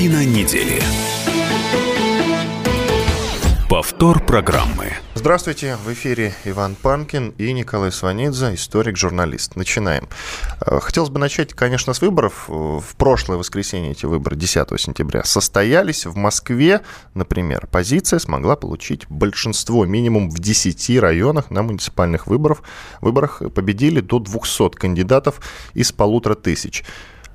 Картина 0.00 0.24
недели. 0.24 0.80
Повтор 3.68 4.24
программы. 4.24 4.94
Здравствуйте, 5.14 5.76
в 5.76 5.92
эфире 5.92 6.32
Иван 6.46 6.74
Панкин 6.74 7.34
и 7.36 7.52
Николай 7.52 7.92
Сванидзе, 7.92 8.54
историк-журналист. 8.54 9.56
Начинаем. 9.56 10.08
Э, 10.64 10.80
хотелось 10.80 11.10
бы 11.10 11.18
начать, 11.18 11.52
конечно, 11.52 11.92
с 11.92 12.00
выборов. 12.00 12.48
В 12.48 12.96
прошлое 12.96 13.36
воскресенье 13.36 13.90
эти 13.90 14.06
выборы, 14.06 14.36
10 14.36 14.80
сентября, 14.80 15.22
состоялись. 15.22 16.06
В 16.06 16.16
Москве, 16.16 16.80
например, 17.12 17.64
оппозиция 17.64 18.20
смогла 18.20 18.56
получить 18.56 19.06
большинство, 19.10 19.84
минимум 19.84 20.30
в 20.30 20.38
10 20.38 20.98
районах 20.98 21.50
на 21.50 21.62
муниципальных 21.62 22.26
выборах. 22.26 22.62
выборах 23.02 23.42
победили 23.54 24.00
до 24.00 24.18
200 24.18 24.76
кандидатов 24.76 25.42
из 25.74 25.92
полутора 25.92 26.36
тысяч 26.36 26.84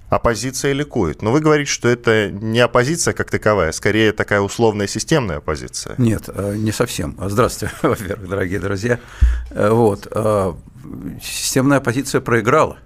оппозиция 0.10 0.74
ликует. 0.74 1.22
Но 1.22 1.32
вы 1.32 1.40
говорите, 1.40 1.72
что 1.72 1.88
это 1.88 2.30
не 2.30 2.60
оппозиция 2.60 3.14
как 3.14 3.32
таковая, 3.32 3.72
скорее 3.72 4.12
такая 4.12 4.42
условная 4.42 4.88
системная 4.88 5.38
оппозиция. 5.38 5.96
Нет, 5.98 6.24
э, 6.28 6.56
не 6.58 6.72
совсем. 6.72 7.18
Здравствуйте, 7.20 7.74
во-первых, 7.82 8.30
дорогие 8.30 8.60
друзья. 8.60 9.00
Э, 9.52 9.70
вот. 9.70 10.08
Э, 10.12 10.54
системная 11.22 11.80
оппозиция 11.80 12.22
проиграла. 12.22 12.78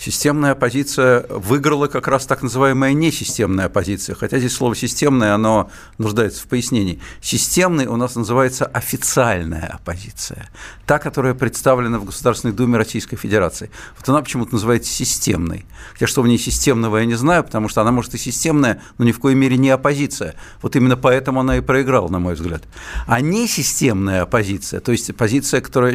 Системная 0.00 0.52
оппозиция 0.52 1.26
выиграла 1.28 1.86
как 1.86 2.08
раз 2.08 2.24
так 2.24 2.42
называемая 2.42 2.94
несистемная 2.94 3.66
оппозиция, 3.66 4.14
хотя 4.14 4.38
здесь 4.38 4.54
слово 4.54 4.74
«системная», 4.74 5.34
оно 5.34 5.70
нуждается 5.98 6.42
в 6.42 6.46
пояснении. 6.46 7.02
Системной 7.20 7.84
у 7.84 7.96
нас 7.96 8.14
называется 8.14 8.64
официальная 8.64 9.66
оппозиция, 9.66 10.48
та, 10.86 10.98
которая 10.98 11.34
представлена 11.34 11.98
в 11.98 12.06
Государственной 12.06 12.54
Думе 12.54 12.78
Российской 12.78 13.16
Федерации. 13.16 13.70
Вот 13.98 14.08
она 14.08 14.22
почему-то 14.22 14.54
называется 14.54 14.90
системной. 14.90 15.66
Хотя 15.92 16.06
что 16.06 16.22
в 16.22 16.28
ней 16.28 16.38
системного 16.38 16.96
я 16.96 17.04
не 17.04 17.16
знаю, 17.16 17.44
потому 17.44 17.68
что 17.68 17.82
она 17.82 17.92
может 17.92 18.14
и 18.14 18.18
системная, 18.18 18.80
но 18.96 19.04
ни 19.04 19.12
в 19.12 19.20
коей 19.20 19.34
мере 19.34 19.58
не 19.58 19.68
оппозиция. 19.68 20.34
Вот 20.62 20.76
именно 20.76 20.96
поэтому 20.96 21.40
она 21.40 21.58
и 21.58 21.60
проиграла, 21.60 22.08
на 22.08 22.20
мой 22.20 22.36
взгляд. 22.36 22.62
А 23.06 23.20
несистемная 23.20 24.22
оппозиция, 24.22 24.80
то 24.80 24.92
есть 24.92 25.10
оппозиция, 25.10 25.60
которая 25.60 25.94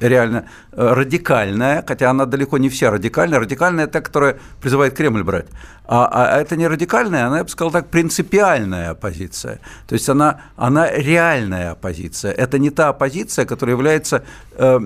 реально 0.00 0.46
э, 0.72 0.94
радикальная, 0.94 1.84
хотя 1.86 2.08
она 2.08 2.24
далеко 2.24 2.56
не 2.56 2.70
вся 2.70 2.90
радикальная, 2.90 3.33
радикальная. 3.38 3.64
Радикальная– 3.64 3.86
та, 3.92 4.00
которая 4.00 4.36
призывает 4.60 4.94
Кремль 4.94 5.22
брать. 5.22 5.46
А, 5.86 6.08
а 6.10 6.40
это 6.40 6.56
не 6.56 6.68
радикальная, 6.68 7.26
она, 7.26 7.38
я 7.38 7.44
бы 7.44 7.50
сказал 7.50 7.72
так, 7.72 7.88
принципиальная 7.88 8.90
оппозиция. 8.90 9.60
То 9.86 9.94
есть 9.94 10.08
она, 10.08 10.40
она 10.56 10.90
реальная 10.90 11.72
оппозиция. 11.72 12.32
Это 12.32 12.58
не 12.58 12.70
та 12.70 12.88
оппозиция, 12.88 13.44
которая 13.44 13.76
является 13.76 14.22
э, 14.52 14.80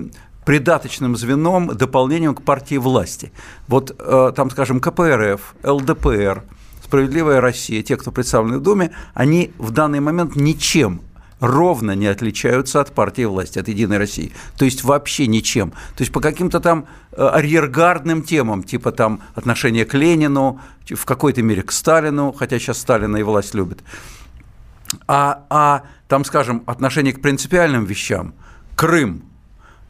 придаточным 0.45 1.15
звеном, 1.15 1.67
дополнением 1.67 2.35
к 2.35 2.41
партии 2.41 2.77
власти. 2.77 3.31
Вот 3.67 3.95
э, 3.97 4.33
там, 4.35 4.49
скажем, 4.51 4.79
КПРФ, 4.79 5.55
ЛДПР, 5.63 6.43
Справедливая 6.83 7.39
Россия, 7.39 7.83
те, 7.83 7.97
кто 7.97 8.11
представлены 8.11 8.57
в 8.57 8.63
Думе, 8.63 8.89
они 9.13 9.51
в 9.59 9.69
данный 9.69 9.99
момент 9.99 10.35
ничем 10.35 11.01
ровно 11.39 11.95
не 11.95 12.07
отличаются 12.07 12.81
от 12.81 12.93
партии 12.93 13.23
власти, 13.23 13.59
от 13.59 13.67
«Единой 13.67 13.97
России». 13.97 14.31
То 14.57 14.65
есть 14.65 14.83
вообще 14.83 15.27
ничем. 15.27 15.71
То 15.71 16.01
есть 16.01 16.11
по 16.11 16.21
каким-то 16.21 16.59
там 16.59 16.85
э, 17.11 17.25
арьергардным 17.25 18.23
темам, 18.23 18.63
типа 18.63 18.91
там 18.91 19.21
отношения 19.35 19.85
к 19.85 19.93
Ленину, 19.93 20.59
в 20.89 21.05
какой-то 21.05 21.41
мере 21.41 21.63
к 21.63 21.71
Сталину, 21.71 22.31
хотя 22.31 22.59
сейчас 22.59 22.79
Сталина 22.79 23.17
и 23.17 23.23
власть 23.23 23.53
любят, 23.53 23.79
а, 25.07 25.45
а 25.49 25.83
там, 26.07 26.25
скажем, 26.25 26.63
отношение 26.65 27.13
к 27.13 27.21
принципиальным 27.21 27.85
вещам, 27.85 28.33
Крым, 28.75 29.23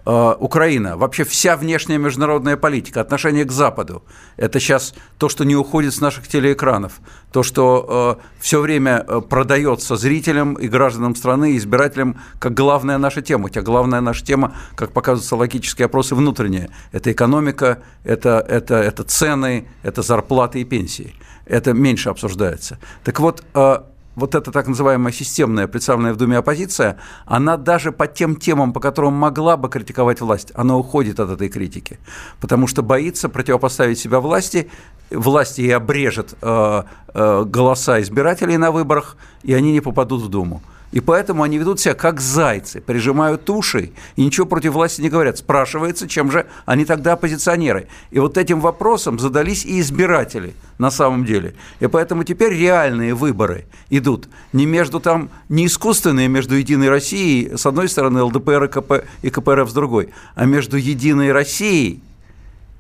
Украина, 0.05 0.97
вообще 0.97 1.23
вся 1.23 1.55
внешняя 1.55 1.97
международная 1.97 2.58
политика, 2.58 3.02
отношение 3.02 3.45
к 3.45 3.52
Западу, 3.52 4.03
это 4.38 4.59
сейчас 4.59 4.95
то, 5.17 5.30
что 5.30 5.44
не 5.44 5.55
уходит 5.55 5.94
с 5.94 6.02
наших 6.02 6.28
телеэкранов, 6.28 6.94
то, 7.31 7.44
что 7.44 8.17
э, 8.20 8.23
все 8.39 8.59
время 8.59 9.05
э, 9.08 9.22
продается 9.22 9.97
зрителям 9.97 10.55
и 10.55 10.67
гражданам 10.67 11.15
страны, 11.15 11.58
избирателям, 11.58 12.20
как 12.39 12.54
главная 12.54 12.98
наша 12.98 13.21
тема. 13.21 13.49
Хотя 13.49 13.61
главная 13.61 14.02
наша 14.02 14.26
тема, 14.26 14.55
как 14.76 14.93
показывают 14.93 15.23
социологические 15.23 15.86
опросы, 15.86 16.15
внутренняя. 16.15 16.70
Это 16.92 17.11
экономика, 17.11 17.80
это, 18.04 18.43
это, 18.48 18.76
это 18.76 19.04
цены, 19.04 19.67
это 19.83 20.02
зарплаты 20.02 20.61
и 20.61 20.64
пенсии. 20.64 21.14
Это 21.45 21.73
меньше 21.73 22.09
обсуждается. 22.09 22.80
Так 23.04 23.20
вот, 23.20 23.43
э, 23.54 23.77
вот 24.19 24.35
эта 24.35 24.52
так 24.52 24.67
называемая 24.67 25.11
системная, 25.11 25.67
представленная 25.67 26.13
в 26.13 26.17
Думе 26.17 26.37
оппозиция, 26.37 26.97
она 27.25 27.57
даже 27.57 27.91
по 27.91 28.05
тем 28.07 28.35
темам, 28.35 28.73
по 28.73 28.80
которым 28.80 29.13
могла 29.13 29.57
бы 29.57 29.69
критиковать 29.69 30.21
власть, 30.21 30.52
она 30.55 30.77
уходит 30.77 31.19
от 31.19 31.31
этой 31.31 31.49
критики, 31.49 31.97
потому 32.39 32.67
что 32.67 32.83
боится 32.83 33.29
противопоставить 33.29 33.97
себя 33.97 34.19
власти, 34.19 34.69
власти 35.09 35.61
и 35.61 35.71
обрежет 35.71 36.35
э, 36.41 36.83
э, 37.13 37.43
голоса 37.45 38.02
избирателей 38.02 38.58
на 38.58 38.71
выборах, 38.71 39.17
и 39.43 39.53
они 39.53 39.71
не 39.71 39.81
попадут 39.81 40.21
в 40.21 40.29
Думу. 40.29 40.61
И 40.92 41.00
поэтому 41.00 41.44
они 41.44 41.58
ведут 41.58 41.80
себя 41.80 41.94
как 41.94 42.20
зайцы, 42.20 42.82
прижимают 42.82 43.50
уши 43.50 43.92
и 44.16 44.26
ничего 44.26 44.45
против 44.48 44.73
власти 44.73 45.02
не 45.02 45.10
говорят. 45.10 45.38
Спрашивается, 45.38 46.08
чем 46.08 46.32
же 46.32 46.48
они 46.66 46.86
тогда 46.86 47.14
оппозиционеры. 47.14 47.88
И 48.10 48.20
вот 48.20 48.38
этим 48.38 48.60
вопросом 48.60 49.20
задались 49.20 49.66
и 49.66 49.80
избиратели 49.80 50.54
на 50.80 50.89
самом 50.89 51.26
деле. 51.26 51.54
И 51.80 51.88
поэтому 51.88 52.23
теперь 52.23 52.54
реальные 52.54 53.14
выборы 53.14 53.66
идут 53.89 54.30
не 54.54 54.66
между 54.66 55.00
там, 55.00 55.30
не 55.48 55.67
искусственные 55.67 56.27
между 56.27 56.55
Единой 56.55 56.89
Россией, 56.89 57.56
с 57.56 57.66
одной 57.66 57.88
стороны, 57.88 58.23
ЛДПР 58.23 58.64
и, 58.64 58.67
КП, 58.67 58.94
и 59.21 59.30
КПРФ 59.30 59.70
с 59.70 59.73
другой, 59.73 60.10
а 60.36 60.45
между 60.45 60.77
Единой 60.77 61.32
Россией 61.32 62.02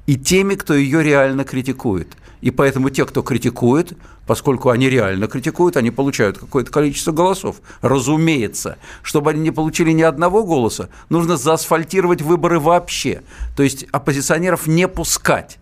и 0.09 0.15
теми, 0.15 0.55
кто 0.55 0.73
ее 0.73 1.03
реально 1.03 1.43
критикует. 1.43 2.17
И 2.41 2.49
поэтому 2.49 2.89
те, 2.89 3.05
кто 3.05 3.21
критикует, 3.21 3.95
поскольку 4.25 4.71
они 4.71 4.89
реально 4.89 5.27
критикуют, 5.27 5.77
они 5.77 5.91
получают 5.91 6.39
какое-то 6.39 6.71
количество 6.71 7.11
голосов. 7.11 7.57
Разумеется, 7.81 8.79
чтобы 9.03 9.29
они 9.29 9.41
не 9.41 9.51
получили 9.51 9.91
ни 9.91 10.01
одного 10.01 10.43
голоса, 10.43 10.89
нужно 11.09 11.37
заасфальтировать 11.37 12.23
выборы 12.23 12.59
вообще. 12.59 13.21
То 13.55 13.61
есть 13.61 13.85
оппозиционеров 13.91 14.65
не 14.65 14.87
пускать. 14.87 15.59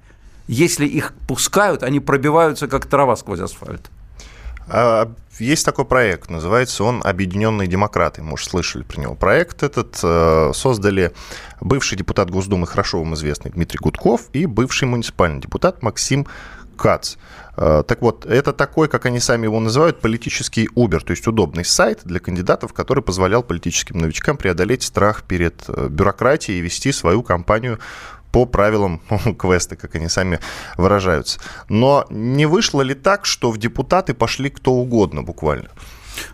Если 0.48 0.86
их 0.86 1.14
пускают, 1.28 1.84
они 1.84 2.00
пробиваются 2.00 2.70
как 2.70 2.86
трава 2.86 3.18
сквозь 3.18 3.42
асфальт. 3.42 3.92
А, 4.70 5.12
есть 5.40 5.66
такой 5.66 5.86
проект, 5.86 6.30
называется 6.30 6.84
он 6.84 7.02
«Объединенные 7.04 7.68
демократы». 7.68 8.22
Может, 8.22 8.50
слышали 8.50 8.84
про 8.84 9.00
него. 9.00 9.16
Проект 9.16 9.64
этот 9.64 10.00
э, 10.04 10.52
создали 10.54 11.14
бывший 11.62 11.98
депутат 11.98 12.30
Госдумы, 12.30 12.68
хорошо 12.68 13.00
вам 13.00 13.14
известный 13.14 13.52
Дмитрий 13.52 13.80
Гудков, 13.80 14.30
и 14.34 14.46
бывший 14.46 14.86
муниципальный 14.88 15.40
депутат 15.40 15.84
Максим 15.84 16.28
Кац. 16.76 17.16
Э, 17.56 17.84
так 17.88 18.02
вот, 18.02 18.26
это 18.26 18.52
такой, 18.52 18.88
как 18.88 19.06
они 19.06 19.20
сами 19.20 19.46
его 19.46 19.60
называют, 19.60 20.00
политический 20.00 20.70
Uber, 20.76 21.00
то 21.00 21.12
есть 21.12 21.26
удобный 21.28 21.66
сайт 21.66 22.02
для 22.04 22.20
кандидатов, 22.20 22.74
который 22.74 23.04
позволял 23.04 23.44
политическим 23.44 23.98
новичкам 24.00 24.38
преодолеть 24.38 24.84
страх 24.84 25.24
перед 25.24 25.64
э, 25.68 25.88
бюрократией 25.90 26.60
и 26.60 26.62
вести 26.62 26.92
свою 26.92 27.24
кампанию 27.24 27.80
по 28.38 28.46
правилам 28.46 29.02
квеста, 29.40 29.76
как 29.76 29.96
они 29.96 30.10
сами 30.10 30.40
выражаются. 30.78 31.40
Но 31.70 32.06
не 32.12 32.46
вышло 32.46 32.84
ли 32.84 32.94
так, 32.94 33.26
что 33.26 33.50
в 33.52 33.58
депутаты 33.58 34.14
пошли 34.14 34.52
кто 34.52 34.74
угодно 34.74 35.24
буквально? 35.24 35.70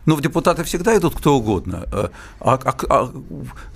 Ну, 0.06 0.16
в 0.16 0.22
депутаты 0.22 0.64
всегда 0.64 0.98
идут 0.98 1.16
кто 1.16 1.36
угодно. 1.36 1.86
Э, 1.92 2.08
а, 2.40 2.60
а, 2.64 2.76
а 2.90 3.12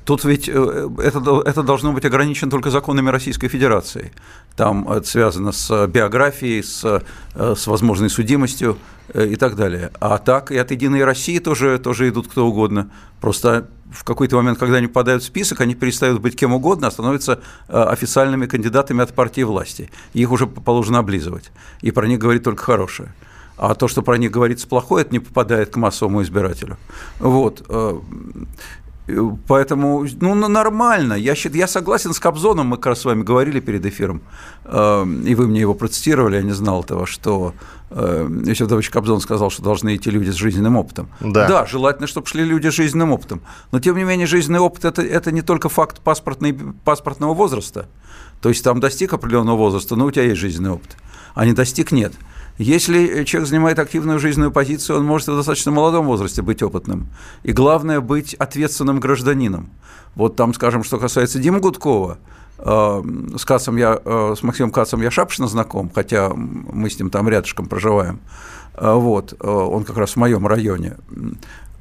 тут 0.05 0.23
ведь 0.23 0.49
э, 0.49 0.89
это, 1.03 1.41
это 1.45 1.63
должно 1.63 1.93
быть 1.93 2.05
ограничено 2.05 2.51
только 2.51 2.69
законами 2.69 3.09
Российской 3.09 3.47
Федерации. 3.47 4.11
Там 4.55 4.89
это 4.91 5.07
связано 5.07 5.51
с 5.51 5.87
биографией, 5.87 6.63
с, 6.63 7.03
э, 7.35 7.55
с 7.55 7.67
возможной 7.67 8.09
судимостью 8.09 8.77
и 9.13 9.37
так 9.37 9.55
далее. 9.55 9.91
А 10.01 10.17
так 10.17 10.51
и 10.51 10.57
от 10.57 10.71
«Единой 10.71 11.05
России» 11.05 11.39
тоже, 11.39 11.79
тоже 11.79 12.09
идут 12.09 12.27
кто 12.27 12.45
угодно. 12.45 12.91
Просто 13.21 13.69
в 13.89 14.03
какой-то 14.03 14.35
момент, 14.35 14.59
когда 14.59 14.77
они 14.77 14.87
попадают 14.87 15.23
в 15.23 15.27
список, 15.27 15.61
они 15.61 15.75
перестают 15.75 16.19
быть 16.19 16.35
кем 16.35 16.53
угодно, 16.53 16.87
а 16.87 16.91
становятся 16.91 17.39
официальными 17.69 18.47
кандидатами 18.47 19.01
от 19.01 19.13
партии 19.13 19.43
власти. 19.43 19.89
Их 20.13 20.29
уже 20.29 20.45
положено 20.45 20.99
облизывать. 20.99 21.51
И 21.81 21.91
про 21.91 22.05
них 22.05 22.19
говорит 22.19 22.43
только 22.43 22.61
хорошее 22.61 23.13
а 23.57 23.73
то, 23.73 23.87
что 23.87 24.01
про 24.01 24.17
них 24.17 24.31
говорится 24.31 24.67
плохое, 24.67 25.01
это 25.01 25.13
не 25.13 25.19
попадает 25.19 25.71
к 25.71 25.75
массовому 25.77 26.21
избирателю. 26.21 26.77
Вот. 27.19 27.65
Э, 27.67 27.99
поэтому, 29.47 30.05
ну, 30.19 30.35
нормально. 30.35 31.13
Я, 31.13 31.33
я 31.53 31.67
согласен 31.67 32.13
с 32.13 32.19
Кобзоном, 32.19 32.67
мы 32.67 32.77
как 32.77 32.87
раз 32.87 33.01
с 33.01 33.05
вами 33.05 33.23
говорили 33.23 33.59
перед 33.59 33.85
эфиром, 33.85 34.21
э, 34.65 35.05
и 35.25 35.33
вы 35.33 35.47
мне 35.47 35.61
его 35.61 35.73
процитировали, 35.73 36.35
я 36.35 36.43
не 36.43 36.51
знал 36.51 36.83
этого, 36.83 37.07
что 37.07 37.53
э, 37.89 38.27
Иосиф 38.45 38.67
Давыдович 38.67 38.89
Кобзон 38.89 39.21
сказал, 39.21 39.49
что 39.49 39.63
должны 39.63 39.95
идти 39.95 40.11
люди 40.11 40.29
с 40.29 40.35
жизненным 40.35 40.75
опытом. 40.75 41.09
Да. 41.19 41.47
да, 41.47 41.65
желательно, 41.65 42.07
чтобы 42.07 42.27
шли 42.27 42.43
люди 42.43 42.69
с 42.69 42.73
жизненным 42.73 43.11
опытом. 43.11 43.41
Но, 43.71 43.79
тем 43.79 43.97
не 43.97 44.03
менее, 44.03 44.27
жизненный 44.27 44.59
опыт 44.59 44.85
это,– 44.85 45.01
это 45.03 45.31
не 45.31 45.41
только 45.41 45.69
факт 45.69 46.01
паспортный, 46.01 46.53
паспортного 46.83 47.33
возраста. 47.33 47.87
То 48.41 48.49
есть, 48.49 48.63
там 48.63 48.79
достиг 48.79 49.13
определенного 49.13 49.57
возраста, 49.57 49.95
но 49.95 50.05
у 50.05 50.11
тебя 50.11 50.25
есть 50.25 50.39
жизненный 50.39 50.71
опыт. 50.71 50.95
А 51.33 51.45
не 51.45 51.53
достиг– 51.53 51.91
нет. 51.93 52.13
Если 52.57 53.23
человек 53.23 53.49
занимает 53.49 53.79
активную 53.79 54.19
жизненную 54.19 54.51
позицию, 54.51 54.99
он 54.99 55.05
может 55.05 55.27
в 55.27 55.35
достаточно 55.35 55.71
молодом 55.71 56.07
возрасте 56.07 56.41
быть 56.41 56.63
опытным. 56.63 57.07
И 57.43 57.51
главное– 57.51 57.99
быть 58.01 58.33
ответственным 58.33 58.99
гражданином. 58.99 59.69
Вот 60.15 60.35
там, 60.35 60.53
скажем, 60.53 60.83
что 60.83 60.97
касается 60.97 61.37
Димы 61.37 61.59
Гудкова, 61.59 62.17
э, 62.57 63.03
с 63.37 63.45
Кацом 63.45 63.77
я, 63.77 64.01
э, 64.03 64.35
с 64.35 64.41
Максимом 64.41 64.71
Кацом 64.71 65.01
я 65.01 65.11
шапшно 65.11 65.47
знаком, 65.47 65.91
хотя 65.93 66.31
мы 66.33 66.89
с 66.89 66.97
ним 66.99 67.11
там 67.11 67.29
рядышком 67.29 67.67
проживаем. 67.67 68.19
Вот, 68.79 69.33
он 69.43 69.83
как 69.85 69.97
раз 69.97 70.11
в 70.11 70.17
моем 70.17 70.45
районе. 70.45 70.97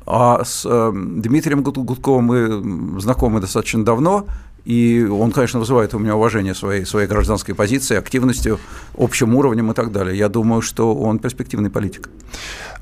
А 0.07 0.45
с 0.45 0.63
Дмитрием 0.65 1.63
Гудковым 1.63 2.25
мы 2.25 3.01
знакомы 3.01 3.41
достаточно 3.41 3.85
давно, 3.85 4.27
и 4.67 5.05
он, 5.05 5.31
конечно, 5.31 5.61
вызывает 5.61 5.95
у 5.95 5.99
меня 6.01 6.17
уважение 6.17 6.53
своей, 6.53 6.85
своей 6.85 7.07
гражданской 7.07 7.55
позиции, 7.55 7.97
активностью, 7.97 8.59
общим 8.99 9.37
уровнем 9.37 9.71
и 9.71 9.75
так 9.75 9.93
далее. 9.93 10.19
Я 10.19 10.29
думаю, 10.29 10.61
что 10.61 10.93
он 10.93 11.21
перспективный 11.21 11.71
политик. 11.71 12.11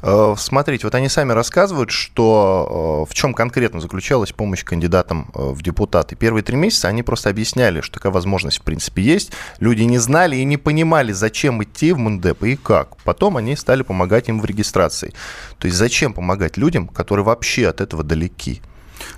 Э, 0.01 0.35
смотрите, 0.39 0.87
вот 0.87 0.95
они 0.95 1.11
сами 1.11 1.33
рассказывают, 1.33 1.91
что 1.91 3.05
э, 3.07 3.11
в 3.11 3.15
чем 3.15 3.35
конкретно 3.35 3.81
заключалась 3.81 4.33
помощь 4.33 4.65
кандидатам 4.65 5.31
э, 5.35 5.51
в 5.51 5.61
депутаты. 5.61 6.17
Первые 6.17 6.43
три 6.43 6.57
месяца 6.57 6.89
они 6.89 7.03
просто 7.03 7.29
объясняли, 7.29 7.83
что 7.83 7.99
такая 7.99 8.13
возможность 8.13 8.61
в 8.61 8.63
принципе 8.63 9.03
есть. 9.03 9.33
Люди 9.61 9.83
не 9.83 9.99
знали 9.99 10.37
и 10.37 10.45
не 10.45 10.57
понимали, 10.57 11.13
зачем 11.13 11.63
идти 11.63 11.93
в 11.93 11.99
Мундеп 11.99 12.45
и 12.45 12.57
как. 12.57 12.97
Потом 13.05 13.37
они 13.37 13.57
стали 13.57 13.83
помогать 13.83 14.31
им 14.31 14.41
в 14.41 14.47
регистрации. 14.47 15.13
То 15.59 15.67
есть 15.67 15.77
зачем 15.77 16.15
помогать 16.15 16.57
людям, 16.57 16.89
которые 16.89 17.27
вообще 17.27 17.69
от 17.69 17.83
этого 17.83 18.03
далеки? 18.03 18.63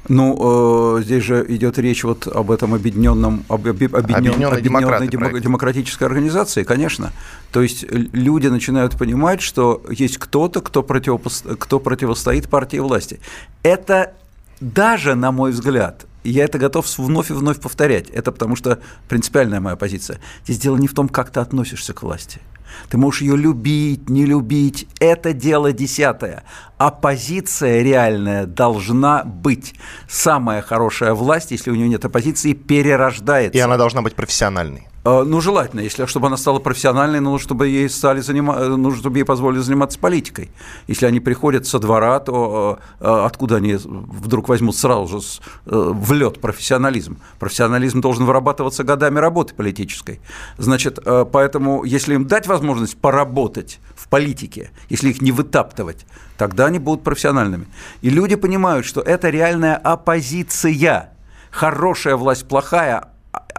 Ну, 0.09 0.99
э, 0.99 1.03
здесь 1.03 1.25
же 1.25 1.45
идет 1.49 1.79
речь 1.79 2.05
вот 2.05 2.27
об 2.27 2.51
этом 2.51 2.75
объединенном, 2.75 3.45
об, 3.49 3.67
об, 3.67 3.83
объединенной, 3.83 4.47
объединенной 4.47 5.41
демократической 5.41 6.05
организации, 6.05 6.63
конечно. 6.63 7.13
То 7.53 7.63
есть 7.63 7.85
люди 7.91 8.49
начинают 8.49 8.97
понимать, 8.97 9.41
что 9.41 9.83
есть 9.91 10.19
кто-то, 10.19 10.61
кто, 10.61 10.83
противопо... 10.83 11.31
кто 11.59 11.81
противостоит 11.81 12.49
партии 12.49 12.79
власти. 12.79 13.21
Это 13.63 14.13
даже, 14.61 15.15
на 15.15 15.33
мой 15.33 15.51
взгляд, 15.51 16.07
я 16.25 16.45
это 16.45 16.59
готов 16.59 16.87
вновь 16.99 17.31
и 17.31 17.35
вновь 17.35 17.61
повторять. 17.61 18.11
Это 18.11 18.33
потому 18.33 18.57
что 18.57 18.81
принципиальная 19.09 19.61
моя 19.61 19.77
позиция. 19.77 20.19
Здесь 20.45 20.59
дело 20.59 20.77
не 20.77 20.89
в 20.89 20.95
том, 20.95 21.09
как 21.09 21.31
ты 21.31 21.41
относишься 21.41 21.93
к 21.93 22.03
власти. 22.03 22.41
Ты 22.89 22.99
можешь 22.99 23.23
ее 23.23 23.37
любить, 23.37 24.09
не 24.09 24.27
любить. 24.27 24.89
Это 25.01 25.33
дело 25.33 25.73
десятое. 25.73 26.45
Оппозиция 26.79 27.83
реальная 27.83 28.47
должна 28.47 29.25
быть. 29.25 29.75
Самая 30.09 30.63
хорошая 30.63 31.15
власть, 31.15 31.51
если 31.51 31.71
у 31.71 31.75
нее 31.75 31.89
нет 31.89 32.05
оппозиции, 32.05 32.53
перерождается. 32.53 33.57
И 33.57 33.61
она 33.61 33.77
должна 33.77 34.03
быть 34.03 34.15
профессиональной. 34.15 34.89
Э, 35.07 35.23
ну, 35.23 35.41
желательно, 35.41 35.81
если 35.81 36.05
чтобы 36.07 36.27
она 36.27 36.37
стала 36.37 36.59
профессиональной, 36.59 37.21
нужно, 37.21 37.39
чтобы 37.39 37.69
ей 37.69 37.89
стали 37.89 38.21
занима... 38.21 38.57
Э, 38.57 38.69
нужно, 38.77 38.99
чтобы 38.99 39.19
ей 39.19 39.25
позволили 39.25 39.61
заниматься 39.61 40.01
политикой. 40.01 40.51
Если 40.89 41.07
они 41.07 41.21
приходят 41.21 41.65
со 41.65 41.79
двора, 41.79 42.19
то 42.19 42.81
э, 42.99 43.05
откуда 43.25 43.57
они 43.57 43.75
вдруг 43.75 44.49
возьмут 44.49 44.77
сразу 44.77 45.21
же 45.21 45.27
в 45.65 46.13
лед 46.13 46.41
профессионализм? 46.41 47.19
Профессионализм 47.39 48.01
должен 48.01 48.25
вырабатываться 48.25 48.83
годами 48.83 49.21
работы 49.21 49.55
политической. 49.55 50.21
Значит, 50.59 50.99
поэтому, 51.33 51.85
если 51.85 52.15
им 52.15 52.27
дать 52.27 52.49
возможность 52.49 52.97
поработать 52.97 53.79
в 53.95 54.09
политике, 54.09 54.71
если 54.89 55.11
их 55.11 55.23
не 55.23 55.31
вытаптывать, 55.31 56.05
тогда 56.37 56.67
они 56.67 56.81
будут 56.81 57.05
профессиональными. 57.05 57.67
И 58.03 58.11
люди 58.11 58.35
понимают, 58.35 58.85
что 58.85 59.01
это 59.01 59.31
реальная 59.31 59.77
оппозиция. 59.77 61.13
Хорошая 61.51 62.17
власть, 62.17 62.49
плохая, 62.49 63.16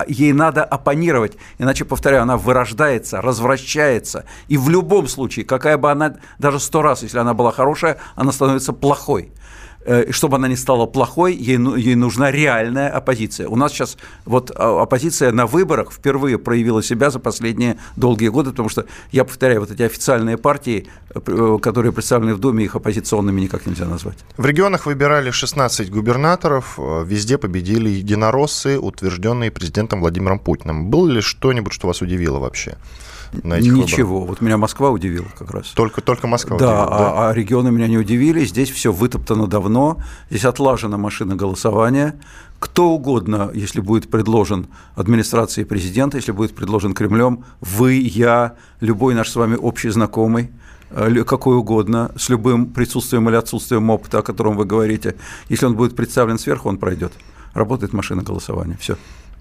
ей 0.08 0.34
надо 0.34 0.64
оппонировать, 0.64 1.38
иначе, 1.58 1.86
повторяю, 1.86 2.24
она 2.24 2.38
вырождается, 2.38 3.22
развращается. 3.22 4.26
И 4.48 4.58
в 4.58 4.70
любом 4.70 5.08
случае, 5.08 5.46
какая 5.46 5.78
бы 5.78 5.92
она, 5.92 6.16
даже 6.40 6.60
сто 6.60 6.82
раз, 6.82 7.04
если 7.04 7.18
она 7.18 7.34
была 7.34 7.52
хорошая, 7.52 7.98
она 8.16 8.32
становится 8.32 8.74
плохой. 8.74 9.32
Э, 9.88 10.12
чтобы 10.12 10.36
она 10.36 10.50
не 10.50 10.58
стала 10.58 10.86
плохой, 10.86 11.34
ей, 11.34 11.58
ну, 11.58 11.78
ей 11.78 11.96
нужна 11.96 12.30
реальная 12.30 12.90
оппозиция. 12.90 13.48
У 13.48 13.56
нас 13.56 13.72
сейчас 13.72 13.98
вот 14.26 14.52
а, 14.54 14.82
оппозиция 14.82 15.32
на 15.32 15.46
выборах 15.46 15.94
впервые 15.94 16.38
проявила 16.38 16.84
себя 16.84 17.10
за 17.10 17.20
последние 17.20 17.78
долгие 17.96 18.28
годы, 18.28 18.50
потому 18.50 18.68
что, 18.68 18.86
я 19.14 19.24
повторяю, 19.24 19.62
вот 19.62 19.72
эти 19.72 19.84
официальные 19.84 20.38
партии, 20.38 20.88
э, 21.16 21.20
э, 21.26 21.60
которые 21.62 21.94
представлены 21.94 22.34
в 22.34 22.40
Думе, 22.40 22.66
их 22.66 22.76
оппозиционными 22.76 23.40
никак 23.40 23.66
нельзя 23.66 23.86
назвать. 23.86 24.18
В 24.36 24.46
регионах 24.46 24.88
выбирали 24.88 25.32
16 25.32 25.90
губернаторов, 25.90 26.78
везде 26.78 27.38
победили 27.38 27.88
единороссы, 27.88 28.78
утвержденные 28.78 29.52
президентом 29.52 30.02
Владимиром 30.02 30.40
Путиным. 30.40 30.90
Было 30.90 31.08
ли 31.08 31.22
что-нибудь, 31.22 31.72
что 31.72 31.88
вас 31.88 32.02
удивило 32.02 32.40
вообще? 32.40 32.76
На 33.44 33.56
этих 33.56 33.74
Ничего. 33.74 34.16
Выборах? 34.16 34.30
Вот 34.30 34.42
меня 34.42 34.58
Москва 34.58 34.90
удивила 34.90 35.28
как 35.38 35.52
раз. 35.52 35.68
Только, 35.70 36.02
только 36.02 36.28
Москва 36.28 36.58
да, 36.58 36.84
удивила, 36.84 36.98
да? 36.98 37.12
А, 37.12 37.30
а 37.30 37.34
регионы 37.34 37.72
меня 37.72 37.88
не 37.88 37.98
удивили. 37.98 38.46
Здесь 38.46 38.70
все 38.70 38.92
вытоптано 38.92 39.48
давно. 39.48 39.98
Здесь 40.30 40.46
отлажена 40.46 40.98
машина 40.98 41.36
голосования. 41.36 42.20
Кто 42.60 42.90
угодно, 42.90 43.52
если 43.54 43.82
будет 43.82 44.10
предложен 44.10 44.68
администрацией 44.96 45.66
президента, 45.66 46.18
если 46.18 46.32
будет 46.32 46.56
предложен 46.56 46.94
Кремлем, 46.94 47.44
вы, 47.62 47.94
я, 47.94 48.56
любой 48.80 49.14
наш 49.14 49.30
с 49.30 49.36
вами 49.36 49.56
общий 49.56 49.90
знакомый, 49.90 50.50
э, 50.90 51.24
какой 51.24 51.56
угодно, 51.56 52.12
с 52.18 52.30
любым 52.30 52.68
присутствием 52.68 53.30
или 53.30 53.36
отсутствием 53.36 53.90
опыта, 53.92 54.20
о 54.20 54.22
котором 54.24 54.58
вы 54.58 54.66
говорите, 54.66 55.16
если 55.50 55.68
он 55.68 55.76
будет 55.76 55.96
представлен 55.96 56.40
сверху, 56.40 56.68
он 56.70 56.78
пройдет. 56.78 57.14
Работает 57.54 57.94
машина 57.94 58.24
голосования. 58.24 58.78
Все. 58.80 58.98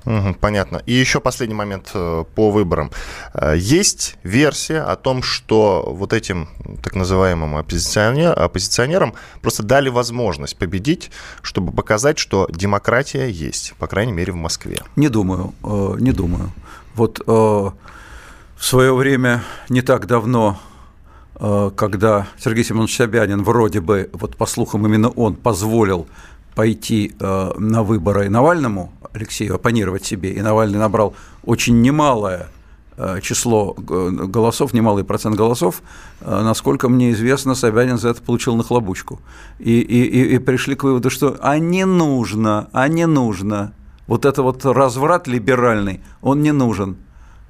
Угу, 0.06 0.34
понятно. 0.40 0.82
И 0.86 0.92
еще 0.92 1.20
последний 1.20 1.56
момент 1.56 1.90
э, 1.92 2.24
по 2.34 2.50
выборам. 2.52 2.92
Э, 3.34 3.54
есть 3.56 4.16
версия 4.22 4.80
о 4.80 4.94
том, 4.94 5.20
что 5.20 5.84
вот 5.86 6.12
этим 6.12 6.48
так 6.82 6.94
называемым 6.94 7.56
оппозиционер, 7.56 8.32
оппозиционерам 8.38 9.14
просто 9.42 9.64
дали 9.64 9.88
возможность 9.88 10.56
победить, 10.56 11.10
чтобы 11.42 11.72
показать, 11.72 12.18
что 12.18 12.46
демократия 12.50 13.28
есть, 13.28 13.74
по 13.78 13.88
крайней 13.88 14.12
мере, 14.12 14.32
в 14.32 14.36
Москве. 14.36 14.78
Не 14.94 15.08
думаю, 15.08 15.52
э, 15.64 15.96
не 15.98 16.12
думаю. 16.12 16.52
Вот 16.94 17.20
в 17.26 17.74
свое 18.58 18.94
время, 18.94 19.42
не 19.68 19.82
так 19.82 20.06
давно, 20.06 20.58
когда 21.38 22.26
Сергей 22.38 22.64
Семенович 22.64 22.96
Собянин 22.96 23.42
вроде 23.42 23.80
бы, 23.80 24.08
вот 24.14 24.36
по 24.36 24.46
слухам 24.46 24.86
именно 24.86 25.10
он 25.10 25.34
позволил 25.34 26.06
пойти 26.56 27.14
на 27.20 27.82
выборы 27.84 28.28
Навальному, 28.28 28.90
Алексею 29.16 29.54
оппонировать 29.54 30.04
себе, 30.04 30.32
и 30.32 30.42
Навальный 30.42 30.78
набрал 30.78 31.14
очень 31.44 31.80
немалое 31.80 32.48
э, 32.96 33.20
число 33.22 33.74
голосов, 33.74 34.72
немалый 34.72 35.04
процент 35.04 35.36
голосов, 35.36 35.82
э, 36.20 36.42
насколько 36.42 36.88
мне 36.88 37.12
известно, 37.12 37.54
Собянин 37.54 37.98
за 37.98 38.10
это 38.10 38.22
получил 38.22 38.56
нахлобучку. 38.56 39.20
И, 39.58 39.80
и, 39.80 40.34
и 40.34 40.38
пришли 40.38 40.74
к 40.74 40.84
выводу, 40.84 41.10
что 41.10 41.36
а 41.40 41.58
не 41.58 41.86
нужно, 41.86 42.68
а 42.72 42.88
не 42.88 43.06
нужно. 43.06 43.72
Вот 44.06 44.24
это 44.24 44.42
вот 44.42 44.64
разврат 44.64 45.26
либеральный, 45.26 46.00
он 46.20 46.42
не 46.42 46.52
нужен 46.52 46.96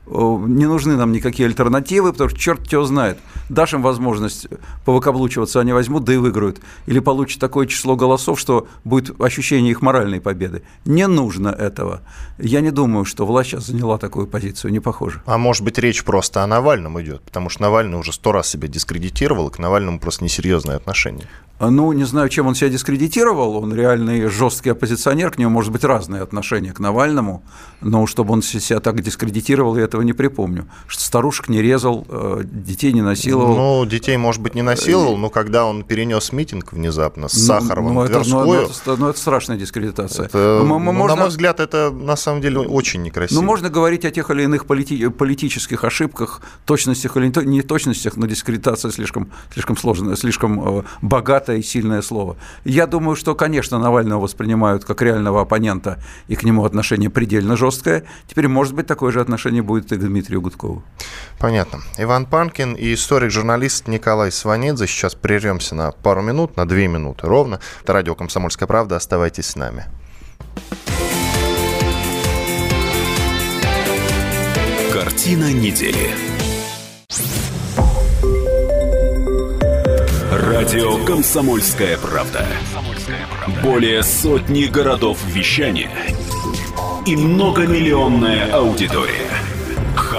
не 0.07 0.67
нужны 0.67 0.97
нам 0.97 1.13
никакие 1.13 1.47
альтернативы, 1.47 2.13
потому 2.13 2.31
что 2.31 2.39
черт 2.39 2.73
его 2.73 2.85
знает. 2.85 3.19
Дашь 3.49 3.75
им 3.75 3.83
возможность 3.83 4.49
повыкаблучиваться, 4.85 5.61
они 5.61 5.73
возьмут, 5.73 6.05
да 6.05 6.15
и 6.15 6.17
выиграют. 6.17 6.61
Или 6.87 7.01
получат 7.01 7.41
такое 7.41 7.67
число 7.67 7.97
голосов, 7.97 8.39
что 8.39 8.69
будет 8.85 9.21
ощущение 9.21 9.73
их 9.73 9.83
моральной 9.83 10.21
победы. 10.21 10.63
Не 10.85 11.07
нужно 11.07 11.49
этого. 11.49 12.03
Я 12.39 12.61
не 12.61 12.71
думаю, 12.71 13.05
что 13.05 13.27
власть 13.27 13.51
сейчас 13.51 13.67
заняла 13.67 13.99
такую 13.99 14.27
позицию, 14.27 14.73
не 14.73 14.81
похоже. 14.81 15.23
А 15.27 15.39
может 15.39 15.63
быть, 15.65 15.79
речь 15.79 16.05
просто 16.05 16.43
о 16.43 16.47
Навальном 16.47 17.01
идет, 17.01 17.23
потому 17.23 17.49
что 17.49 17.63
Навальный 17.63 17.99
уже 17.99 18.13
сто 18.13 18.33
раз 18.33 18.49
себя 18.49 18.69
дискредитировал, 18.69 19.49
и 19.49 19.53
к 19.53 19.59
Навальному 19.59 19.99
просто 19.99 20.25
несерьезное 20.25 20.77
отношение. 20.77 21.27
Ну, 21.59 21.91
не 21.93 22.05
знаю, 22.05 22.29
чем 22.29 22.47
он 22.49 22.55
себя 22.55 22.69
дискредитировал, 22.69 23.57
он 23.57 23.75
реальный 23.75 24.27
жесткий 24.29 24.71
оппозиционер, 24.71 25.31
к 25.31 25.39
нему 25.39 25.51
может 25.51 25.73
быть 25.73 25.85
разные 25.85 26.21
отношения 26.21 26.75
к 26.75 26.81
Навальному, 26.81 27.43
но 27.81 28.07
чтобы 28.07 28.35
он 28.35 28.43
себя 28.43 28.81
так 28.81 29.01
дискредитировал, 29.01 29.75
я 29.77 29.87
этого 29.97 30.03
не 30.03 30.13
припомню. 30.13 30.67
Что 30.87 31.03
старушек 31.03 31.49
не 31.49 31.63
резал, 31.63 32.07
э, 32.09 32.43
детей 32.45 32.93
не 32.93 33.03
насиловал. 33.03 33.57
Ну, 33.57 33.87
детей, 33.87 34.17
может 34.17 34.43
быть, 34.43 34.55
не 34.55 34.63
насиловал, 34.63 35.17
но 35.17 35.31
когда 35.31 35.65
он 35.65 35.85
перенес 35.85 36.33
митинг 36.33 36.73
внезапно 36.73 37.29
с 37.29 37.33
Сахаровым 37.33 37.95
ну, 37.95 38.03
это, 38.03 38.23
ну, 38.27 38.45
ну, 38.45 38.55
это, 38.55 38.97
ну, 38.97 39.09
это 39.09 39.19
страшная 39.19 39.57
дискредитация. 39.57 40.27
Это, 40.27 40.61
мы, 40.63 40.79
ну, 40.79 40.93
можно, 40.93 41.17
на 41.17 41.23
мой 41.23 41.29
взгляд, 41.29 41.61
это 41.61 41.91
на 41.91 42.17
самом 42.17 42.41
деле 42.41 42.59
очень 42.61 43.03
некрасиво. 43.03 43.41
Ну, 43.41 43.47
можно 43.47 43.71
говорить 43.71 44.05
о 44.05 44.11
тех 44.11 44.31
или 44.31 44.43
иных 44.43 44.67
полити- 44.67 45.11
политических 45.11 45.85
ошибках, 45.85 46.41
точностях 46.65 47.17
или 47.17 47.33
не 47.45 47.63
точностях, 47.63 48.17
но 48.17 48.27
дискредитация 48.27 48.91
слишком, 48.91 49.31
слишком 49.53 49.77
сложная, 49.77 50.17
слишком 50.17 50.79
э, 50.79 50.83
богатое 51.03 51.59
и 51.59 51.63
сильное 51.63 52.03
слово. 52.03 52.37
Я 52.65 52.87
думаю, 52.87 53.17
что, 53.17 53.35
конечно, 53.35 53.79
Навального 53.79 54.21
воспринимают 54.21 54.85
как 54.85 55.03
реального 55.03 55.41
оппонента, 55.41 55.99
и 56.29 56.37
к 56.37 56.43
нему 56.43 56.65
отношение 56.65 57.11
предельно 57.11 57.57
жесткое. 57.57 58.05
Теперь, 58.29 58.49
может 58.49 58.75
быть, 58.75 58.87
такое 58.87 59.13
же 59.13 59.21
отношение 59.21 59.63
будет 59.63 59.86
к 59.95 60.01
Дмитрию 60.01 60.41
Гудкову. 60.41 60.83
Понятно. 61.39 61.81
Иван 61.99 62.27
Панкин 62.27 62.75
и 62.75 62.95
историк-журналист 62.95 63.87
Николай 63.87 64.33
Сванидзе. 64.33 64.87
Сейчас 64.87 65.15
прервемся 65.15 65.75
на 65.75 65.93
пару 65.93 66.23
минут, 66.23 66.57
на 66.57 66.67
две 66.67 66.89
минуты 66.89 67.29
ровно. 67.29 67.61
Это 67.83 67.93
радио 67.93 68.15
«Комсомольская 68.17 68.67
правда». 68.67 68.97
Оставайтесь 68.97 69.47
с 69.47 69.57
нами. 69.57 69.85
Картина 74.93 75.53
недели. 75.53 76.11
Радио 80.33 81.05
«Комсомольская 81.05 81.99
правда». 81.99 82.47
Более 83.63 84.03
сотни 84.03 84.65
городов 84.65 85.19
вещания 85.27 85.91
и 87.07 87.15
многомиллионная 87.15 88.53
аудитория. 88.53 89.36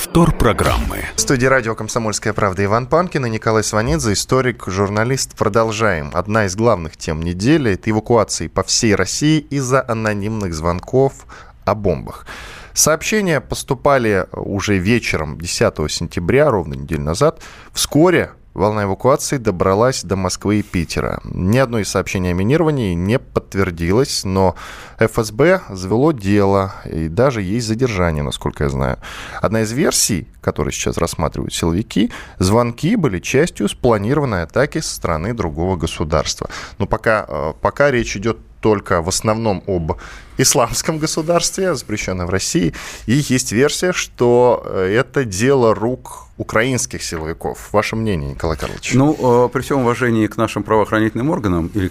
Повтор 0.00 0.34
программы. 0.34 1.04
В 1.14 1.20
студии 1.20 1.44
радио 1.44 1.74
«Комсомольская 1.74 2.32
правда» 2.32 2.64
Иван 2.64 2.86
Панкин 2.86 3.26
и 3.26 3.30
Николай 3.30 3.62
Сванидзе, 3.62 4.14
историк, 4.14 4.64
журналист. 4.66 5.36
Продолжаем. 5.36 6.10
Одна 6.14 6.46
из 6.46 6.56
главных 6.56 6.96
тем 6.96 7.20
недели– 7.20 7.72
это 7.74 7.90
эвакуации 7.90 8.48
по 8.48 8.62
всей 8.62 8.94
России 8.94 9.40
из-за 9.40 9.84
анонимных 9.86 10.54
звонков 10.54 11.26
о 11.66 11.74
бомбах. 11.74 12.26
Сообщения 12.72 13.42
поступали 13.42 14.26
уже 14.32 14.78
вечером 14.78 15.38
10 15.38 15.92
сентября, 15.92 16.50
ровно 16.50 16.72
неделю 16.72 17.02
назад. 17.02 17.42
Вскоре 17.74 18.30
волна 18.54 18.84
эвакуации 18.84 19.36
добралась 19.36 20.02
до 20.02 20.16
Москвы 20.16 20.60
и 20.60 20.62
Питера. 20.62 21.20
Ни 21.24 21.58
одно 21.58 21.78
из 21.78 21.88
сообщений 21.88 22.30
о 22.30 22.34
минировании 22.34 22.94
не 22.94 23.18
подтвердилось, 23.18 24.24
но 24.24 24.54
ФСБ 24.98 25.62
завело 25.70 26.12
дело, 26.12 26.74
и 26.84 27.08
даже 27.08 27.42
есть 27.42 27.66
задержание, 27.66 28.22
насколько 28.22 28.64
я 28.64 28.70
знаю. 28.70 28.98
Одна 29.40 29.62
из 29.62 29.72
версий, 29.72 30.28
которую 30.40 30.72
сейчас 30.72 30.98
рассматривают 30.98 31.54
силовики, 31.54 32.10
звонки 32.38 32.96
были 32.96 33.18
частью 33.18 33.68
спланированной 33.68 34.42
атаки 34.42 34.80
со 34.80 34.94
стороны 34.94 35.34
другого 35.34 35.76
государства. 35.76 36.48
Но 36.78 36.86
пока, 36.86 37.26
э, 37.28 37.52
пока 37.60 37.90
речь 37.90 38.16
идет 38.16 38.38
только 38.60 39.02
в 39.02 39.08
основном 39.08 39.62
об 39.66 39.92
исламском 40.38 40.98
государстве, 40.98 41.74
запрещенном 41.74 42.26
в 42.26 42.30
России. 42.30 42.74
И 43.06 43.12
есть 43.12 43.52
версия, 43.52 43.92
что 43.92 44.62
э, 44.64 44.94
это 44.98 45.24
дело 45.24 45.74
рук 45.74 46.26
украинских 46.36 47.02
силовиков. 47.02 47.72
Ваше 47.72 47.96
мнение, 47.96 48.30
Николай 48.30 48.56
Карлович? 48.56 48.94
Ну, 48.94 49.46
э, 49.46 49.48
при 49.48 49.60
всем 49.62 49.80
уважении 49.80 50.26
к 50.26 50.36
нашим 50.36 50.62
правоохранительным 50.62 51.30
органам, 51.30 51.70
или, 51.74 51.90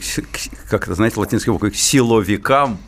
как 0.69 0.83
это, 0.83 0.95
знаете, 0.95 1.19
латинский 1.19 1.51
буквой, 1.51 1.71
к 1.71 1.75
силовикам, 1.75 2.79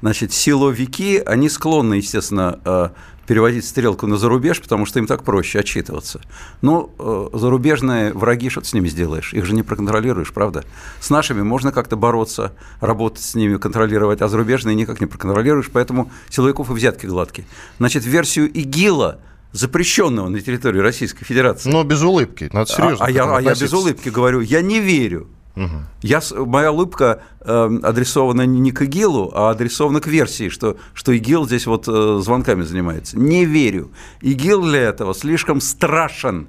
значит, 0.00 0.32
силовики, 0.32 1.18
они 1.24 1.48
склонны, 1.48 1.94
естественно, 1.94 2.92
переводить 3.26 3.64
стрелку 3.64 4.06
на 4.06 4.16
зарубеж, 4.16 4.60
потому 4.60 4.86
что 4.86 4.98
им 4.98 5.06
так 5.06 5.22
проще 5.22 5.60
отчитываться. 5.60 6.20
Но 6.62 6.90
э, 6.98 7.28
зарубежные 7.32 8.12
враги, 8.12 8.48
что 8.48 8.60
ты 8.60 8.66
с 8.68 8.72
ними 8.72 8.88
сделаешь? 8.88 9.32
Их 9.32 9.44
же 9.44 9.54
не 9.54 9.62
проконтролируешь, 9.62 10.32
правда? 10.32 10.64
С 11.00 11.10
нашими 11.10 11.42
можно 11.42 11.72
как-то 11.72 11.96
бороться, 11.96 12.52
работать 12.80 13.22
с 13.22 13.34
ними, 13.34 13.56
контролировать, 13.56 14.22
а 14.22 14.28
зарубежные 14.28 14.74
никак 14.74 15.00
не 15.00 15.06
проконтролируешь, 15.06 15.70
поэтому 15.72 16.10
силовиков 16.30 16.70
и 16.70 16.72
взятки 16.72 17.06
гладкие. 17.06 17.46
Значит, 17.78 18.04
версию 18.04 18.50
ИГИЛа 18.50 19.20
запрещенного 19.52 20.28
на 20.28 20.40
территории 20.40 20.80
Российской 20.80 21.24
Федерации. 21.24 21.70
Но 21.70 21.84
без 21.84 22.02
улыбки, 22.02 22.50
надо 22.52 22.70
серьезно. 22.70 23.04
А, 23.04 23.08
а, 23.08 23.10
я, 23.10 23.36
а 23.36 23.40
я 23.40 23.54
без 23.54 23.72
улыбки 23.72 24.08
говорю, 24.08 24.40
я 24.40 24.60
не 24.60 24.80
верю. 24.80 25.28
Угу. 25.56 25.84
Я, 26.02 26.20
моя 26.46 26.72
улыбка 26.72 27.22
э, 27.40 27.78
адресована 27.82 28.44
не 28.44 28.72
к 28.72 28.82
ИГИЛу, 28.82 29.32
а 29.34 29.50
адресована 29.50 30.00
к 30.00 30.08
версии, 30.08 30.48
что, 30.48 30.76
что 30.94 31.12
ИГИЛ 31.12 31.46
здесь 31.46 31.66
вот 31.66 31.86
э, 31.86 32.18
звонками 32.20 32.62
занимается. 32.62 33.18
Не 33.18 33.44
верю. 33.44 33.90
ИГИЛ 34.20 34.62
для 34.62 34.80
этого 34.80 35.14
слишком 35.14 35.60
страшен, 35.60 36.48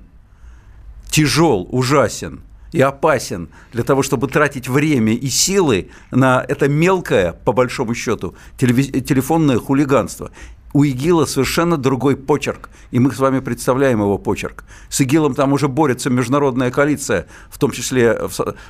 тяжел, 1.12 1.68
ужасен 1.72 2.42
и 2.72 2.82
опасен 2.82 3.50
для 3.72 3.84
того, 3.84 4.02
чтобы 4.02 4.28
тратить 4.28 4.68
время 4.68 5.14
и 5.14 5.28
силы 5.28 5.90
на 6.10 6.44
это 6.48 6.68
мелкое, 6.68 7.32
по 7.32 7.54
большому 7.54 7.94
счету, 7.94 8.36
телефонное 8.58 9.60
хулиганство 9.60 10.32
у 10.76 10.84
ИГИЛа 10.84 11.24
совершенно 11.24 11.78
другой 11.78 12.18
почерк, 12.18 12.70
и 12.92 13.00
мы 13.00 13.14
с 13.14 13.20
вами 13.20 13.40
представляем 13.40 14.02
его 14.02 14.18
почерк. 14.18 14.66
С 14.90 15.00
ИГИЛом 15.00 15.34
там 15.34 15.54
уже 15.54 15.70
борется 15.70 16.10
международная 16.10 16.70
коалиция, 16.70 17.28
в 17.50 17.58
том 17.60 17.72
числе 17.72 18.20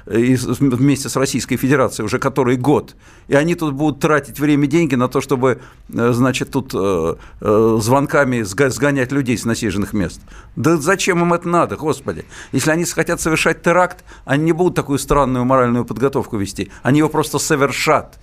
вместе 0.05 1.09
с 1.09 1.15
Российской 1.15 1.57
Федерацией, 1.57 2.05
уже 2.05 2.19
который 2.19 2.57
год. 2.57 2.95
И 3.27 3.33
они 3.33 3.55
тут 3.55 3.73
будут 3.73 4.01
тратить 4.01 4.39
время 4.39 4.65
и 4.65 4.67
деньги 4.67 4.93
на 4.93 5.07
то, 5.07 5.19
чтобы, 5.19 5.61
э, 5.89 6.11
значит, 6.13 6.51
тут 6.51 6.75
э, 6.75 7.15
э, 7.41 7.77
звонками 7.81 8.43
сгонять 8.43 9.11
людей 9.11 9.35
с 9.35 9.45
насиженных 9.45 9.93
мест. 9.93 10.21
Да 10.55 10.77
зачем 10.77 11.23
им 11.23 11.33
это 11.33 11.49
надо, 11.49 11.75
господи? 11.75 12.25
Если 12.51 12.69
они 12.69 12.85
хотят 12.85 13.19
совершать 13.19 13.63
теракт, 13.63 14.05
они 14.25 14.43
не 14.43 14.51
будут 14.51 14.75
такую 14.75 14.99
странную 14.99 15.43
моральную 15.43 15.85
подготовку 15.85 16.37
вести, 16.37 16.69
они 16.83 16.99
его 16.99 17.09
просто 17.09 17.39
совершат. 17.39 18.19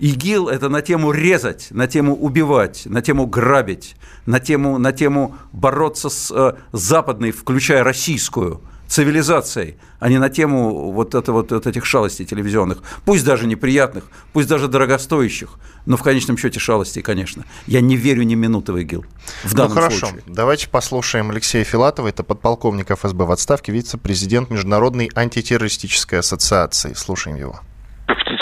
ИГИЛ– 0.00 0.48
это 0.50 0.70
на 0.70 0.80
тему 0.80 1.12
резать, 1.12 1.68
на 1.70 1.86
тему 1.86 2.16
убивать, 2.16 2.82
на 2.86 3.02
тему 3.02 3.26
грабить, 3.26 3.96
на 4.24 4.40
тему, 4.40 4.78
на 4.78 4.92
тему 4.92 5.36
бороться 5.52 6.08
с 6.08 6.30
э, 6.34 6.54
западной, 6.72 7.32
включая 7.32 7.84
российскую, 7.84 8.62
цивилизацией, 8.88 9.76
а 9.98 10.08
не 10.08 10.18
на 10.18 10.30
тему 10.30 10.90
вот, 10.90 11.14
это, 11.14 11.32
вот, 11.32 11.52
вот 11.52 11.66
этих 11.66 11.84
шалостей 11.84 12.24
телевизионных, 12.24 12.78
пусть 13.04 13.24
даже 13.26 13.46
неприятных, 13.46 14.04
пусть 14.32 14.48
даже 14.48 14.68
дорогостоящих, 14.68 15.50
но 15.84 15.98
в 15.98 16.02
конечном 16.02 16.38
счете 16.38 16.58
шалостей, 16.58 17.02
конечно. 17.02 17.44
Я 17.66 17.82
не 17.82 17.96
верю 17.96 18.22
ни 18.22 18.34
минуты 18.34 18.72
в 18.72 18.78
ИГИЛ. 18.78 19.04
В 19.44 19.54
данном 19.54 19.74
ну 19.74 19.82
хорошо, 19.82 20.06
случае. 20.06 20.22
давайте 20.26 20.68
послушаем 20.68 21.30
Алексея 21.30 21.62
Филатова, 21.62 22.08
это 22.08 22.24
подполковник 22.24 22.90
ФСБ 22.90 23.26
в 23.26 23.30
отставке, 23.30 23.70
вице-президент 23.70 24.48
Международной 24.48 25.10
антитеррористической 25.14 26.20
ассоциации. 26.20 26.94
Слушаем 26.94 27.36
его 27.36 27.60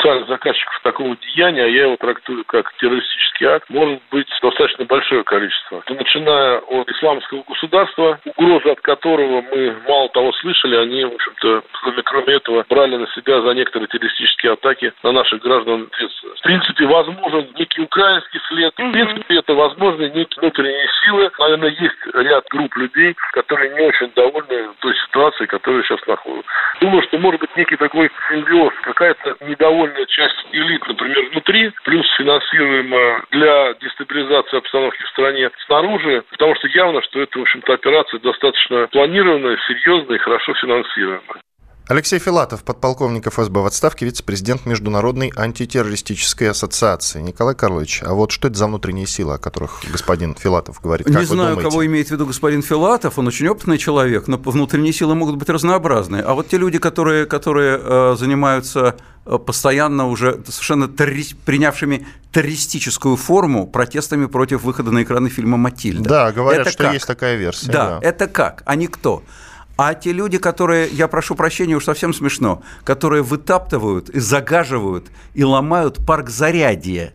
потенциальных 0.09 0.29
заказчиков 0.29 0.81
такого 0.83 1.17
деяния, 1.17 1.65
а 1.65 1.69
я 1.69 1.83
его 1.85 1.97
трактую 1.97 2.45
как 2.45 2.73
террористический 2.79 3.47
акт, 3.47 3.69
может 3.69 4.01
быть 4.11 4.29
достаточно 4.43 4.85
большое 4.85 5.25
количество. 5.25 5.83
Начиная 5.89 6.59
от 6.59 6.91
исламского 6.91 7.43
государства, 7.47 8.19
угрозы 8.37 8.71
от 8.71 8.81
которого 8.81 9.43
мы 9.43 9.77
мало 9.87 10.09
того 10.11 10.33
слышали, 10.33 10.77
они, 10.77 11.05
в 11.05 11.15
общем-то, 11.15 11.63
кроме, 11.73 12.03
кроме 12.03 12.35
этого, 12.35 12.65
брали 12.69 12.97
на 12.97 13.07
себя 13.09 13.41
за 13.43 13.53
некоторые 13.53 13.89
террористические 13.89 14.53
атаки 14.53 14.93
на 15.03 15.13
наших 15.13 15.43
граждан 15.43 15.89
ответственность. 15.93 16.41
В 16.41 16.43
принципе, 16.43 16.87
возможен 16.87 17.49
некий 17.59 17.83
украинский 17.83 18.41
след, 18.49 18.73
в 18.73 18.93
принципе, 18.93 19.39
это 19.39 19.55
возможно 19.55 20.05
некие 20.09 20.41
внутренние 20.41 20.89
силы. 21.05 21.31
Наверное, 21.39 21.71
есть 21.71 21.97
ряд 22.15 22.45
групп 22.51 22.75
людей, 22.77 23.15
которые 23.33 23.75
не 23.75 23.81
очень 23.81 24.11
довольны 24.15 24.69
той 24.81 24.95
ситуацией, 25.07 25.47
которая 25.47 25.83
сейчас 25.83 26.05
находится. 26.07 26.51
Думаю, 26.81 27.03
что 27.03 27.19
может 27.19 27.41
быть 27.41 27.57
некий 27.57 27.77
такой 27.77 28.11
симбиоз, 28.29 28.73
какая-то 28.83 29.37
недовольная 29.41 29.98
определенная 29.99 30.07
часть 30.07 30.37
элит, 30.53 30.87
например, 30.87 31.31
внутри, 31.31 31.73
плюс 31.85 32.07
финансируемая 32.17 33.25
для 33.31 33.75
дестабилизации 33.75 34.59
обстановки 34.59 35.03
в 35.03 35.09
стране 35.09 35.51
снаружи, 35.67 36.25
потому 36.31 36.55
что 36.57 36.69
явно, 36.69 37.03
что 37.03 37.21
это, 37.21 37.39
в 37.39 37.43
общем-то, 37.43 37.73
операция 37.73 38.21
достаточно 38.21 38.87
планированная, 38.89 39.59
серьезная 39.67 40.17
и 40.17 40.21
хорошо 40.21 40.55
финансируемая. 40.55 41.43
Алексей 41.89 42.19
Филатов, 42.19 42.65
подполковник 42.65 43.29
ФСБ 43.29 43.63
в 43.63 43.65
отставке, 43.65 44.05
вице-президент 44.05 44.67
Международной 44.67 45.33
антитеррористической 45.35 46.51
ассоциации. 46.51 47.23
Николай 47.23 47.55
Карлович, 47.55 48.03
а 48.05 48.13
вот 48.13 48.31
что 48.31 48.49
это 48.49 48.59
за 48.59 48.67
внутренние 48.67 49.07
силы, 49.07 49.35
о 49.35 49.39
которых 49.39 49.81
господин 49.91 50.35
Филатов 50.35 50.83
говорит? 50.83 51.07
Как 51.07 51.17
Не 51.17 51.25
знаю, 51.25 51.55
думаете? 51.55 51.71
кого 51.71 51.87
имеет 51.87 52.09
в 52.09 52.11
виду 52.11 52.27
господин 52.27 52.61
Филатов, 52.61 53.19
он 53.19 53.27
очень 53.29 53.49
опытный 53.49 53.79
человек, 53.79 54.29
но 54.29 54.37
внутренние 54.37 54.93
силы 54.93 55.15
могут 55.15 55.37
быть 55.37 55.49
разнообразные. 55.49 56.23
А 56.23 56.35
вот 56.35 56.49
те 56.49 56.59
люди, 56.59 56.79
которые, 56.79 57.25
которые 57.25 57.81
э, 57.83 58.17
занимаются 58.19 58.97
э, 59.25 59.39
постоянно 59.39 60.09
уже 60.09 60.43
совершенно 60.47 60.89
терри... 60.89 61.25
принявшими 61.47 62.07
террористическую 62.33 63.17
форму 63.17 63.67
протестами 63.67 64.27
против 64.27 64.63
выхода 64.63 64.91
на 64.91 65.03
экраны 65.03 65.31
фильма 65.31 65.57
«Матильда». 65.57 66.07
Да, 66.07 66.33
говорят, 66.33 66.67
это 66.67 66.71
что 66.71 66.85
как? 66.85 66.93
есть 66.93 67.07
такая 67.07 67.37
версия. 67.37 67.73
Да, 67.73 67.99
да, 67.99 68.07
это 68.07 68.27
как? 68.27 68.63
Они 68.67 68.89
кто? 68.89 69.23
А 69.81 69.95
те 69.95 70.11
люди, 70.11 70.39
которые, 70.39 70.89
я 70.89 71.07
прошу 71.07 71.37
прощения, 71.37 71.77
уж 71.77 71.85
совсем 71.85 72.13
смешно, 72.13 72.63
которые 72.83 73.23
вытаптывают 73.23 74.11
и 74.11 74.19
загаживают 74.19 75.07
и 75.35 75.45
ломают 75.45 76.05
парк 76.05 76.31
Зарядье, 76.31 77.15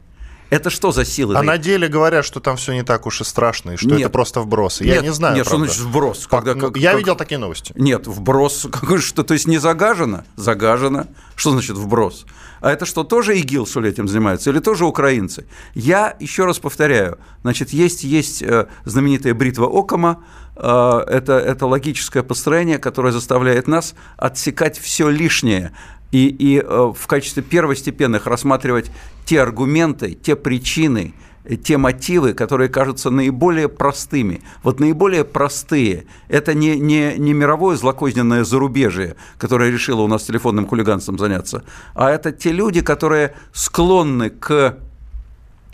это 0.54 0.70
что 0.70 0.92
за 0.92 1.06
силы? 1.06 1.36
А 1.36 1.44
на 1.44 1.58
деле 1.58 1.88
говорят, 1.88 2.26
что 2.26 2.40
там 2.40 2.58
все 2.58 2.74
не 2.74 2.84
так 2.84 3.06
уж 3.06 3.22
и 3.22 3.24
страшно, 3.24 3.72
и 3.72 3.78
что 3.78 3.90
нет, 3.90 4.02
это 4.02 4.10
просто 4.10 4.42
вбросы. 4.42 4.84
Я 4.84 4.96
нет, 4.96 5.04
не 5.04 5.14
знаю. 5.14 5.36
Нет, 5.36 5.48
правда. 5.48 5.66
что 5.66 5.74
значит 5.74 5.92
вброс? 5.92 6.28
Когда, 6.28 6.54
как, 6.54 6.78
я 6.78 6.92
как... 6.92 7.00
видел 7.00 7.16
такие 7.16 7.38
новости. 7.38 7.74
Нет, 7.76 8.08
вброс, 8.08 8.68
как, 8.72 9.02
что, 9.02 9.24
то 9.24 9.34
есть 9.34 9.48
не 9.48 9.58
загажено? 9.58 10.24
Загажено. 10.36 11.08
Что 11.36 11.52
значит 11.52 11.76
вброс? 11.76 12.26
А 12.62 12.72
это 12.72 12.86
что, 12.86 13.04
тоже 13.04 13.38
ИГИЛ, 13.40 13.66
что 13.66 13.82
ли, 13.82 13.90
этим 13.90 14.08
занимается? 14.08 14.50
Или 14.50 14.60
тоже 14.60 14.86
украинцы? 14.86 15.46
Я 15.74 16.16
еще 16.20 16.46
раз 16.46 16.60
повторяю, 16.60 17.18
значит, 17.42 17.72
есть, 17.72 18.06
есть 18.06 18.42
э, 18.42 18.68
знаменитая 18.86 19.34
бритва 19.34 19.68
Окома, 19.68 20.24
э, 20.56 21.04
это, 21.08 21.34
это 21.34 21.66
логическое 21.66 22.24
построение, 22.24 22.78
которое 22.78 23.12
заставляет 23.12 23.68
нас 23.68 23.96
отсекать 24.16 24.80
все 24.80 25.10
лишнее 25.10 25.74
и, 26.14 26.28
и 26.28 26.60
э, 26.60 26.94
в 26.96 27.08
качестве 27.08 27.42
первостепенных 27.42 28.28
рассматривать 28.28 28.92
те 29.26 29.42
аргументы, 29.42 30.14
те 30.14 30.36
причины, 30.36 31.16
те 31.64 31.78
мотивы, 31.78 32.34
которые 32.34 32.70
кажутся 32.70 33.10
наиболее 33.10 33.68
простыми. 33.68 34.42
Вот 34.62 34.80
наиболее 34.80 35.24
простые– 35.26 36.06
это 36.30 36.54
не, 36.54 36.80
не, 36.80 37.16
не 37.18 37.34
мировое 37.34 37.76
злокозненное 37.76 38.44
зарубежье, 38.44 39.16
которое 39.40 39.72
решило 39.72 40.02
у 40.02 40.08
нас 40.08 40.24
телефонным 40.24 40.68
хулиганством 40.68 41.18
заняться, 41.18 41.64
а 41.96 42.12
это 42.12 42.32
те 42.32 42.52
люди, 42.52 42.82
которые 42.82 43.34
склонны 43.52 44.30
к 44.30 44.78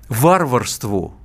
варварству 0.08 1.16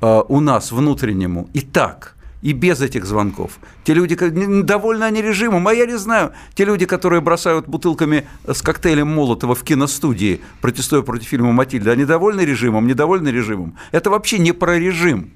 э, 0.00 0.22
у 0.26 0.40
нас 0.40 0.72
внутреннему 0.72 1.50
и 1.52 1.60
так– 1.60 2.14
и 2.42 2.52
без 2.52 2.80
этих 2.80 3.04
звонков. 3.04 3.58
Те 3.84 3.94
люди, 3.94 4.14
довольны 4.62 5.04
они 5.04 5.22
режимом, 5.22 5.66
а 5.66 5.74
я 5.74 5.86
не 5.86 5.98
знаю, 5.98 6.32
те 6.54 6.64
люди, 6.64 6.86
которые 6.86 7.20
бросают 7.20 7.66
бутылками 7.66 8.26
с 8.46 8.62
коктейлем 8.62 9.08
Молотова 9.08 9.54
в 9.54 9.64
киностудии, 9.64 10.40
протестуя 10.60 11.02
против 11.02 11.28
фильма 11.28 11.52
«Матильда», 11.52 11.92
они 11.92 12.04
довольны 12.04 12.42
режимом, 12.42 12.86
недовольны 12.86 13.28
режимом. 13.28 13.76
Это 13.90 14.10
вообще 14.10 14.38
не 14.38 14.52
про 14.52 14.78
режим. 14.78 15.32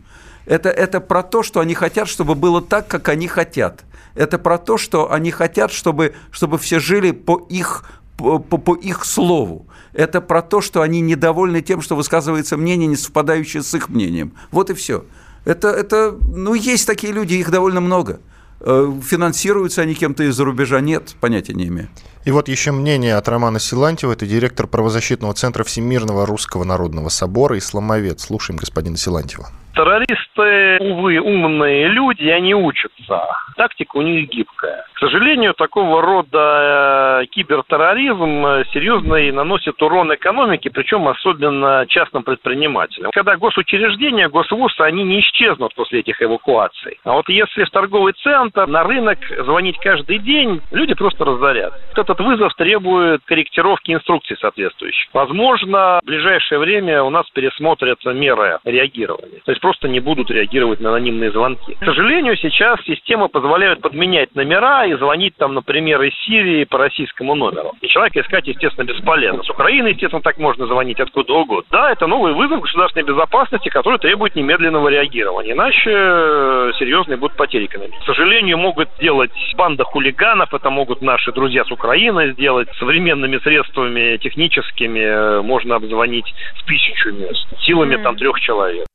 Это, 0.47 0.71
это 0.71 1.01
про 1.01 1.23
то, 1.23 1.43
что 1.43 1.61
они 1.61 1.75
хотят, 1.75 2.09
чтобы 2.09 2.35
было 2.35 2.61
так, 2.61 2.89
как 2.89 3.09
они 3.09 3.29
хотят. 3.29 3.85
Это 4.15 4.39
про 4.39 4.59
то, 4.59 4.77
что 4.77 5.13
они 5.13 5.31
хотят, 5.31 5.73
чтобы, 5.73 6.15
чтобы 6.31 6.59
все 6.59 6.79
жили 6.81 7.13
по 7.13 7.47
их, 7.49 7.85
по, 8.17 8.39
по, 8.39 8.75
их 8.75 9.05
слову. 9.05 9.67
Это 9.93 10.21
про 10.21 10.43
то, 10.43 10.61
что 10.61 10.83
они 10.83 11.01
недовольны 11.01 11.63
тем, 11.63 11.81
что 11.81 11.97
высказывается 11.97 12.57
мнение, 12.57 12.89
не 12.89 12.97
совпадающее 12.97 13.63
с 13.63 13.75
их 13.75 13.89
мнением. 13.89 14.33
Вот 14.51 14.71
и 14.71 14.75
все. 14.75 15.05
Это, 15.45 15.69
это, 15.69 16.17
ну, 16.29 16.55
есть 16.55 16.87
такие 16.87 17.13
люди, 17.13 17.35
их 17.35 17.51
довольно 17.51 17.81
много. 17.81 18.21
Э, 18.61 18.93
финансируются 19.03 19.83
они 19.83 19.95
кем-то 19.95 20.23
из-за 20.25 20.45
рубежа? 20.45 20.81
Нет, 20.81 21.17
понятия 21.21 21.55
не 21.55 21.67
имею. 21.67 21.89
И 22.25 22.31
вот 22.31 22.49
еще 22.49 22.71
мнение 22.71 23.17
от 23.17 23.29
Романа 23.29 23.59
Силантьева, 23.59 24.13
это 24.13 24.27
директор 24.27 24.69
правозащитного 24.69 25.35
центра 25.35 25.65
Всемирного 25.65 26.27
Русского 26.27 26.63
Народного 26.63 27.09
Собора 27.09 27.59
«Исламовед». 27.59 28.21
Слушаем 28.21 28.59
господина 28.59 28.97
Силантьева. 28.97 29.51
Террористы, 29.75 30.79
увы, 30.81 31.19
умные 31.19 31.89
люди, 31.89 32.29
они 32.29 32.55
учатся. 32.55 33.27
Тактика 33.57 33.97
у 33.97 34.03
них 34.03 34.29
гибкая. 34.29 34.85
К 34.95 34.99
сожалению, 34.99 35.55
такого 35.55 36.03
рода 36.03 37.23
э, 37.23 37.27
кибертерроризм 37.27 38.47
э, 38.47 38.65
серьезно 38.73 39.17
и 39.17 39.33
наносит 39.33 39.81
урон 39.83 40.15
экономике, 40.15 40.71
причем 40.71 41.09
особенно 41.09 41.87
частным 41.89 42.23
предпринимателям. 42.23 43.11
Когда 43.13 43.37
госучреждения, 43.37 44.29
госвуз, 44.29 44.79
они 44.79 45.03
не 45.05 45.21
исчезнут 45.21 45.75
после 45.75 46.01
этих 46.01 46.23
эвакуаций. 46.23 46.99
А 47.05 47.13
вот 47.15 47.29
если 47.29 47.65
в 47.65 47.71
торговый 47.71 48.13
центр, 48.23 48.67
на 48.67 48.85
рынок 48.85 49.19
звонить 49.45 49.79
каждый 49.79 50.19
день, 50.19 50.61
люди 50.71 50.95
просто 50.95 51.25
разорят. 51.25 51.73
Этот 51.97 52.21
вызов 52.21 52.55
требует 52.55 53.23
корректировки 53.25 53.93
инструкций 53.93 54.37
соответствующих. 54.39 55.09
Возможно, 55.13 56.01
в 56.03 56.07
ближайшее 56.07 56.59
время 56.59 57.03
у 57.03 57.11
нас 57.11 57.29
пересмотрятся 57.31 58.11
меры 58.11 58.59
реагирования. 58.65 59.41
То 59.45 59.53
есть 59.53 59.62
просто 59.63 59.89
не 59.89 60.01
будут 60.01 60.31
реагировать 60.31 60.81
на 60.81 60.91
анонимные 60.91 61.31
звонки. 61.31 61.77
К 61.81 61.85
сожалению, 61.85 62.37
сейчас 62.37 62.81
система 62.85 63.29
позволяет 63.29 63.81
подменять 63.81 64.35
номера 64.35 64.85
и 64.85 64.95
звонить 64.95 65.37
там, 65.37 65.55
например, 65.55 66.03
из 66.03 66.13
Сирии 66.27 66.65
по 66.65 66.79
российскому 66.79 67.35
номеру. 67.35 67.73
И 67.81 67.87
человека 67.87 68.21
искать, 68.21 68.47
естественно, 68.49 68.85
бесполезно. 68.85 69.43
С 69.45 69.51
Украины, 69.51 69.89
естественно, 69.89 70.21
так 70.21 70.37
можно 70.39 70.67
звонить 70.67 71.01
откуда 71.01 71.33
угодно. 71.35 71.69
Да, 71.71 71.93
это 71.93 72.09
новый 72.09 72.35
вызов 72.35 72.61
государственной 72.61 73.07
безопасности, 73.07 73.69
который 73.69 74.01
требует 74.01 74.35
немедленного 74.35 74.89
реагирования. 74.89 75.53
Иначе 75.53 75.91
э, 75.91 76.73
серьезные 76.79 77.17
будут 77.17 77.37
потери 77.37 77.67
экономики. 77.67 77.97
К 78.03 78.07
сожалению, 78.07 78.59
могут 78.59 78.89
делать 79.01 79.31
банда 79.57 79.85
хулиганов, 79.85 80.53
это 80.53 80.71
могут 80.71 81.03
наши 81.03 81.31
друзья 81.33 81.65
с 81.65 81.71
Украины 81.71 82.33
сделать. 82.33 82.69
Современными 82.81 83.39
средствами 83.39 84.17
техническими 84.17 85.01
э, 85.01 85.43
можно 85.43 85.77
обзвонить 85.77 86.27
с 86.61 86.65
тысячу 86.65 87.13
мест. 87.13 87.47
Силами 87.61 87.97
там 88.03 88.17
трех 88.17 88.41
человек. 88.41 88.87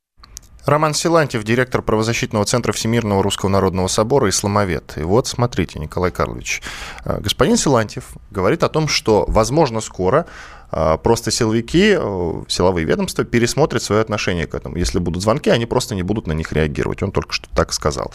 Роман 0.67 0.93
Силантьев, 0.93 1.45
директор 1.45 1.81
правозащитного 1.81 2.43
центра 2.43 2.73
Всемирного 2.73 3.23
Русского 3.23 3.49
Народного 3.49 3.87
Собора 3.87 4.27
«Исламовед». 4.27 4.97
И 4.97 5.01
вот, 5.01 5.25
смотрите, 5.25 5.79
Николай 5.79 6.11
Карлович, 6.11 6.61
э, 7.05 7.21
господин 7.21 7.55
Силантьев 7.55 8.03
говорит 8.31 8.63
о 8.63 8.69
том, 8.69 8.89
что, 8.89 9.23
возможно, 9.29 9.79
скоро 9.79 10.25
э, 10.73 10.97
просто 11.01 11.31
силовики, 11.31 11.95
э, 11.97 12.43
силовые 12.49 12.85
ведомства 12.85 13.23
пересмотрят 13.23 13.81
свое 13.81 14.01
отношение 14.01 14.45
к 14.45 14.55
этому. 14.55 14.75
Если 14.75 14.99
будут 14.99 15.23
звонки, 15.23 15.49
они 15.49 15.65
просто 15.65 15.95
не 15.95 16.03
будут 16.03 16.27
на 16.27 16.33
них 16.33 16.51
реагировать. 16.51 17.01
Он 17.01 17.13
только 17.13 17.31
что 17.31 17.47
так 17.55 17.71
сказал. 17.71 18.11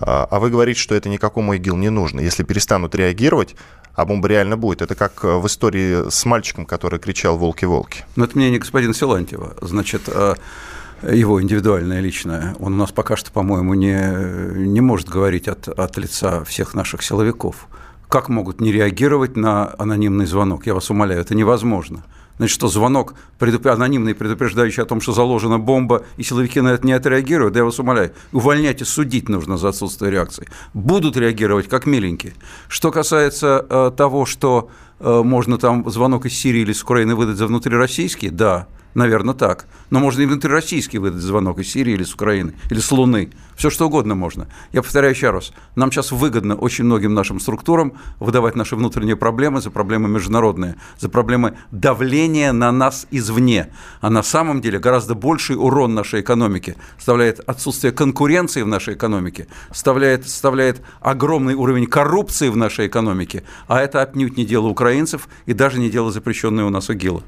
А 0.00 0.40
вы 0.40 0.48
говорите, 0.48 0.80
что 0.80 0.94
это 0.94 1.10
никакому 1.10 1.54
ИГИЛ 1.54 1.76
не 1.76 1.90
нужно. 1.90 2.20
Если 2.20 2.42
перестанут 2.42 2.94
реагировать, 2.94 3.54
а 3.94 4.06
бомба 4.06 4.28
реально 4.28 4.56
будет. 4.56 4.80
Это 4.80 4.94
как 4.94 5.22
в 5.22 5.46
истории 5.46 6.10
с 6.10 6.24
мальчиком, 6.24 6.64
который 6.64 6.98
кричал 6.98 7.36
«Волки-волки». 7.36 8.06
Ну, 8.16 8.24
это 8.24 8.36
мнение 8.36 8.58
господина 8.58 8.94
Силантьева. 8.94 9.56
Значит, 9.60 10.08
его 11.02 11.42
индивидуальное 11.42 12.00
личное, 12.00 12.54
он 12.58 12.74
у 12.74 12.76
нас 12.76 12.92
пока 12.92 13.16
что, 13.16 13.30
по-моему, 13.32 13.74
не, 13.74 14.58
не 14.68 14.80
может 14.80 15.08
говорить 15.08 15.48
от, 15.48 15.68
от 15.68 15.96
лица 15.96 16.44
всех 16.44 16.74
наших 16.74 17.02
силовиков. 17.02 17.68
Как 18.08 18.28
могут 18.28 18.60
не 18.60 18.72
реагировать 18.72 19.36
на 19.36 19.74
анонимный 19.78 20.26
звонок? 20.26 20.66
Я 20.66 20.74
вас 20.74 20.90
умоляю, 20.90 21.20
это 21.20 21.34
невозможно. 21.34 22.04
Значит, 22.38 22.54
что 22.54 22.68
звонок 22.68 23.14
предуп... 23.38 23.66
анонимный, 23.66 24.14
предупреждающий 24.14 24.82
о 24.82 24.86
том, 24.86 25.00
что 25.00 25.12
заложена 25.12 25.58
бомба, 25.58 26.04
и 26.16 26.22
силовики 26.22 26.60
на 26.60 26.68
это 26.68 26.86
не 26.86 26.92
отреагируют, 26.92 27.54
да 27.54 27.60
я 27.60 27.64
вас 27.64 27.78
умоляю, 27.78 28.12
увольнять 28.32 28.80
и 28.80 28.84
судить 28.84 29.28
нужно 29.28 29.56
за 29.56 29.68
отсутствие 29.68 30.10
реакции. 30.10 30.48
Будут 30.74 31.16
реагировать 31.16 31.68
как 31.68 31.86
миленькие. 31.86 32.34
Что 32.68 32.90
касается 32.90 33.64
э, 33.68 33.92
того, 33.96 34.26
что 34.26 34.70
э, 34.98 35.22
можно 35.22 35.58
там 35.58 35.88
звонок 35.90 36.26
из 36.26 36.34
Сирии 36.34 36.62
или 36.62 36.72
с 36.72 36.82
Украины 36.82 37.14
выдать 37.14 37.36
за 37.36 37.46
внутрироссийский, 37.46 38.30
да, 38.30 38.66
Наверное, 38.94 39.34
так. 39.34 39.66
Но 39.90 40.00
можно 40.00 40.22
и 40.22 40.26
внутрироссийский 40.26 40.98
выдать 40.98 41.22
звонок 41.22 41.58
из 41.58 41.70
Сирии 41.70 41.94
или 41.94 42.04
с 42.04 42.14
Украины, 42.14 42.52
или 42.70 42.78
с 42.78 42.92
Луны. 42.92 43.30
Все 43.56 43.70
что 43.70 43.86
угодно 43.86 44.14
можно. 44.14 44.48
Я 44.72 44.82
повторяю 44.82 45.14
еще 45.14 45.30
раз. 45.30 45.52
Нам 45.76 45.90
сейчас 45.90 46.12
выгодно 46.12 46.56
очень 46.56 46.84
многим 46.84 47.14
нашим 47.14 47.40
структурам 47.40 47.94
выдавать 48.18 48.54
наши 48.54 48.76
внутренние 48.76 49.16
проблемы 49.16 49.60
за 49.60 49.70
проблемы 49.70 50.08
международные, 50.08 50.76
за 50.98 51.08
проблемы 51.08 51.56
давления 51.70 52.52
на 52.52 52.70
нас 52.70 53.06
извне. 53.10 53.68
А 54.00 54.10
на 54.10 54.22
самом 54.22 54.60
деле 54.60 54.78
гораздо 54.78 55.14
больший 55.14 55.56
урон 55.56 55.94
нашей 55.94 56.20
экономике 56.20 56.76
составляет 56.96 57.40
отсутствие 57.40 57.92
конкуренции 57.92 58.62
в 58.62 58.66
нашей 58.66 58.94
экономике, 58.94 59.46
составляет, 59.70 60.28
составляет 60.28 60.82
огромный 61.00 61.54
уровень 61.54 61.86
коррупции 61.86 62.48
в 62.48 62.56
нашей 62.56 62.88
экономике. 62.88 63.42
А 63.68 63.80
это 63.80 64.02
отнюдь 64.02 64.36
не 64.36 64.44
дело 64.44 64.66
украинцев 64.66 65.28
и 65.46 65.54
даже 65.54 65.78
не 65.78 65.90
дело 65.90 66.10
запрещенное 66.10 66.64
у 66.64 66.70
нас 66.70 66.90
УГИЛа. 66.90 67.22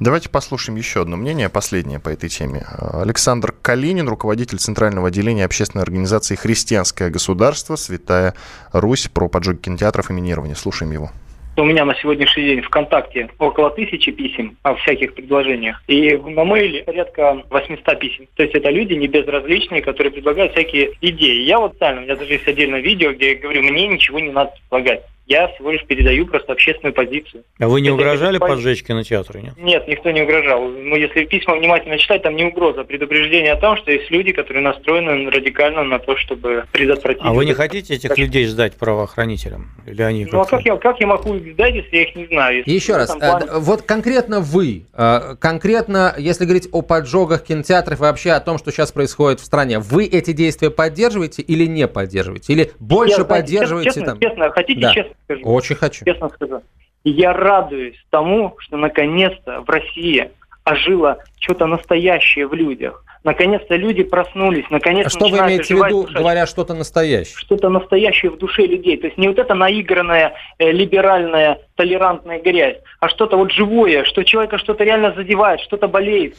Давайте 0.00 0.30
послушаем 0.30 0.78
еще 0.78 1.02
одно 1.02 1.18
мнение, 1.18 1.50
последнее 1.50 2.00
по 2.00 2.08
этой 2.08 2.30
теме. 2.30 2.62
Александр 2.78 3.52
Калинин, 3.60 4.08
руководитель 4.08 4.56
Центрального 4.56 5.08
отделения 5.08 5.44
общественной 5.44 5.82
организации 5.82 6.36
«Христианское 6.36 7.10
государство. 7.10 7.76
Святая 7.76 8.32
Русь» 8.72 9.08
про 9.08 9.28
поджоги 9.28 9.58
кинотеатров 9.58 10.08
и 10.08 10.14
минирование. 10.14 10.56
Слушаем 10.56 10.92
его. 10.92 11.10
У 11.58 11.64
меня 11.64 11.84
на 11.84 11.94
сегодняшний 11.96 12.44
день 12.44 12.62
ВКонтакте 12.62 13.28
около 13.38 13.68
тысячи 13.72 14.10
писем 14.10 14.56
о 14.62 14.74
всяких 14.76 15.12
предложениях. 15.12 15.82
И 15.86 16.16
на 16.16 16.44
мейле 16.44 16.82
порядка 16.84 17.42
800 17.50 17.98
писем. 17.98 18.26
То 18.36 18.42
есть 18.42 18.54
это 18.54 18.70
люди 18.70 18.94
не 18.94 19.06
безразличные, 19.06 19.82
которые 19.82 20.14
предлагают 20.14 20.52
всякие 20.52 20.92
идеи. 21.02 21.42
Я 21.42 21.58
вот 21.58 21.72
специально, 21.72 22.00
у 22.00 22.04
меня 22.04 22.16
даже 22.16 22.32
есть 22.32 22.48
отдельное 22.48 22.80
видео, 22.80 23.12
где 23.12 23.32
я 23.32 23.38
говорю, 23.38 23.64
мне 23.64 23.86
ничего 23.86 24.18
не 24.18 24.30
надо 24.30 24.52
предлагать. 24.70 25.02
Я 25.30 25.46
всего 25.46 25.70
лишь 25.70 25.84
передаю 25.84 26.26
просто 26.26 26.52
общественную 26.52 26.92
позицию. 26.92 27.44
А 27.60 27.68
вы 27.68 27.80
не 27.80 27.86
Это 27.86 27.94
угрожали 27.94 28.38
поджечь 28.38 28.82
кинотеатры, 28.82 29.42
нет? 29.42 29.54
Нет, 29.58 29.86
никто 29.86 30.10
не 30.10 30.22
угрожал. 30.22 30.68
Ну, 30.68 30.96
если 30.96 31.24
письма 31.24 31.54
внимательно 31.54 31.98
читать, 31.98 32.24
там 32.24 32.34
не 32.34 32.42
угроза, 32.42 32.80
а 32.80 32.84
предупреждение 32.84 33.52
о 33.52 33.56
том, 33.56 33.76
что 33.76 33.92
есть 33.92 34.10
люди, 34.10 34.32
которые 34.32 34.64
настроены 34.64 35.30
радикально 35.30 35.84
на 35.84 36.00
то, 36.00 36.16
чтобы 36.16 36.64
предотвратить... 36.72 37.22
А 37.24 37.32
вы 37.32 37.44
не 37.44 37.54
хотите 37.54 37.94
этих 37.94 38.08
так... 38.08 38.18
людей 38.18 38.44
сдать 38.46 38.74
правоохранителям? 38.74 39.70
Или 39.86 40.02
они 40.02 40.26
ну, 40.32 40.40
а 40.40 40.44
как 40.44 40.62
я, 40.62 40.76
как 40.76 40.98
я 40.98 41.06
могу 41.06 41.36
их 41.36 41.52
сдать, 41.52 41.76
если 41.76 41.96
я 41.96 42.02
их 42.02 42.16
не 42.16 42.26
знаю? 42.26 42.56
Если 42.56 42.70
Еще 42.72 42.96
раз, 42.96 43.14
плане... 43.14 43.46
Э, 43.48 43.60
вот 43.60 43.82
конкретно 43.82 44.40
вы, 44.40 44.86
э, 44.92 45.36
конкретно, 45.38 46.12
если 46.18 46.42
говорить 46.42 46.68
о 46.72 46.82
поджогах 46.82 47.44
кинотеатров 47.44 48.00
и 48.00 48.02
вообще 48.02 48.32
о 48.32 48.40
том, 48.40 48.58
что 48.58 48.72
сейчас 48.72 48.90
происходит 48.90 49.38
в 49.38 49.44
стране, 49.44 49.78
вы 49.78 50.06
эти 50.06 50.32
действия 50.32 50.70
поддерживаете 50.70 51.42
или 51.42 51.66
не 51.66 51.86
поддерживаете? 51.86 52.52
Или 52.52 52.72
больше 52.80 53.20
я, 53.20 53.24
поддерживаете 53.24 53.90
честно, 53.90 54.06
там? 54.06 54.18
Честно, 54.18 54.50
хотите 54.50 54.80
да. 54.80 54.92
честно 54.92 55.14
скажу. 55.24 55.42
Очень 55.44 55.76
хочу. 55.76 56.04
Честно 56.04 56.28
скажу. 56.28 56.62
Я 57.04 57.32
радуюсь 57.32 57.96
тому, 58.10 58.56
что 58.58 58.76
наконец-то 58.76 59.62
в 59.62 59.70
России 59.70 60.30
ожило 60.64 61.18
что-то 61.38 61.66
настоящее 61.66 62.46
в 62.46 62.54
людях. 62.54 63.04
Наконец-то 63.22 63.76
люди 63.76 64.02
проснулись, 64.02 64.64
наконец-то 64.70 65.08
А 65.08 65.10
что 65.10 65.28
вы 65.28 65.38
имеете 65.38 65.74
в 65.74 65.84
виду, 65.84 66.04
душа, 66.04 66.18
говоря 66.18 66.46
что-то 66.46 66.72
настоящее? 66.72 67.36
Что-то 67.36 67.68
настоящее 67.68 68.30
в 68.30 68.38
душе 68.38 68.62
людей. 68.62 68.96
То 68.96 69.08
есть 69.08 69.18
не 69.18 69.28
вот 69.28 69.38
эта 69.38 69.54
наигранная, 69.54 70.34
э, 70.58 70.70
либеральная, 70.70 71.58
толерантная 71.74 72.40
грязь, 72.40 72.78
а 72.98 73.10
что-то 73.10 73.36
вот 73.36 73.52
живое, 73.52 74.04
что 74.04 74.24
человека 74.24 74.56
что-то 74.56 74.84
реально 74.84 75.12
задевает, 75.14 75.60
что-то 75.60 75.86
болеет. 75.86 76.36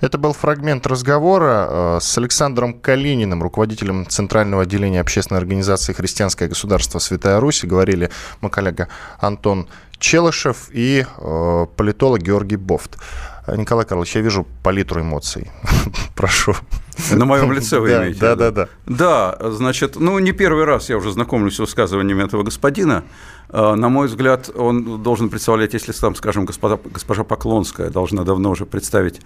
Это 0.00 0.18
был 0.18 0.32
фрагмент 0.32 0.86
разговора 0.86 1.66
э, 1.68 1.98
с 2.00 2.18
Александром 2.18 2.74
Калининым, 2.74 3.42
руководителем 3.42 4.06
Центрального 4.08 4.62
отделения 4.62 5.00
общественной 5.00 5.38
организации 5.38 5.92
«Христианское 5.92 6.48
государство 6.48 6.98
Святая 6.98 7.40
Русь». 7.40 7.64
Говорили 7.64 8.10
мой 8.40 8.50
коллега 8.50 8.88
Антон 9.18 9.68
Челышев 9.98 10.68
и 10.72 11.04
э, 11.06 11.66
политолог 11.76 12.22
Георгий 12.22 12.56
Бофт. 12.56 12.98
Николай 13.56 13.86
Карлович, 13.86 14.16
я 14.16 14.20
вижу 14.20 14.46
палитру 14.62 15.00
эмоций. 15.00 15.50
Прошу. 16.14 16.54
На 17.12 17.24
моем 17.24 17.52
лице 17.52 17.78
вы 17.78 17.92
имеете? 17.92 18.20
Да, 18.20 18.34
да, 18.34 18.50
да. 18.50 18.68
Да, 18.86 19.38
значит, 19.50 19.96
ну, 19.96 20.18
не 20.18 20.32
первый 20.32 20.64
раз 20.64 20.88
я 20.88 20.96
уже 20.96 21.12
знакомлюсь 21.12 21.56
с 21.56 21.58
высказываниями 21.58 22.24
этого 22.24 22.42
господина. 22.42 23.04
А, 23.50 23.76
на 23.76 23.88
мой 23.88 24.08
взгляд, 24.08 24.50
он 24.54 25.02
должен 25.02 25.30
представлять, 25.30 25.74
если 25.74 25.92
там, 25.92 26.14
скажем, 26.14 26.44
господа, 26.44 26.78
госпожа 26.84 27.24
Поклонская 27.24 27.90
должна 27.90 28.24
давно 28.24 28.50
уже 28.50 28.66
представить 28.66 29.20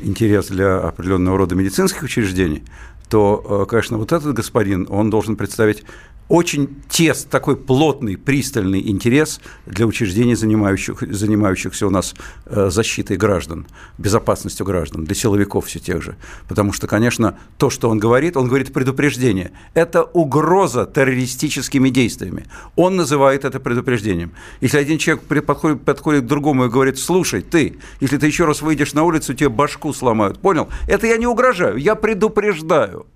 интерес 0.00 0.46
для 0.46 0.78
определенного 0.78 1.36
рода 1.36 1.54
медицинских 1.54 2.02
учреждений, 2.02 2.62
то, 3.08 3.64
э, 3.64 3.70
конечно, 3.70 3.98
вот 3.98 4.12
этот 4.12 4.34
господин, 4.34 4.86
он 4.90 5.10
должен 5.10 5.36
представить 5.36 5.84
очень 6.28 6.82
тест, 6.88 7.30
такой 7.30 7.56
плотный, 7.56 8.16
пристальный 8.16 8.88
интерес 8.88 9.40
для 9.66 9.86
учреждений, 9.86 10.34
занимающих, 10.34 11.00
занимающихся 11.00 11.86
у 11.86 11.90
нас 11.90 12.14
э, 12.46 12.68
защитой 12.70 13.16
граждан, 13.16 13.66
безопасностью 13.98 14.66
граждан, 14.66 15.04
для 15.04 15.14
силовиков 15.14 15.66
все 15.66 15.78
тех 15.78 16.02
же. 16.02 16.16
Потому 16.48 16.72
что, 16.72 16.86
конечно, 16.86 17.38
то, 17.58 17.70
что 17.70 17.88
он 17.88 17.98
говорит, 17.98 18.36
он 18.36 18.48
говорит 18.48 18.72
предупреждение. 18.72 19.52
Это 19.74 20.02
угроза 20.02 20.86
террористическими 20.86 21.90
действиями. 21.90 22.46
Он 22.74 22.96
называет 22.96 23.44
это 23.44 23.60
предупреждением. 23.60 24.32
Если 24.60 24.78
один 24.78 24.98
человек 24.98 25.46
подходит, 25.46 25.82
подходит 25.82 26.24
к 26.24 26.26
другому 26.26 26.64
и 26.64 26.68
говорит, 26.68 26.98
слушай, 26.98 27.42
ты, 27.42 27.78
если 28.00 28.18
ты 28.18 28.26
еще 28.26 28.46
раз 28.46 28.62
выйдешь 28.62 28.94
на 28.94 29.04
улицу, 29.04 29.34
тебе 29.34 29.48
башку 29.48 29.92
сломают. 29.92 30.40
Понял? 30.40 30.68
Это 30.88 31.06
я 31.06 31.16
не 31.16 31.26
угрожаю, 31.26 31.76
я 31.76 31.94
предупреждаю. 31.94 33.06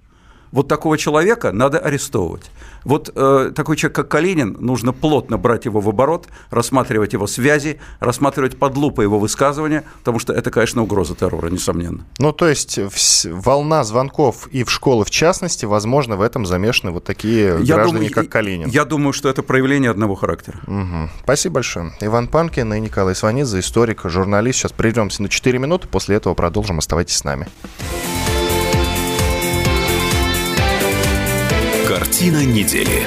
Вот 0.53 0.69
такого 0.69 0.99
человека 0.99 1.53
надо 1.53 1.79
арестовывать. 1.79 2.51
Вот 2.85 3.11
э, 3.15 3.53
такой 3.55 3.77
человек, 3.77 3.97
как 3.97 4.09
Калинин, 4.09 4.57
нужно 4.59 4.93
плотно 4.93 5.39
брать 5.39 5.67
его 5.67 5.81
в 5.81 5.89
оборот, 5.89 6.29
рассматривать 6.51 7.13
его 7.13 7.27
связи, 7.27 7.79
рассматривать 8.01 8.59
под 8.59 8.77
лупой 8.77 9.05
его 9.05 9.19
высказывания, 9.19 9.85
потому 9.99 10.19
что 10.19 10.33
это, 10.33 10.51
конечно, 10.51 10.83
угроза 10.83 11.15
террора, 11.15 11.51
несомненно. 11.51 12.07
Ну, 12.19 12.33
то 12.33 12.49
есть 12.49 12.79
волна 13.25 13.85
звонков 13.85 14.49
и 14.49 14.65
в 14.65 14.71
школы 14.71 15.05
в 15.05 15.11
частности, 15.11 15.67
возможно, 15.67 16.17
в 16.17 16.23
этом 16.23 16.47
замешаны 16.47 16.91
вот 16.91 17.05
такие 17.05 17.59
я 17.61 17.75
граждане, 17.75 17.93
думаю, 17.93 18.13
как 18.13 18.29
Калинин. 18.29 18.69
Я 18.69 18.85
думаю, 18.85 19.13
что 19.13 19.29
это 19.29 19.43
проявление 19.43 19.91
одного 19.91 20.15
характера. 20.15 20.59
Угу. 20.67 21.11
Спасибо 21.23 21.57
большое. 21.57 21.93
Иван 22.01 22.29
Панкин 22.29 22.73
и 22.75 22.81
Николай 22.81 23.15
Сванидзе, 23.15 23.61
историк, 23.61 24.03
журналист. 24.05 24.61
Сейчас 24.61 24.73
прервемся 24.73 25.23
на 25.23 25.29
4 25.29 25.59
минуты, 25.59 25.87
после 25.89 26.17
этого 26.17 26.35
продолжим. 26.35 26.79
Оставайтесь 26.79 27.17
с 27.17 27.25
нами. 27.25 27.47
Картина 31.91 32.45
недели. 32.45 33.03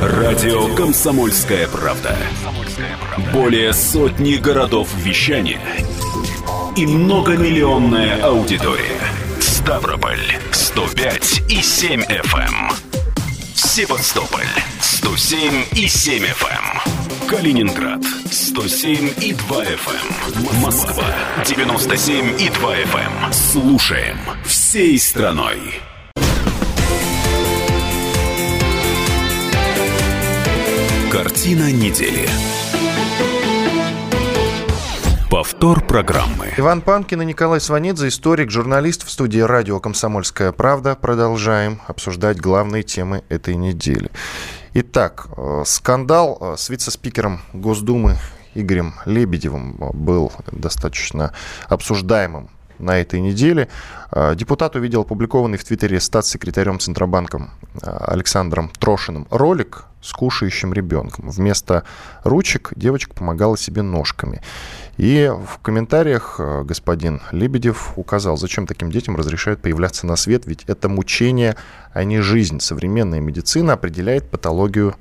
Радио 0.00 0.74
«Комсомольская 0.74 1.68
правда». 1.68 2.16
Более 3.34 3.74
сотни 3.74 4.36
городов 4.36 4.88
вещания 4.96 5.60
и 6.74 6.86
многомиллионная 6.86 8.22
аудитория. 8.22 8.98
Ставрополь 9.40 10.24
105 10.52 11.42
и 11.50 11.60
7 11.60 12.00
FM. 12.04 12.40
Эм. 12.40 12.70
Севастополь 13.54 14.48
107 14.80 15.64
и 15.72 15.86
7 15.86 16.24
FM. 16.24 17.05
Калининград 17.28 18.04
107 18.30 19.14
и 19.20 19.32
2 19.32 19.64
FM. 19.64 20.54
Эм. 20.54 20.62
Москва 20.62 21.04
97 21.44 22.40
и 22.40 22.48
2 22.48 22.76
FM. 22.76 23.24
Эм. 23.24 23.32
Слушаем 23.32 24.16
всей 24.44 24.96
страной. 24.96 25.58
Картина 31.10 31.72
недели. 31.72 32.28
Повтор 35.28 35.84
программы. 35.84 36.54
Иван 36.56 36.80
Панкин 36.80 37.22
и 37.22 37.24
Николай 37.24 37.60
Сванидзе, 37.60 38.08
историк, 38.08 38.50
журналист 38.52 39.04
в 39.04 39.10
студии 39.10 39.40
радио 39.40 39.80
«Комсомольская 39.80 40.52
правда». 40.52 40.94
Продолжаем 40.94 41.80
обсуждать 41.88 42.40
главные 42.40 42.84
темы 42.84 43.24
этой 43.28 43.56
недели. 43.56 44.10
Итак, 44.78 45.28
э, 45.34 45.62
скандал 45.64 46.36
э, 46.38 46.54
с 46.58 46.68
вице-спикером 46.68 47.40
Госдумы 47.54 48.18
Игорем 48.54 48.92
Лебедевым 49.06 49.74
был 49.94 50.30
достаточно 50.52 51.32
обсуждаемым 51.66 52.50
на 52.78 52.98
этой 52.98 53.22
неделе. 53.22 53.68
Э, 54.12 54.34
депутат 54.34 54.76
увидел 54.76 55.00
опубликованный 55.00 55.56
в 55.56 55.64
Твиттере 55.64 55.98
статс-секретарем 55.98 56.78
Центробанком 56.78 57.52
Александром 57.80 58.70
Трошиным 58.78 59.26
ролик 59.30 59.86
с 60.06 60.12
кушающим 60.12 60.72
ребенком. 60.72 61.30
Вместо 61.30 61.84
ручек 62.22 62.72
девочка 62.76 63.14
помогала 63.14 63.58
себе 63.58 63.82
ножками. 63.82 64.40
И 64.96 65.30
в 65.30 65.58
комментариях 65.58 66.36
э, 66.38 66.62
господин 66.62 67.20
Лебедев 67.32 67.92
указал, 67.96 68.36
зачем 68.36 68.66
таким 68.66 68.90
детям 68.90 69.16
разрешают 69.16 69.60
появляться 69.60 70.06
на 70.06 70.16
свет, 70.16 70.46
ведь 70.46 70.64
это 70.66 70.88
мучение, 70.88 71.56
а 71.92 72.04
не 72.04 72.20
жизнь. 72.20 72.60
Современная 72.60 73.20
медицина 73.20 73.74
определяет 73.74 74.30
патологию 74.30 74.94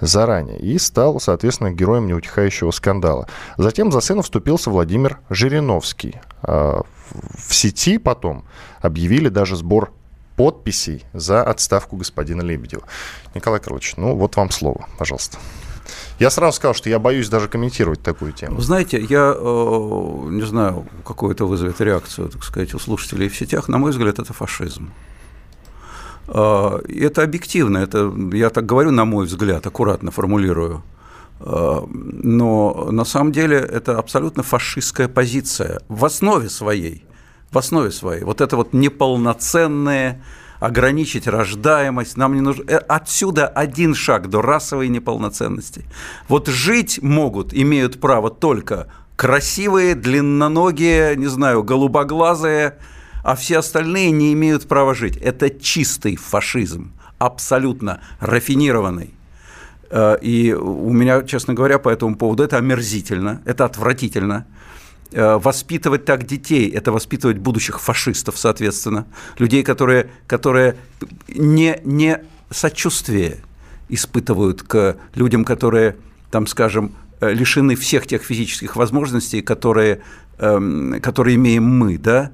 заранее 0.00 0.58
и 0.58 0.78
стал, 0.78 1.20
соответственно, 1.20 1.70
героем 1.70 2.06
неутихающего 2.06 2.70
скандала. 2.72 3.28
Затем 3.56 3.90
за 3.90 4.00
сцену 4.00 4.22
вступился 4.22 4.70
Владимир 4.70 5.18
Жириновский. 5.30 6.20
А 6.42 6.82
в 7.12 7.54
сети 7.54 7.98
потом 7.98 8.44
объявили 8.80 9.28
даже 9.28 9.56
сбор 9.56 9.92
подписей 10.42 11.04
за 11.12 11.44
отставку 11.44 11.96
господина 11.96 12.42
Лебедева. 12.42 12.82
Николай 13.36 13.60
Карлович, 13.60 13.94
ну 13.96 14.16
вот 14.16 14.34
вам 14.36 14.50
слово, 14.50 14.88
пожалуйста. 14.98 15.38
Я 16.18 16.30
сразу 16.30 16.56
сказал, 16.56 16.74
что 16.74 16.90
я 16.90 16.98
боюсь 16.98 17.28
даже 17.28 17.46
комментировать 17.46 18.02
такую 18.02 18.32
тему. 18.32 18.60
Знаете, 18.60 19.00
я 19.00 19.34
э, 19.36 20.28
не 20.30 20.42
знаю, 20.42 20.84
какую 21.04 21.32
это 21.32 21.44
вызовет 21.44 21.80
реакцию, 21.80 22.28
так 22.28 22.42
сказать, 22.42 22.74
у 22.74 22.80
слушателей 22.80 23.28
в 23.28 23.36
сетях. 23.36 23.68
На 23.68 23.78
мой 23.78 23.92
взгляд, 23.92 24.18
это 24.18 24.32
фашизм. 24.32 24.90
Э, 26.26 26.80
это 26.88 27.22
объективно, 27.22 27.78
это, 27.78 28.12
я 28.32 28.50
так 28.50 28.66
говорю, 28.66 28.90
на 28.90 29.04
мой 29.04 29.26
взгляд, 29.26 29.64
аккуратно 29.64 30.10
формулирую. 30.10 30.82
Э, 31.38 31.86
но 31.88 32.88
на 32.90 33.04
самом 33.04 33.30
деле 33.30 33.58
это 33.58 33.96
абсолютно 33.98 34.42
фашистская 34.42 35.06
позиция 35.06 35.80
в 35.88 36.04
основе 36.04 36.48
своей. 36.48 37.04
В 37.52 37.58
основе 37.58 37.90
своей. 37.90 38.24
Вот 38.24 38.40
это 38.40 38.56
вот 38.56 38.72
неполноценное 38.72 40.22
ограничить 40.62 41.26
рождаемость, 41.26 42.16
нам 42.16 42.34
не 42.34 42.40
нужно... 42.40 42.62
Э, 42.68 42.76
отсюда 42.76 43.48
один 43.48 43.94
шаг 43.94 44.30
до 44.30 44.40
расовой 44.40 44.88
неполноценности. 44.88 45.84
Вот 46.28 46.46
жить 46.46 47.02
могут, 47.02 47.52
имеют 47.52 48.00
право 48.00 48.30
только 48.30 48.86
красивые, 49.16 49.96
длинноногие, 49.96 51.16
не 51.16 51.26
знаю, 51.26 51.64
голубоглазые, 51.64 52.78
а 53.24 53.34
все 53.34 53.58
остальные 53.58 54.12
не 54.12 54.32
имеют 54.32 54.68
права 54.68 54.94
жить. 54.94 55.16
Это 55.16 55.50
чистый 55.50 56.14
фашизм, 56.16 56.92
абсолютно 57.18 58.00
рафинированный. 58.20 59.12
Э, 59.90 60.16
и 60.22 60.52
у 60.52 60.92
меня, 60.92 61.22
честно 61.22 61.54
говоря, 61.54 61.80
по 61.80 61.88
этому 61.88 62.14
поводу 62.14 62.44
это 62.44 62.56
омерзительно, 62.58 63.42
это 63.44 63.64
отвратительно. 63.64 64.46
Э, 65.14 65.36
воспитывать 65.36 66.06
так 66.06 66.24
детей, 66.26 66.70
это 66.70 66.90
воспитывать 66.90 67.36
будущих 67.36 67.80
фашистов, 67.80 68.38
соответственно, 68.38 69.06
людей, 69.38 69.62
которые, 69.62 70.10
которые 70.26 70.76
не, 71.28 71.78
не 71.84 72.20
сочувствие 72.50 73.38
испытывают 73.90 74.62
к 74.62 74.96
людям, 75.14 75.44
которые, 75.44 75.96
там, 76.30 76.46
скажем, 76.46 76.94
э, 77.20 77.30
лишены 77.30 77.76
всех 77.76 78.06
тех 78.06 78.22
физических 78.22 78.74
возможностей, 78.76 79.42
которые, 79.42 80.00
эм, 80.38 80.98
которые 81.02 81.36
имеем 81.36 81.64
мы, 81.64 81.98
да, 81.98 82.32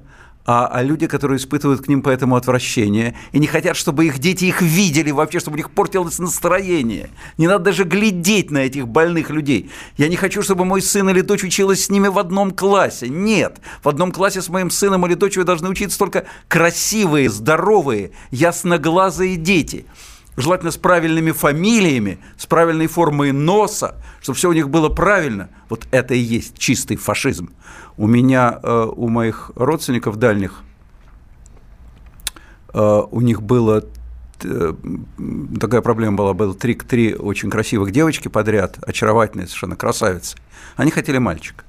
а, 0.51 0.65
а 0.65 0.81
люди, 0.81 1.05
которые 1.05 1.37
испытывают 1.37 1.81
к 1.81 1.87
ним 1.87 2.01
поэтому 2.01 2.35
отвращение 2.35 3.15
и 3.33 3.37
не 3.37 3.45
хотят, 3.45 3.77
чтобы 3.77 4.07
их 4.07 4.17
дети 4.17 4.45
их 4.45 4.63
видели 4.63 5.11
вообще, 5.11 5.39
чтобы 5.39 5.53
у 5.53 5.57
них 5.57 5.69
портилось 5.69 6.17
настроение. 6.17 7.11
Не 7.37 7.47
надо 7.47 7.65
даже 7.65 7.83
глядеть 7.83 8.49
на 8.49 8.57
этих 8.57 8.87
больных 8.87 9.29
людей. 9.29 9.69
Я 9.97 10.07
не 10.07 10.15
хочу, 10.15 10.41
чтобы 10.41 10.65
мой 10.65 10.81
сын 10.81 11.07
или 11.07 11.21
дочь 11.21 11.43
училась 11.43 11.85
с 11.85 11.91
ними 11.91 12.07
в 12.07 12.17
одном 12.17 12.49
классе. 12.49 13.09
Нет, 13.09 13.61
в 13.83 13.89
одном 13.89 14.11
классе 14.11 14.41
с 14.41 14.49
моим 14.49 14.71
сыном 14.71 15.05
или 15.05 15.13
дочерью 15.13 15.45
должны 15.45 15.69
учиться 15.69 15.99
только 15.99 16.25
красивые, 16.47 17.29
здоровые, 17.29 18.09
ясноглазые 18.31 19.35
дети 19.35 19.85
желательно 20.37 20.71
с 20.71 20.77
правильными 20.77 21.31
фамилиями, 21.31 22.19
с 22.37 22.45
правильной 22.45 22.87
формой 22.87 23.31
носа, 23.31 23.95
чтобы 24.21 24.37
все 24.37 24.49
у 24.49 24.53
них 24.53 24.69
было 24.69 24.89
правильно. 24.89 25.49
Вот 25.69 25.87
это 25.91 26.13
и 26.13 26.19
есть 26.19 26.57
чистый 26.57 26.97
фашизм. 26.97 27.51
У 27.97 28.07
меня, 28.07 28.59
э, 28.61 28.87
у 28.95 29.09
моих 29.09 29.51
родственников 29.55 30.17
дальних, 30.17 30.61
э, 32.73 33.01
у 33.11 33.21
них 33.21 33.41
было 33.41 33.83
э, 34.43 34.73
такая 35.59 35.81
проблема 35.81 36.17
была, 36.17 36.33
было 36.33 36.53
три, 36.53 36.75
три 36.75 37.13
очень 37.13 37.49
красивых 37.49 37.91
девочки 37.91 38.29
подряд, 38.29 38.77
очаровательные 38.81 39.47
совершенно 39.47 39.75
красавицы. 39.75 40.37
Они 40.77 40.91
хотели 40.91 41.17
мальчика. 41.17 41.65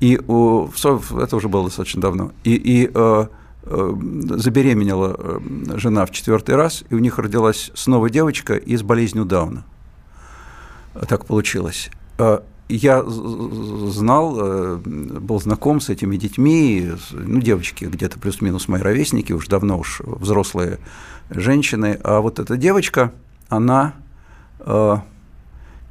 И 0.00 0.18
у, 0.28 0.68
это 0.68 1.36
уже 1.36 1.48
было 1.48 1.64
достаточно 1.64 2.00
давно. 2.00 2.32
И, 2.44 2.54
и 2.54 2.90
э, 2.92 3.26
забеременела 3.70 5.40
жена 5.76 6.04
в 6.06 6.10
четвертый 6.10 6.56
раз, 6.56 6.84
и 6.90 6.94
у 6.94 6.98
них 6.98 7.18
родилась 7.18 7.70
снова 7.74 8.10
девочка 8.10 8.56
и 8.56 8.76
с 8.76 8.82
болезнью 8.82 9.24
Дауна. 9.24 9.64
Так 11.08 11.26
получилось. 11.26 11.90
э, 12.18 12.40
я 12.68 13.02
знал, 13.04 14.36
э, 14.38 14.76
был 14.76 15.40
знаком 15.40 15.80
с 15.80 15.88
этими 15.88 16.16
детьми, 16.16 16.92
ну, 17.12 17.40
девочки 17.40 17.84
где-то 17.84 18.18
плюс-минус 18.18 18.68
мои 18.68 18.80
ровесники, 18.80 19.32
уж 19.32 19.46
давно 19.46 19.78
уж 19.78 20.00
взрослые 20.04 20.78
женщины, 21.30 21.98
а 22.02 22.20
вот 22.20 22.38
эта 22.38 22.56
девочка, 22.56 23.12
она, 23.48 23.94
э, 24.60 24.96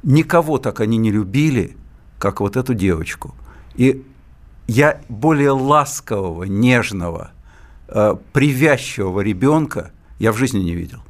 никого 0.02 0.58
так 0.58 0.80
они 0.80 0.98
не 0.98 1.10
любили, 1.10 1.76
как 2.18 2.40
вот 2.40 2.56
эту 2.56 2.74
девочку. 2.74 3.34
И 3.74 4.04
я 4.66 5.00
более 5.08 5.50
ласкового, 5.50 6.44
нежного, 6.44 7.30
э, 7.32 7.39
привязчивого 8.32 9.20
ребенка 9.20 9.90
я 10.18 10.32
в 10.32 10.36
жизни 10.36 10.60
не 10.60 10.74
видел. 10.74 11.00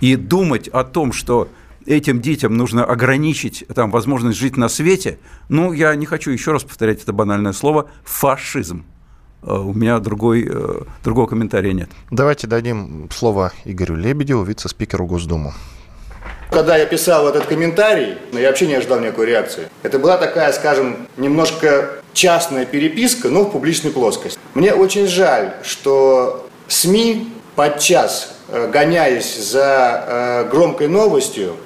И 0.00 0.16
думать 0.16 0.68
о 0.68 0.84
том, 0.84 1.12
что 1.12 1.48
этим 1.86 2.20
детям 2.20 2.56
нужно 2.56 2.84
ограничить 2.84 3.64
там, 3.74 3.90
возможность 3.90 4.38
жить 4.38 4.56
на 4.56 4.68
свете, 4.68 5.18
ну, 5.48 5.72
я 5.72 5.94
не 5.94 6.06
хочу 6.06 6.30
еще 6.30 6.52
раз 6.52 6.64
повторять 6.64 7.02
это 7.02 7.12
банальное 7.12 7.52
слово, 7.52 7.90
фашизм. 8.04 8.84
Э, 9.42 9.54
у 9.54 9.72
меня 9.74 9.98
другой, 9.98 10.48
э, 10.50 10.82
другого 11.04 11.26
комментария 11.26 11.72
нет. 11.72 11.90
Давайте 12.10 12.46
дадим 12.46 13.08
слово 13.12 13.52
Игорю 13.64 13.96
Лебедеву, 13.96 14.42
вице-спикеру 14.42 15.06
Госдумы. 15.06 15.52
Когда 16.50 16.76
я 16.76 16.84
писал 16.84 17.28
этот 17.28 17.46
комментарий, 17.46 18.18
я 18.32 18.48
вообще 18.48 18.66
не 18.66 18.74
ожидал 18.74 19.00
никакой 19.00 19.26
реакции. 19.26 19.68
Это 19.82 19.98
была 19.98 20.18
такая, 20.18 20.52
скажем, 20.52 21.06
немножко 21.16 21.99
частная 22.12 22.66
переписка, 22.66 23.28
но 23.28 23.42
в 23.44 23.52
публичной 23.52 23.90
плоскости. 23.90 24.38
Мне 24.54 24.74
очень 24.74 25.06
жаль, 25.06 25.54
что 25.62 26.48
СМИ 26.68 27.32
подчас, 27.56 28.34
э, 28.48 28.68
гоняясь 28.70 29.36
за 29.36 30.48
громкой 30.50 30.88
новостью, 30.88 31.56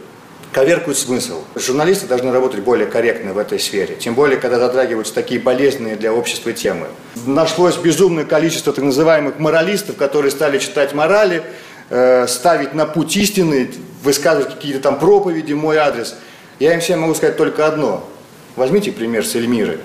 коверкуют 0.54 0.96
смысл. 0.96 1.42
Журналисты 1.56 2.06
должны 2.06 2.30
работать 2.30 2.60
более 2.60 2.86
корректно 2.86 3.32
в 3.32 3.38
этой 3.38 3.58
сфере, 3.58 3.96
тем 3.96 4.14
более, 4.14 4.38
когда 4.38 4.58
затрагиваются 4.58 5.12
такие 5.12 5.40
болезненные 5.40 5.96
для 5.96 6.14
общества 6.14 6.52
темы. 6.52 6.86
Нашлось 7.26 7.76
безумное 7.76 8.24
количество 8.24 8.72
так 8.72 8.84
называемых 8.84 9.38
моралистов, 9.40 9.96
которые 9.96 10.30
стали 10.30 10.58
читать 10.58 10.94
морали, 10.94 11.42
э, 11.90 12.26
ставить 12.28 12.72
на 12.72 12.86
путь 12.86 13.16
истины, 13.16 13.68
высказывать 14.04 14.54
какие-то 14.54 14.80
там 14.80 14.98
проповеди 15.00 15.52
мой 15.52 15.76
адрес. 15.76 16.14
Я 16.60 16.72
им 16.74 16.80
всем 16.80 17.00
могу 17.00 17.14
сказать 17.14 17.36
только 17.36 17.66
одно. 17.66 18.08
Возьмите 18.54 18.92
пример 18.92 19.26
с 19.26 19.34
Эльмиры. 19.34 19.80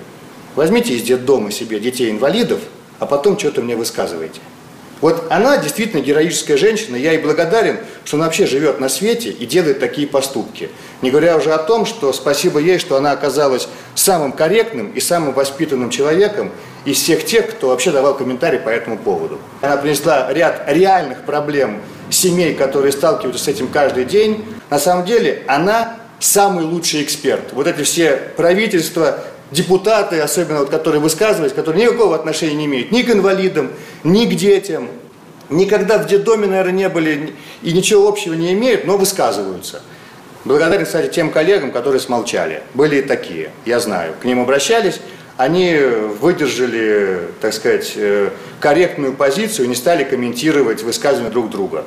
Возьмите 0.56 0.94
из 0.94 1.02
детдома 1.02 1.50
себе 1.50 1.78
детей-инвалидов, 1.80 2.60
а 2.98 3.06
потом 3.06 3.38
что-то 3.38 3.62
мне 3.62 3.76
высказывайте. 3.76 4.40
Вот 5.00 5.28
она 5.30 5.56
действительно 5.56 6.02
героическая 6.02 6.58
женщина, 6.58 6.94
я 6.94 7.12
ей 7.12 7.22
благодарен, 7.22 7.78
что 8.04 8.18
она 8.18 8.26
вообще 8.26 8.46
живет 8.46 8.80
на 8.80 8.90
свете 8.90 9.30
и 9.30 9.46
делает 9.46 9.80
такие 9.80 10.06
поступки. 10.06 10.68
Не 11.00 11.10
говоря 11.10 11.38
уже 11.38 11.52
о 11.52 11.58
том, 11.58 11.86
что 11.86 12.12
спасибо 12.12 12.58
ей, 12.58 12.78
что 12.78 12.96
она 12.96 13.12
оказалась 13.12 13.66
самым 13.94 14.32
корректным 14.32 14.90
и 14.90 15.00
самым 15.00 15.32
воспитанным 15.32 15.88
человеком 15.88 16.50
из 16.84 16.98
всех 16.98 17.24
тех, 17.24 17.50
кто 17.50 17.68
вообще 17.68 17.92
давал 17.92 18.14
комментарий 18.14 18.58
по 18.58 18.68
этому 18.68 18.98
поводу. 18.98 19.38
Она 19.62 19.78
принесла 19.78 20.30
ряд 20.32 20.64
реальных 20.66 21.24
проблем 21.24 21.80
семей, 22.10 22.54
которые 22.54 22.92
сталкиваются 22.92 23.44
с 23.44 23.48
этим 23.48 23.68
каждый 23.68 24.04
день. 24.04 24.44
На 24.68 24.78
самом 24.78 25.06
деле 25.06 25.44
она 25.46 25.96
самый 26.18 26.66
лучший 26.66 27.02
эксперт. 27.02 27.52
Вот 27.52 27.66
эти 27.66 27.82
все 27.82 28.16
правительства, 28.36 29.20
депутаты, 29.50 30.20
особенно 30.20 30.60
вот, 30.60 30.70
которые 30.70 31.00
высказывались, 31.00 31.52
которые 31.52 31.86
никакого 31.86 32.14
отношения 32.14 32.54
не 32.54 32.66
имеют 32.66 32.92
ни 32.92 33.02
к 33.02 33.10
инвалидам, 33.10 33.70
ни 34.04 34.26
к 34.26 34.34
детям, 34.34 34.88
никогда 35.48 35.98
в 35.98 36.06
детдоме, 36.06 36.46
наверное, 36.46 36.72
не 36.72 36.88
были 36.88 37.34
и 37.62 37.72
ничего 37.72 38.08
общего 38.08 38.34
не 38.34 38.52
имеют, 38.52 38.86
но 38.86 38.96
высказываются. 38.96 39.82
Благодарен, 40.44 40.86
кстати, 40.86 41.12
тем 41.12 41.30
коллегам, 41.30 41.70
которые 41.70 42.00
смолчали. 42.00 42.62
Были 42.72 42.96
и 42.96 43.02
такие, 43.02 43.50
я 43.66 43.78
знаю. 43.78 44.14
К 44.20 44.24
ним 44.24 44.40
обращались, 44.40 45.00
они 45.36 45.74
выдержали, 46.20 47.28
так 47.40 47.52
сказать, 47.52 47.92
э, 47.96 48.30
корректную 48.58 49.12
позицию 49.12 49.66
и 49.66 49.68
не 49.68 49.74
стали 49.74 50.04
комментировать 50.04 50.82
высказывания 50.82 51.30
друг 51.30 51.50
друга. 51.50 51.84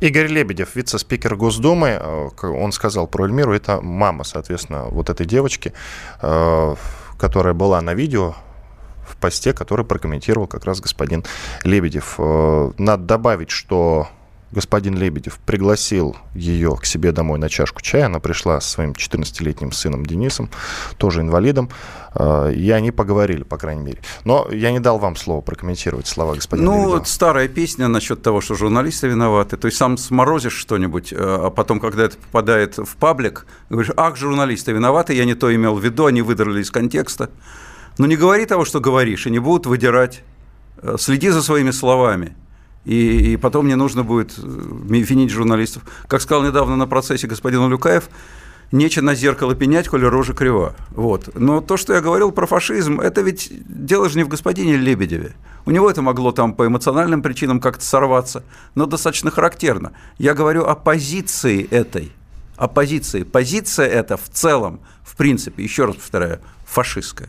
Игорь 0.00 0.26
Лебедев, 0.26 0.76
вице-спикер 0.76 1.36
Госдумы, 1.36 1.98
э, 1.98 2.28
он 2.42 2.72
сказал 2.72 3.06
про 3.06 3.24
Эльмиру, 3.24 3.54
это 3.54 3.80
мама, 3.80 4.24
соответственно, 4.24 4.84
вот 4.90 5.08
этой 5.08 5.24
девочки, 5.24 5.72
э, 6.20 6.74
которая 7.18 7.54
была 7.54 7.80
на 7.80 7.94
видео 7.94 8.34
в 9.08 9.16
посте, 9.16 9.54
который 9.54 9.86
прокомментировал 9.86 10.48
как 10.48 10.66
раз 10.66 10.80
господин 10.80 11.24
Лебедев. 11.64 12.16
Э, 12.18 12.72
надо 12.76 13.04
добавить, 13.04 13.48
что 13.48 14.08
господин 14.52 14.96
Лебедев 14.96 15.38
пригласил 15.44 16.16
ее 16.34 16.76
к 16.76 16.86
себе 16.86 17.12
домой 17.12 17.38
на 17.38 17.48
чашку 17.48 17.82
чая. 17.82 18.06
Она 18.06 18.20
пришла 18.20 18.60
со 18.60 18.70
своим 18.70 18.92
14-летним 18.92 19.72
сыном 19.72 20.06
Денисом, 20.06 20.50
тоже 20.98 21.20
инвалидом, 21.22 21.68
э, 22.14 22.52
и 22.54 22.70
они 22.70 22.92
поговорили, 22.92 23.42
по 23.42 23.58
крайней 23.58 23.82
мере. 23.82 23.98
Но 24.24 24.48
я 24.50 24.70
не 24.70 24.80
дал 24.80 24.98
вам 24.98 25.16
слово 25.16 25.40
прокомментировать 25.40 26.06
слова 26.06 26.34
господина 26.34 26.66
Ну, 26.66 26.72
Лебедева. 26.76 26.98
вот 26.98 27.08
старая 27.08 27.48
песня 27.48 27.88
насчет 27.88 28.22
того, 28.22 28.40
что 28.40 28.54
журналисты 28.54 29.08
виноваты. 29.08 29.56
То 29.56 29.66
есть 29.66 29.78
сам 29.78 29.96
сморозишь 29.96 30.54
что-нибудь, 30.56 31.12
э, 31.12 31.16
а 31.18 31.50
потом, 31.50 31.80
когда 31.80 32.04
это 32.04 32.16
попадает 32.16 32.78
в 32.78 32.96
паблик, 32.96 33.46
говоришь, 33.68 33.92
ах, 33.96 34.16
журналисты 34.16 34.72
виноваты, 34.72 35.14
я 35.14 35.24
не 35.24 35.34
то 35.34 35.54
имел 35.54 35.74
в 35.74 35.84
виду, 35.84 36.06
они 36.06 36.22
выдрали 36.22 36.62
из 36.62 36.70
контекста. 36.70 37.30
Но 37.98 38.06
не 38.06 38.16
говори 38.16 38.46
того, 38.46 38.64
что 38.64 38.78
говоришь, 38.80 39.26
и 39.26 39.30
не 39.30 39.38
будут 39.38 39.66
выдирать. 39.66 40.22
Э, 40.82 40.96
следи 40.98 41.30
за 41.30 41.42
своими 41.42 41.72
словами 41.72 42.36
и, 42.86 43.32
и 43.32 43.36
потом 43.36 43.66
мне 43.66 43.74
нужно 43.74 44.04
будет 44.04 44.38
э, 44.38 44.42
винить 44.42 45.30
журналистов. 45.30 45.82
Как 46.06 46.22
сказал 46.22 46.44
недавно 46.44 46.76
на 46.76 46.86
процессе 46.86 47.26
господин 47.26 47.60
Улюкаев, 47.60 48.08
нечего 48.70 49.04
на 49.04 49.16
зеркало 49.16 49.56
пенять, 49.56 49.88
коли 49.88 50.04
рожа 50.04 50.34
крива. 50.34 50.76
Вот. 50.90 51.28
Но 51.34 51.60
то, 51.60 51.76
что 51.76 51.94
я 51.94 52.00
говорил 52.00 52.30
про 52.30 52.46
фашизм, 52.46 53.00
это 53.00 53.22
ведь 53.22 53.50
дело 53.66 54.08
же 54.08 54.18
не 54.18 54.24
в 54.24 54.28
господине 54.28 54.76
Лебедеве. 54.76 55.34
У 55.66 55.72
него 55.72 55.90
это 55.90 56.00
могло 56.00 56.30
там 56.30 56.54
по 56.54 56.64
эмоциональным 56.64 57.22
причинам 57.22 57.58
как-то 57.58 57.84
сорваться, 57.84 58.44
но 58.76 58.86
достаточно 58.86 59.32
характерно. 59.32 59.92
Я 60.18 60.34
говорю 60.34 60.64
о 60.64 60.76
позиции 60.76 61.66
этой, 61.68 62.12
о 62.56 62.68
позиции. 62.68 63.24
Позиция 63.24 63.88
эта 63.88 64.16
в 64.16 64.28
целом, 64.32 64.78
в 65.02 65.16
принципе, 65.16 65.64
еще 65.64 65.86
раз 65.86 65.96
повторяю, 65.96 66.38
фашистская. 66.64 67.28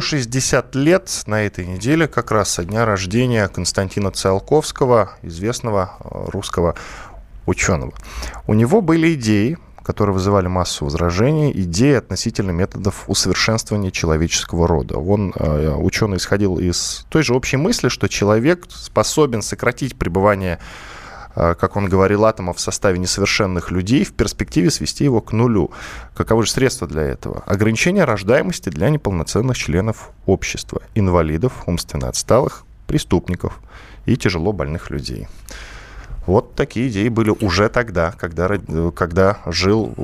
160 0.00 0.74
лет 0.76 1.22
на 1.26 1.42
этой 1.42 1.66
неделе, 1.66 2.08
как 2.08 2.30
раз 2.30 2.52
со 2.52 2.64
дня 2.64 2.86
рождения 2.86 3.46
Константина 3.48 4.10
Циолковского, 4.10 5.12
известного 5.20 5.90
э, 6.00 6.30
русского 6.30 6.76
ученого. 7.44 7.92
У 8.46 8.54
него 8.54 8.80
были 8.80 9.12
идеи, 9.12 9.58
которые 9.82 10.14
вызывали 10.14 10.46
массу 10.46 10.86
возражений, 10.86 11.52
идеи 11.52 11.92
относительно 11.96 12.52
методов 12.52 13.04
усовершенствования 13.06 13.90
человеческого 13.90 14.66
рода. 14.66 14.96
Он, 14.96 15.34
э, 15.36 15.74
ученый, 15.74 16.16
исходил 16.16 16.58
из 16.58 17.04
той 17.10 17.22
же 17.22 17.34
общей 17.34 17.58
мысли, 17.58 17.88
что 17.88 18.08
человек 18.08 18.64
способен 18.70 19.42
сократить 19.42 19.98
пребывание 19.98 20.58
как 21.34 21.76
он 21.76 21.88
говорил, 21.88 22.24
атомов 22.24 22.58
в 22.58 22.60
составе 22.60 22.98
несовершенных 22.98 23.70
людей, 23.70 24.04
в 24.04 24.12
перспективе 24.12 24.70
свести 24.70 25.04
его 25.04 25.20
к 25.20 25.32
нулю. 25.32 25.70
Каковы 26.14 26.44
же 26.44 26.50
средства 26.50 26.86
для 26.86 27.02
этого? 27.02 27.42
Ограничение 27.46 28.04
рождаемости 28.04 28.68
для 28.68 28.90
неполноценных 28.90 29.56
членов 29.56 30.10
общества, 30.26 30.82
инвалидов, 30.94 31.64
умственно 31.66 32.08
отсталых, 32.08 32.64
преступников 32.86 33.60
и 34.06 34.16
тяжело 34.16 34.52
больных 34.52 34.90
людей. 34.90 35.28
Вот 36.26 36.54
такие 36.54 36.88
идеи 36.88 37.08
были 37.08 37.30
уже 37.30 37.68
тогда, 37.68 38.12
когда, 38.12 38.48
когда 38.94 39.38
жил 39.46 39.94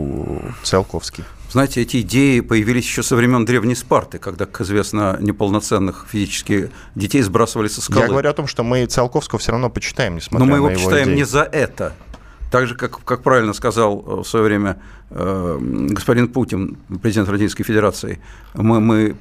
Циолковский. 0.64 1.24
Знаете, 1.50 1.80
эти 1.80 2.02
идеи 2.02 2.40
появились 2.40 2.84
еще 2.84 3.02
со 3.02 3.16
времен 3.16 3.44
Древней 3.44 3.74
Спарты, 3.74 4.18
когда, 4.18 4.44
как 4.44 4.60
известно, 4.60 5.16
неполноценных 5.20 6.06
физически 6.10 6.70
детей 6.94 7.22
сбрасывали 7.22 7.68
со 7.68 7.80
скалы. 7.80 8.02
Я 8.02 8.08
говорю 8.08 8.28
о 8.28 8.34
том, 8.34 8.46
что 8.46 8.62
мы 8.64 8.84
Циолковского 8.84 9.38
все 9.38 9.52
равно 9.52 9.70
почитаем, 9.70 10.16
несмотря 10.16 10.46
на 10.46 10.54
его 10.54 10.56
Но 10.56 10.62
мы 10.62 10.70
его 10.72 10.78
почитаем 10.78 11.08
идеи. 11.08 11.16
не 11.16 11.24
за 11.24 11.42
это. 11.42 11.94
Так 12.50 12.66
же, 12.66 12.74
как, 12.74 13.02
как 13.04 13.22
правильно 13.22 13.52
сказал 13.52 14.22
в 14.22 14.24
свое 14.24 14.44
время 14.44 14.80
э, 15.10 15.58
господин 15.60 16.28
Путин, 16.28 16.78
президент 17.02 17.28
Российской 17.28 17.62
Федерации, 17.62 18.20
мы, 18.54 18.80
мы 18.80 19.16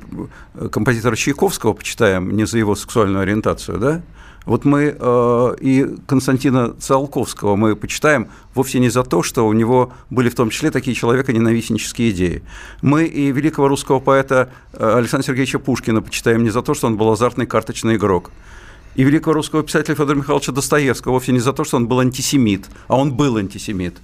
композитора 0.72 1.16
Чайковского 1.16 1.74
почитаем 1.74 2.36
не 2.36 2.46
за 2.46 2.58
его 2.58 2.76
сексуальную 2.76 3.22
ориентацию, 3.22 3.80
да? 3.80 4.02
Вот 4.48 4.64
мы 4.64 4.96
э, 4.98 5.56
и 5.60 5.86
Константина 6.08 6.74
Циолковского 6.80 7.58
мы 7.58 7.76
почитаем 7.76 8.30
вовсе 8.56 8.80
не 8.80 8.88
за 8.88 9.04
то, 9.04 9.22
что 9.22 9.46
у 9.46 9.52
него 9.52 9.92
были 10.10 10.30
в 10.30 10.36
том 10.36 10.50
числе 10.52 10.72
такие 10.72 10.96
человеконенавистнические 10.96 12.12
идеи. 12.12 12.44
Мы 12.82 13.04
и 13.04 13.30
великого 13.34 13.68
русского 13.68 14.00
поэта 14.00 14.50
э, 14.72 14.98
Александра 14.98 15.28
Сергеевича 15.28 15.60
Пушкина 15.60 16.02
почитаем 16.02 16.44
не 16.44 16.50
за 16.50 16.62
то, 16.62 16.74
что 16.74 16.88
он 16.88 16.96
был 16.96 17.12
азартный 17.12 17.46
карточный 17.46 17.98
игрок. 17.98 18.32
И 18.96 19.04
великого 19.04 19.34
русского 19.34 19.64
писателя 19.64 19.96
Федора 19.96 20.16
Михайловича 20.16 20.54
Достоевского 20.54 21.12
вовсе 21.12 21.34
не 21.34 21.40
за 21.40 21.52
то, 21.52 21.66
что 21.66 21.76
он 21.76 21.90
был 21.90 22.00
антисемит, 22.00 22.68
а 22.88 22.96
он 22.96 23.12
был 23.12 23.36
антисемит. 23.36 23.98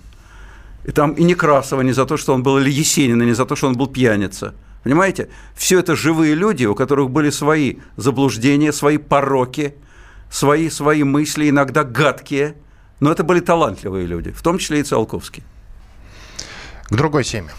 И 0.84 0.92
там 0.92 1.14
и 1.14 1.24
Некрасова 1.24 1.84
не 1.84 1.94
за 1.94 2.06
то, 2.06 2.18
что 2.18 2.34
он 2.34 2.44
был, 2.44 2.58
или 2.58 2.70
Есенина, 2.70 3.24
не 3.24 3.34
за 3.34 3.46
то, 3.46 3.56
что 3.56 3.68
он 3.68 3.78
был 3.78 3.88
пьяница. 3.88 4.56
Понимаете? 4.84 5.30
Все 5.56 5.80
это 5.80 5.96
живые 5.96 6.36
люди, 6.36 6.66
у 6.66 6.76
которых 6.76 7.12
были 7.12 7.30
свои 7.30 7.78
заблуждения, 7.96 8.74
свои 8.74 8.98
пороки– 8.98 9.76
свои, 10.34 10.70
свои 10.70 11.04
мысли, 11.04 11.50
иногда 11.50 11.84
гадкие, 11.84 12.56
но 13.00 13.12
это 13.12 13.24
были 13.24 13.40
талантливые 13.40 14.08
люди, 14.08 14.32
в 14.32 14.42
том 14.42 14.58
числе 14.58 14.80
и 14.80 14.84
Циолковский. 14.84 15.44
К 16.90 16.96
другой 16.96 17.24
теме 17.24 17.52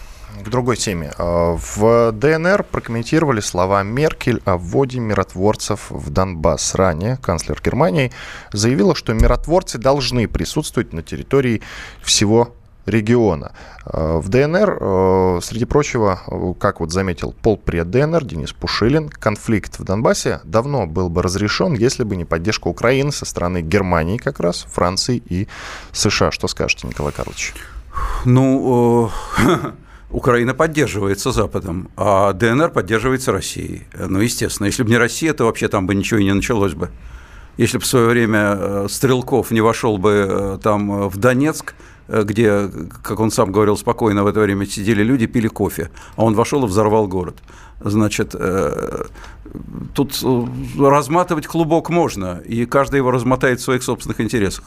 к 0.43 0.49
другой 0.49 0.75
теме. 0.75 1.13
А, 1.17 1.55
в 1.55 2.11
ДНР 2.11 2.63
прокомментировали 2.63 3.39
слова 3.39 3.83
Меркель 3.83 4.41
о 4.43 4.57
вводе 4.57 4.99
миротворцев 4.99 5.89
в 5.89 6.09
Донбасс. 6.09 6.75
Ранее 6.75 7.15
канцлер 7.17 7.61
Германии 7.63 8.11
заявила, 8.51 8.95
что 8.95 9.13
миротворцы 9.13 9.77
должны 9.77 10.27
присутствовать 10.27 10.91
на 10.91 11.01
территории 11.03 11.61
всего 12.03 12.53
региона. 12.85 13.51
А, 13.85 14.19
в 14.19 14.29
ДНР, 14.29 14.77
а, 14.79 15.39
среди 15.41 15.65
прочего, 15.65 16.55
как 16.59 16.79
вот 16.79 16.91
заметил 16.91 17.33
полпред 17.41 17.89
ДНР 17.89 18.25
Денис 18.25 18.53
Пушилин, 18.53 19.09
конфликт 19.09 19.79
в 19.79 19.83
Донбассе 19.83 20.41
давно 20.43 20.85
был 20.85 21.09
бы 21.09 21.21
разрешен, 21.21 21.73
если 21.73 22.03
бы 22.03 22.15
не 22.15 22.25
поддержка 22.25 22.67
Украины 22.67 23.11
со 23.11 23.25
стороны 23.25 23.61
Германии 23.61 24.17
как 24.17 24.39
раз, 24.39 24.65
Франции 24.71 25.21
и 25.25 25.47
США. 25.91 26.31
Что 26.31 26.47
скажете, 26.47 26.87
Николай 26.87 27.13
Карлович? 27.13 27.53
Ну, 28.25 29.09
Украина 30.09 30.53
поддерживается 30.53 31.31
Западом, 31.31 31.89
а 31.97 32.33
ДНР 32.33 32.69
поддерживается 32.69 33.31
Россией. 33.31 33.83
Ну, 33.97 34.19
естественно, 34.19 34.67
если 34.67 34.83
бы 34.83 34.89
не 34.89 34.97
Россия, 34.97 35.33
то 35.33 35.45
вообще 35.45 35.67
там 35.67 35.87
бы 35.87 35.95
ничего 35.95 36.19
и 36.19 36.23
не 36.23 36.33
началось 36.33 36.73
бы. 36.73 36.89
Если 37.57 37.77
бы 37.77 37.83
в 37.83 37.87
свое 37.87 38.07
время 38.07 38.57
э, 38.57 38.87
Стрелков 38.89 39.51
не 39.51 39.61
вошел 39.61 39.97
бы 39.97 40.27
э, 40.29 40.57
там 40.61 41.07
в 41.07 41.17
Донецк, 41.17 41.71
э, 41.71 41.94
где, 42.07 42.69
как 43.01 43.19
он 43.19 43.31
сам 43.31 43.51
говорил, 43.51 43.77
спокойно 43.77 44.23
в 44.23 44.27
это 44.27 44.39
время 44.39 44.65
сидели 44.65 45.03
люди, 45.03 45.25
пили 45.25 45.47
кофе, 45.47 45.89
а 46.15 46.23
он 46.23 46.35
вошел 46.35 46.63
и 46.63 46.67
взорвал 46.67 47.07
город. 47.07 47.37
Значит, 47.79 48.35
тут 49.93 50.23
разматывать 50.79 51.47
клубок 51.47 51.89
можно, 51.89 52.41
и 52.45 52.65
каждый 52.65 52.97
его 52.97 53.11
размотает 53.11 53.59
в 53.59 53.63
своих 53.63 53.83
собственных 53.83 54.21
интересах. 54.21 54.65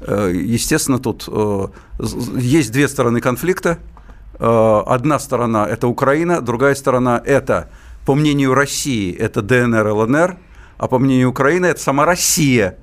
Естественно, 0.00 0.98
тут 0.98 1.28
есть 2.36 2.72
две 2.72 2.88
стороны 2.88 3.20
конфликта– 3.20 3.78
Э, 4.38 4.82
одна 4.86 5.20
сторона– 5.20 5.66
это 5.70 5.86
Украина, 5.86 6.40
другая 6.40 6.74
сторона– 6.74 7.22
это, 7.24 7.70
по 8.04 8.16
мнению 8.16 8.54
России, 8.54 9.14
это 9.14 9.40
ДНР, 9.40 9.86
ЛНР, 9.86 10.36
а 10.78 10.88
по 10.88 10.98
мнению 10.98 11.30
Украины– 11.30 11.66
это 11.72 11.80
сама 11.80 12.04
Россия, 12.04 12.76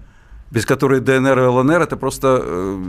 без 0.52 0.66
которой 0.66 1.00
ДНР 1.00 1.40
и 1.40 1.42
ЛНР– 1.44 1.82
это 1.84 1.98
просто 1.98 2.42
э, 2.42 2.80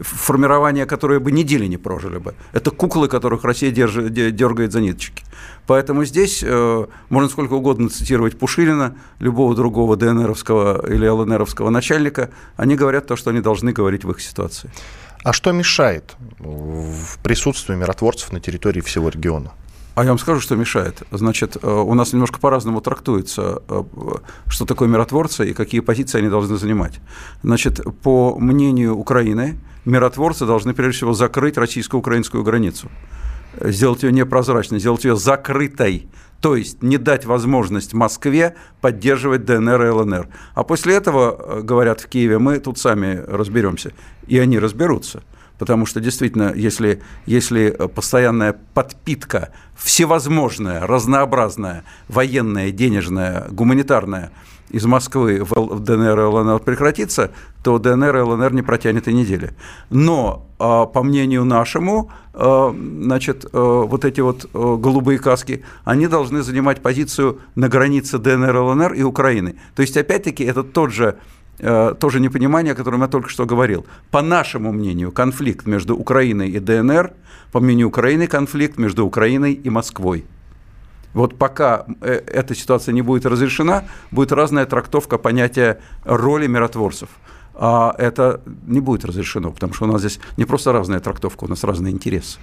формирование, 0.00 0.86
которое 0.86 1.20
бы 1.20 1.32
недели 1.32 1.66
не 1.66 1.76
прожили 1.76 2.18
бы. 2.18 2.34
Это 2.52 2.70
куклы, 2.70 3.08
которых 3.08 3.44
Россия 3.44 3.70
держит, 3.70 4.12
дергает 4.12 4.72
за 4.72 4.80
ниточки. 4.80 5.24
Поэтому 5.66 6.04
здесь 6.04 6.42
э, 6.42 6.86
можно 7.08 7.28
сколько 7.28 7.54
угодно 7.54 7.88
цитировать 7.88 8.38
Пушилина, 8.38 8.96
любого 9.18 9.54
другого 9.54 9.96
ДНРовского 9.96 10.86
или 10.90 11.06
ЛНРовского 11.06 11.70
начальника. 11.70 12.30
Они 12.56 12.76
говорят 12.76 13.06
то, 13.06 13.16
что 13.16 13.30
они 13.30 13.40
должны 13.40 13.72
говорить 13.72 14.04
в 14.04 14.10
их 14.10 14.20
ситуации. 14.20 14.70
А 15.22 15.32
что 15.32 15.52
мешает 15.52 16.14
в 16.38 17.18
присутствии 17.22 17.74
миротворцев 17.74 18.32
на 18.32 18.40
территории 18.40 18.80
всего 18.80 19.08
региона? 19.08 19.52
А 19.96 20.04
я 20.04 20.10
вам 20.10 20.18
скажу, 20.18 20.40
что 20.40 20.56
мешает. 20.56 21.02
Значит, 21.10 21.56
э, 21.56 21.70
у 21.70 21.94
нас 21.94 22.12
немножко 22.12 22.38
по-разному 22.38 22.82
трактуется, 22.82 23.62
э, 23.66 23.82
что 24.46 24.66
такое 24.66 24.88
миротворцы 24.88 25.48
и 25.48 25.54
какие 25.54 25.80
позиции 25.80 26.18
они 26.18 26.28
должны 26.28 26.58
занимать. 26.58 27.00
Значит, 27.42 27.80
по 28.02 28.38
мнению 28.38 28.94
Украины, 28.94 29.58
миротворцы 29.86 30.44
должны 30.44 30.74
прежде 30.74 30.98
всего 30.98 31.14
закрыть 31.14 31.56
российско-украинскую 31.56 32.44
границу, 32.44 32.90
сделать 33.58 34.02
ее 34.02 34.12
непрозрачной, 34.12 34.80
сделать 34.80 35.04
ее 35.04 35.16
закрытой, 35.16 36.10
то 36.42 36.56
есть 36.56 36.82
не 36.82 36.98
дать 36.98 37.24
возможность 37.24 37.94
Москве 37.94 38.54
поддерживать 38.82 39.46
ДНР 39.46 39.82
и 39.82 39.88
ЛНР. 39.88 40.28
А 40.54 40.62
после 40.62 40.94
этого, 40.94 41.36
э, 41.38 41.60
говорят 41.62 42.02
в 42.02 42.08
Киеве, 42.08 42.38
мы 42.38 42.58
тут 42.58 42.78
сами 42.78 43.24
разберемся. 43.26 43.92
И 44.26 44.38
они 44.38 44.58
разберутся. 44.58 45.22
Потому 45.58 45.86
что 45.86 46.00
действительно, 46.00 46.52
если, 46.54 47.02
если 47.24 47.70
постоянная 47.94 48.56
подпитка, 48.74 49.50
всевозможная, 49.76 50.86
разнообразная, 50.86 51.84
военная, 52.08 52.70
денежная, 52.70 53.46
гуманитарная– 53.50 54.30
из 54.70 54.84
Москвы 54.84 55.44
в 55.44 55.80
ДНР 55.80 56.18
и 56.18 56.22
ЛНР 56.24 56.60
прекратится, 56.60 57.30
то 57.62 57.78
ДНР 57.78 58.16
и 58.16 58.20
ЛНР 58.20 58.52
не 58.52 58.62
протянет 58.62 59.08
и 59.08 59.12
недели. 59.12 59.54
Но, 59.90 60.46
а, 60.58 60.86
по 60.86 61.02
мнению 61.02 61.44
нашему, 61.44 62.10
а, 62.34 62.74
значит, 62.74 63.46
а, 63.52 63.82
вот 63.82 64.04
эти 64.04 64.20
вот 64.20 64.50
голубые 64.52 65.18
каски, 65.18 65.64
они 65.84 66.08
должны 66.08 66.42
занимать 66.42 66.82
позицию 66.82 67.40
на 67.54 67.68
границе 67.68 68.18
ДНР, 68.18 68.56
ЛНР 68.56 68.92
и 68.94 69.02
Украины. 69.02 69.56
То 69.74 69.82
есть, 69.82 69.96
опять-таки, 69.96 70.44
это 70.44 70.62
тот 70.64 70.92
же 70.92 71.16
тоже 71.58 72.20
непонимание, 72.20 72.72
о 72.72 72.76
котором 72.76 73.02
я 73.02 73.08
только 73.08 73.28
что 73.28 73.46
говорил. 73.46 73.86
По 74.10 74.22
нашему 74.22 74.72
мнению, 74.72 75.12
конфликт 75.12 75.66
между 75.66 75.96
Украиной 75.96 76.50
и 76.50 76.58
ДНР, 76.58 77.12
по 77.52 77.60
мнению 77.60 77.88
Украины, 77.88 78.26
конфликт 78.26 78.78
между 78.78 79.06
Украиной 79.06 79.52
и 79.52 79.70
Москвой. 79.70 80.26
Вот 81.16 81.38
пока 81.38 81.86
э, 82.02 82.12
эта 82.26 82.54
ситуация 82.54 82.92
не 82.92 83.00
будет 83.00 83.24
разрешена, 83.24 83.84
будет 84.10 84.32
разная 84.32 84.66
трактовка 84.66 85.16
понятия 85.16 85.80
роли 86.04 86.46
миротворцев. 86.46 87.08
А 87.54 87.94
это 87.96 88.42
не 88.66 88.80
будет 88.80 89.06
разрешено, 89.06 89.50
потому 89.50 89.72
что 89.72 89.86
у 89.86 89.88
нас 89.88 90.02
здесь 90.02 90.20
не 90.36 90.44
просто 90.44 90.72
разная 90.72 91.00
трактовка, 91.00 91.44
у 91.44 91.48
нас 91.48 91.64
разные 91.64 91.94
интересы. 91.94 92.38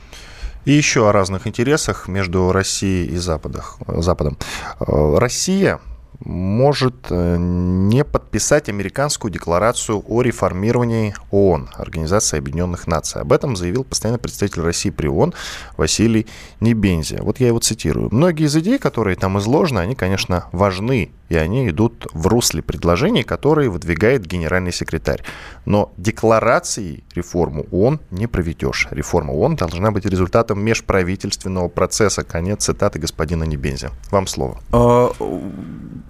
И 0.65 0.71
еще 0.71 1.07
о 1.07 1.11
разных 1.11 1.45
интересах 1.45 2.07
между 2.07 2.51
Россией 2.51 3.13
и 3.13 3.17
Западом. 3.17 4.37
Э, 4.79 5.17
Россия 5.19 5.79
может 6.25 7.07
э, 7.09 7.37
не 7.37 8.03
подписать 8.03 8.69
американскую 8.69 9.31
декларацию 9.31 10.03
о 10.07 10.21
реформировании 10.21 11.13
ООН, 11.31 11.69
Организации 11.75 12.37
Объединенных 12.37 12.87
Наций. 12.87 13.21
Об 13.21 13.33
этом 13.33 13.55
заявил 13.55 13.83
постоянный 13.83 14.19
представитель 14.19 14.61
России 14.61 14.89
при 14.89 15.07
ООН 15.07 15.33
Василий 15.77 16.27
Небензи. 16.59 17.17
Вот 17.21 17.39
я 17.39 17.47
его 17.47 17.59
цитирую. 17.59 18.09
Многие 18.11 18.45
из 18.45 18.55
идей, 18.55 18.79
которые 18.79 19.15
там 19.15 19.37
изложены, 19.37 19.79
они, 19.79 19.95
конечно, 19.95 20.45
важны 20.51 21.11
и 21.33 21.35
они 21.35 21.67
идут 21.69 22.05
в 22.13 22.27
русле 22.27 22.61
предложений, 22.61 23.23
которые 23.23 23.69
выдвигает 23.69 24.25
генеральный 24.25 24.71
секретарь. 24.71 25.23
Но 25.65 25.91
декларацией 25.97 27.03
реформу 27.15 27.65
ООН 27.71 28.01
не 28.11 28.27
проведешь. 28.27 28.87
Реформа 28.91 29.31
ООН 29.31 29.55
должна 29.55 29.89
быть 29.89 30.05
результатом 30.05 30.61
межправительственного 30.61 31.69
процесса. 31.69 32.23
Конец 32.23 32.65
цитаты 32.65 32.99
господина 32.99 33.45
Небензи. 33.45 33.89
Вам 34.11 34.27
слово. 34.27 34.59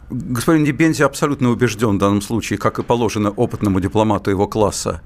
Господин 0.09 0.63
Небензи 0.63 1.03
абсолютно 1.03 1.49
убежден 1.49 1.95
в 1.95 1.99
данном 1.99 2.21
случае, 2.21 2.59
как 2.59 2.79
и 2.79 2.83
положено 2.83 3.31
опытному 3.31 3.79
дипломату 3.79 4.29
его 4.29 4.47
класса. 4.47 5.01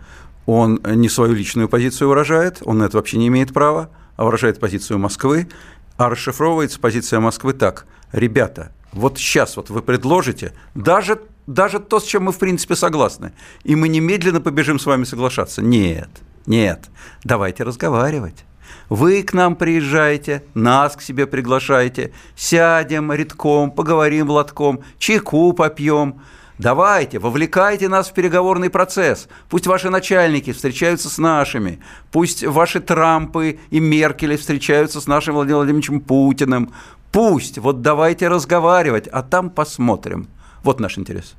Он 0.46 0.80
не 0.84 1.10
свою 1.10 1.34
личную 1.34 1.70
позицию 1.70 2.10
выражает, 2.10 2.62
он 2.66 2.80
на 2.80 2.84
это 2.84 2.98
вообще 2.98 3.18
не 3.18 3.28
имеет 3.28 3.54
права, 3.54 3.90
а 4.16 4.26
выражает 4.26 4.60
позицию 4.60 5.00
Москвы, 5.00 5.50
а 5.98 6.10
расшифровывается 6.10 6.80
позиция 6.80 7.20
Москвы 7.20 7.54
так. 7.54 7.86
Ребята, 8.12 8.72
вот 8.94 9.18
сейчас 9.18 9.58
вот 9.58 9.70
вы 9.70 9.82
предложите, 9.82 10.54
даже, 10.74 11.20
даже 11.46 11.80
то, 11.80 12.00
с 12.00 12.04
чем 12.04 12.24
мы 12.24 12.32
в 12.32 12.40
принципе 12.40 12.76
согласны, 12.76 13.34
и 13.64 13.76
мы 13.76 13.90
немедленно 13.90 14.42
побежим 14.42 14.80
с 14.80 14.86
вами 14.86 15.04
соглашаться. 15.04 15.62
Нет, 15.62 16.10
нет, 16.46 16.90
давайте 17.24 17.64
разговаривать. 17.64 18.46
Вы 18.90 19.24
к 19.24 19.34
нам 19.34 19.56
приезжаете, 19.56 20.44
нас 20.54 20.96
к 20.96 21.02
себе 21.02 21.28
приглашаете, 21.28 22.14
сядем 22.36 23.12
редком, 23.12 23.72
поговорим 23.72 24.30
лотком, 24.30 24.82
чайку 24.98 25.54
попьем. 25.54 26.22
Давайте, 26.58 27.20
вовлекайте 27.20 27.88
нас 27.88 28.10
в 28.10 28.14
переговорный 28.14 28.72
процесс. 28.72 29.28
Пусть 29.48 29.68
ваши 29.68 29.90
начальники 29.92 30.52
встречаются 30.52 31.08
с 31.08 31.20
нашими. 31.20 31.80
Пусть 32.12 32.44
ваши 32.44 32.80
Трампы 32.80 33.60
и 33.70 33.80
Меркели 33.80 34.38
встречаются 34.38 35.00
с 35.00 35.06
нашим 35.06 35.36
Владимиром 35.36 35.60
Владимировичем 35.60 36.02
Путиным. 36.02 36.72
Пусть, 37.12 37.60
вот 37.60 37.82
давайте 37.82 38.28
разговаривать, 38.28 39.08
а 39.08 39.22
там 39.22 39.52
посмотрим. 39.52 40.28
Вот 40.64 40.80
наш 40.80 40.98
интерес. 40.98 41.36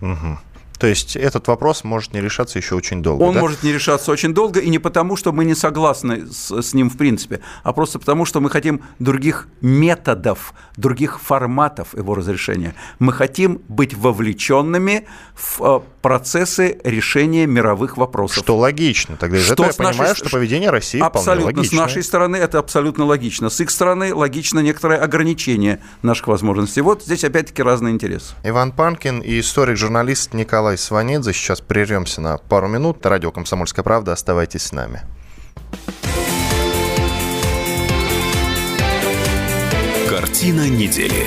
Угу. 0.00 0.38
То 0.78 0.86
есть 0.86 1.16
этот 1.16 1.48
вопрос 1.48 1.84
может 1.84 2.12
не 2.12 2.20
решаться 2.20 2.58
еще 2.58 2.74
очень 2.74 3.02
долго. 3.02 3.22
Он 3.22 3.34
да? 3.34 3.40
может 3.40 3.62
не 3.62 3.72
решаться 3.72 4.12
очень 4.12 4.34
долго, 4.34 4.60
и 4.60 4.68
не 4.68 4.78
потому, 4.78 5.16
что 5.16 5.32
мы 5.32 5.44
не 5.44 5.54
согласны 5.54 6.26
с, 6.26 6.50
с 6.62 6.74
ним 6.74 6.90
в 6.90 6.96
принципе, 6.96 7.40
а 7.62 7.72
просто 7.72 7.98
потому, 7.98 8.24
что 8.24 8.40
мы 8.40 8.50
хотим 8.50 8.82
других 8.98 9.48
методов, 9.60 10.54
других 10.76 11.20
форматов 11.20 11.94
его 11.94 12.14
разрешения. 12.14 12.74
Мы 12.98 13.12
хотим 13.12 13.62
быть 13.68 13.94
вовлеченными 13.94 15.06
в 15.34 15.60
э, 15.60 15.80
процессы 16.06 16.78
решения 16.84 17.46
мировых 17.46 17.96
вопросов. 17.96 18.44
Что 18.44 18.56
логично. 18.56 19.16
Тогда 19.16 19.38
из 19.38 19.44
что 19.44 19.54
этого 19.54 19.64
я 19.64 19.68
нашей... 19.68 19.98
понимаю, 19.98 20.14
что 20.16 20.30
поведение 20.30 20.70
России 20.70 21.00
абсолютно, 21.00 21.32
вполне 21.32 21.44
логично. 21.44 21.76
С 21.76 21.80
нашей 21.80 22.02
стороны 22.02 22.36
это 22.36 22.58
абсолютно 22.58 23.04
логично. 23.04 23.50
С 23.50 23.60
их 23.60 23.70
стороны 23.70 24.14
логично 24.14 24.60
некоторое 24.60 24.98
ограничение 24.98 25.80
наших 26.02 26.26
возможностей. 26.28 26.80
Вот 26.80 27.02
здесь 27.02 27.24
опять-таки 27.24 27.62
разные 27.62 27.94
интересы. 27.94 28.34
Иван 28.44 28.72
Панкин 28.72 29.20
и 29.20 29.40
историк-журналист 29.40 30.34
Николай 30.34 30.56
Николай 30.56 30.78
Сванидзе. 30.78 31.32
Сейчас 31.32 31.60
прервемся 31.60 32.20
на 32.20 32.38
пару 32.38 32.66
минут. 32.66 33.04
Радио 33.04 33.30
«Комсомольская 33.30 33.82
правда». 33.82 34.12
Оставайтесь 34.12 34.62
с 34.62 34.72
нами. 34.72 35.02
Картина 40.08 40.68
недели. 40.68 41.26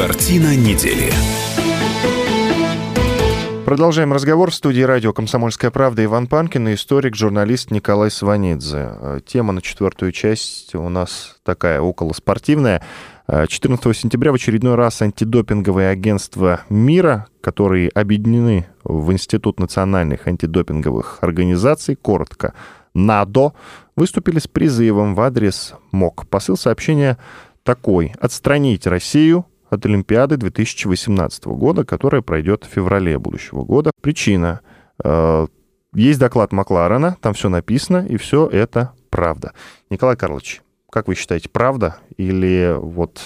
Картина 0.00 0.56
недели. 0.56 1.12
Продолжаем 3.66 4.14
разговор 4.14 4.50
в 4.50 4.54
студии 4.54 4.80
радио 4.80 5.12
«Комсомольская 5.12 5.70
правда» 5.70 6.02
Иван 6.02 6.26
Панкин 6.26 6.68
и 6.68 6.74
историк, 6.74 7.14
журналист 7.14 7.70
Николай 7.70 8.10
Сванидзе. 8.10 8.92
Э, 8.98 9.20
тема 9.26 9.52
на 9.52 9.60
четвертую 9.60 10.12
часть 10.12 10.74
у 10.74 10.88
нас 10.88 11.36
такая, 11.42 11.82
околоспортивная. 11.82 12.82
14 13.28 13.84
э, 13.84 13.92
сентября 13.92 14.32
в 14.32 14.36
очередной 14.36 14.74
раз 14.74 15.02
антидопинговые 15.02 15.90
агентства 15.90 16.62
мира, 16.70 17.26
которые 17.42 17.90
объединены 17.90 18.68
в 18.84 19.12
Институт 19.12 19.60
национальных 19.60 20.26
антидопинговых 20.26 21.18
организаций, 21.20 21.94
коротко 21.94 22.54
НАДО, 22.94 23.52
выступили 23.96 24.38
с 24.38 24.48
призывом 24.48 25.14
в 25.14 25.20
адрес 25.20 25.74
МОК. 25.92 26.26
Посыл 26.26 26.56
сообщения 26.56 27.18
такой. 27.64 28.14
«Отстранить 28.18 28.86
Россию 28.86 29.44
от 29.70 29.86
Олимпиады 29.86 30.36
2018 30.36 31.44
года, 31.46 31.84
которая 31.84 32.22
пройдет 32.22 32.64
в 32.64 32.74
феврале 32.74 33.18
будущего 33.18 33.64
года. 33.64 33.92
Причина. 34.02 34.60
Э, 35.02 35.46
есть 35.94 36.18
доклад 36.18 36.52
Макларена, 36.52 37.16
там 37.20 37.34
все 37.34 37.48
написано, 37.48 38.04
и 38.06 38.16
все 38.16 38.46
это 38.46 38.92
правда. 39.10 39.52
Николай 39.88 40.16
Карлович, 40.16 40.62
как 40.90 41.08
вы 41.08 41.14
считаете, 41.14 41.48
правда 41.48 41.96
или 42.16 42.76
вот 42.78 43.20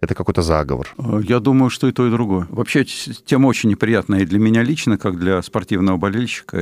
это 0.00 0.14
какой-то 0.14 0.42
заговор? 0.42 0.92
Э, 0.98 1.20
я 1.22 1.38
думаю, 1.38 1.70
что 1.70 1.86
и 1.86 1.92
то, 1.92 2.06
и 2.06 2.10
другое. 2.10 2.46
Вообще, 2.50 2.84
тема 2.84 3.46
очень 3.46 3.70
неприятная 3.70 4.20
и 4.20 4.26
для 4.26 4.38
меня 4.38 4.62
лично, 4.62 4.98
как 4.98 5.18
для 5.18 5.40
спортивного 5.42 5.96
болельщика, 5.96 6.60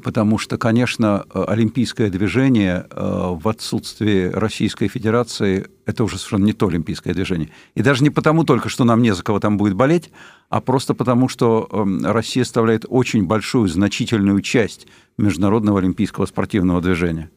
потому 0.00 0.38
что, 0.38 0.58
конечно, 0.58 1.24
олимпийское 1.32 2.10
движение 2.10 2.86
э, 2.90 3.30
в 3.32 3.48
отсутствии 3.48 4.26
Российской 4.26 4.88
Федерации– 4.88 5.66
это 5.86 6.04
уже 6.04 6.18
совершенно 6.18 6.44
не 6.44 6.52
то 6.52 6.68
олимпийское 6.68 7.14
движение. 7.14 7.50
И 7.74 7.82
даже 7.82 8.02
не 8.02 8.10
потому 8.10 8.44
только, 8.44 8.68
что 8.68 8.84
нам 8.84 9.02
не 9.02 9.14
за 9.14 9.22
кого 9.22 9.40
там 9.40 9.56
будет 9.56 9.74
болеть, 9.74 10.10
а 10.48 10.60
просто 10.60 10.94
потому, 10.94 11.28
что 11.28 11.68
эм, 11.70 12.04
Россия 12.04 12.44
составляет 12.44 12.84
очень 12.88 13.26
большую, 13.26 13.68
значительную 13.68 14.40
часть 14.40 14.86
международного 15.18 15.80
олимпийского 15.80 16.26
спортивного 16.26 16.80
движения. 16.80 17.30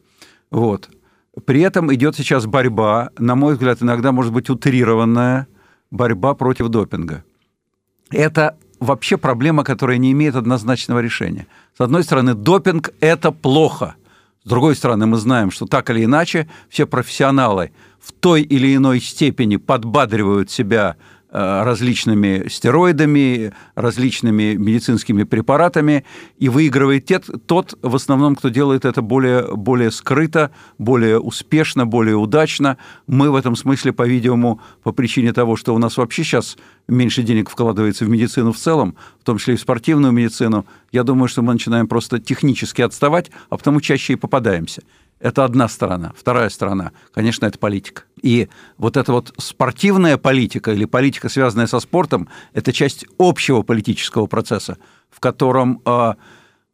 Вот. 0.50 0.88
При 1.44 1.60
этом 1.60 1.92
идет 1.92 2.16
сейчас 2.16 2.46
борьба, 2.46 3.10
на 3.18 3.34
мой 3.34 3.54
взгляд, 3.54 3.82
иногда 3.82 4.12
может 4.12 4.32
быть 4.32 4.48
утрированная 4.48 5.48
борьба 5.90 6.34
против 6.34 6.68
допинга. 6.68 7.24
Это 8.10 8.56
вообще 8.80 9.16
проблема, 9.16 9.64
которая 9.64 9.98
не 9.98 10.12
имеет 10.12 10.36
однозначного 10.36 11.00
решения. 11.00 11.46
С 11.76 11.80
одной 11.80 12.04
стороны, 12.04 12.34
допинг– 12.34 12.90
это 13.00 13.32
плохо. 13.32 13.96
С 14.44 14.48
другой 14.48 14.76
стороны, 14.76 15.06
мы 15.06 15.16
знаем, 15.16 15.50
что 15.50 15.66
так 15.66 15.90
или 15.90 16.04
иначе 16.04 16.48
все 16.68 16.86
профессионалы 16.86 17.72
в 18.00 18.12
той 18.12 18.42
или 18.42 18.76
иной 18.76 19.00
степени 19.00 19.56
подбадривают 19.56 20.50
себя 20.50 20.96
различными 21.36 22.48
стероидами, 22.48 23.52
различными 23.74 24.54
медицинскими 24.54 25.24
препаратами, 25.24 26.04
и 26.38 26.48
выигрывает 26.48 27.04
тет, 27.04 27.28
тот, 27.46 27.78
в 27.82 27.94
основном, 27.94 28.36
кто 28.36 28.48
делает 28.48 28.86
это 28.86 29.02
более, 29.02 29.54
более 29.54 29.90
скрыто, 29.90 30.50
более 30.78 31.20
успешно, 31.20 31.84
более 31.84 32.16
удачно. 32.16 32.78
Мы 33.06 33.30
в 33.30 33.36
этом 33.36 33.54
смысле, 33.54 33.92
по-видимому, 33.92 34.60
по 34.82 34.92
причине 34.92 35.34
того, 35.34 35.56
что 35.56 35.74
у 35.74 35.78
нас 35.78 35.98
вообще 35.98 36.24
сейчас 36.24 36.56
меньше 36.88 37.22
денег 37.22 37.50
вкладывается 37.50 38.06
в 38.06 38.08
медицину 38.08 38.52
в 38.52 38.56
целом, 38.56 38.96
в 39.20 39.24
том 39.24 39.36
числе 39.36 39.54
и 39.54 39.56
в 39.58 39.60
спортивную 39.60 40.12
медицину, 40.12 40.64
я 40.92 41.02
думаю, 41.02 41.28
что 41.28 41.42
мы 41.42 41.52
начинаем 41.52 41.86
просто 41.86 42.18
технически 42.18 42.80
отставать, 42.80 43.30
а 43.50 43.58
потому 43.58 43.82
чаще 43.82 44.14
и 44.14 44.16
попадаемся. 44.16 44.82
Это 45.18 45.44
одна 45.44 45.68
сторона. 45.68 46.12
Вторая 46.16 46.50
сторона, 46.50 46.92
конечно, 47.12 47.46
это 47.46 47.58
политика. 47.58 48.02
И 48.20 48.48
вот 48.76 48.96
эта 48.96 49.12
вот 49.12 49.32
спортивная 49.38 50.18
политика 50.18 50.72
или 50.72 50.84
политика, 50.84 51.28
связанная 51.28 51.66
со 51.66 51.80
спортом, 51.80 52.28
это 52.52 52.72
часть 52.72 53.06
общего 53.18 53.62
политического 53.62 54.26
процесса, 54.26 54.76
в 55.10 55.20
котором 55.20 55.80
э, 55.86 56.14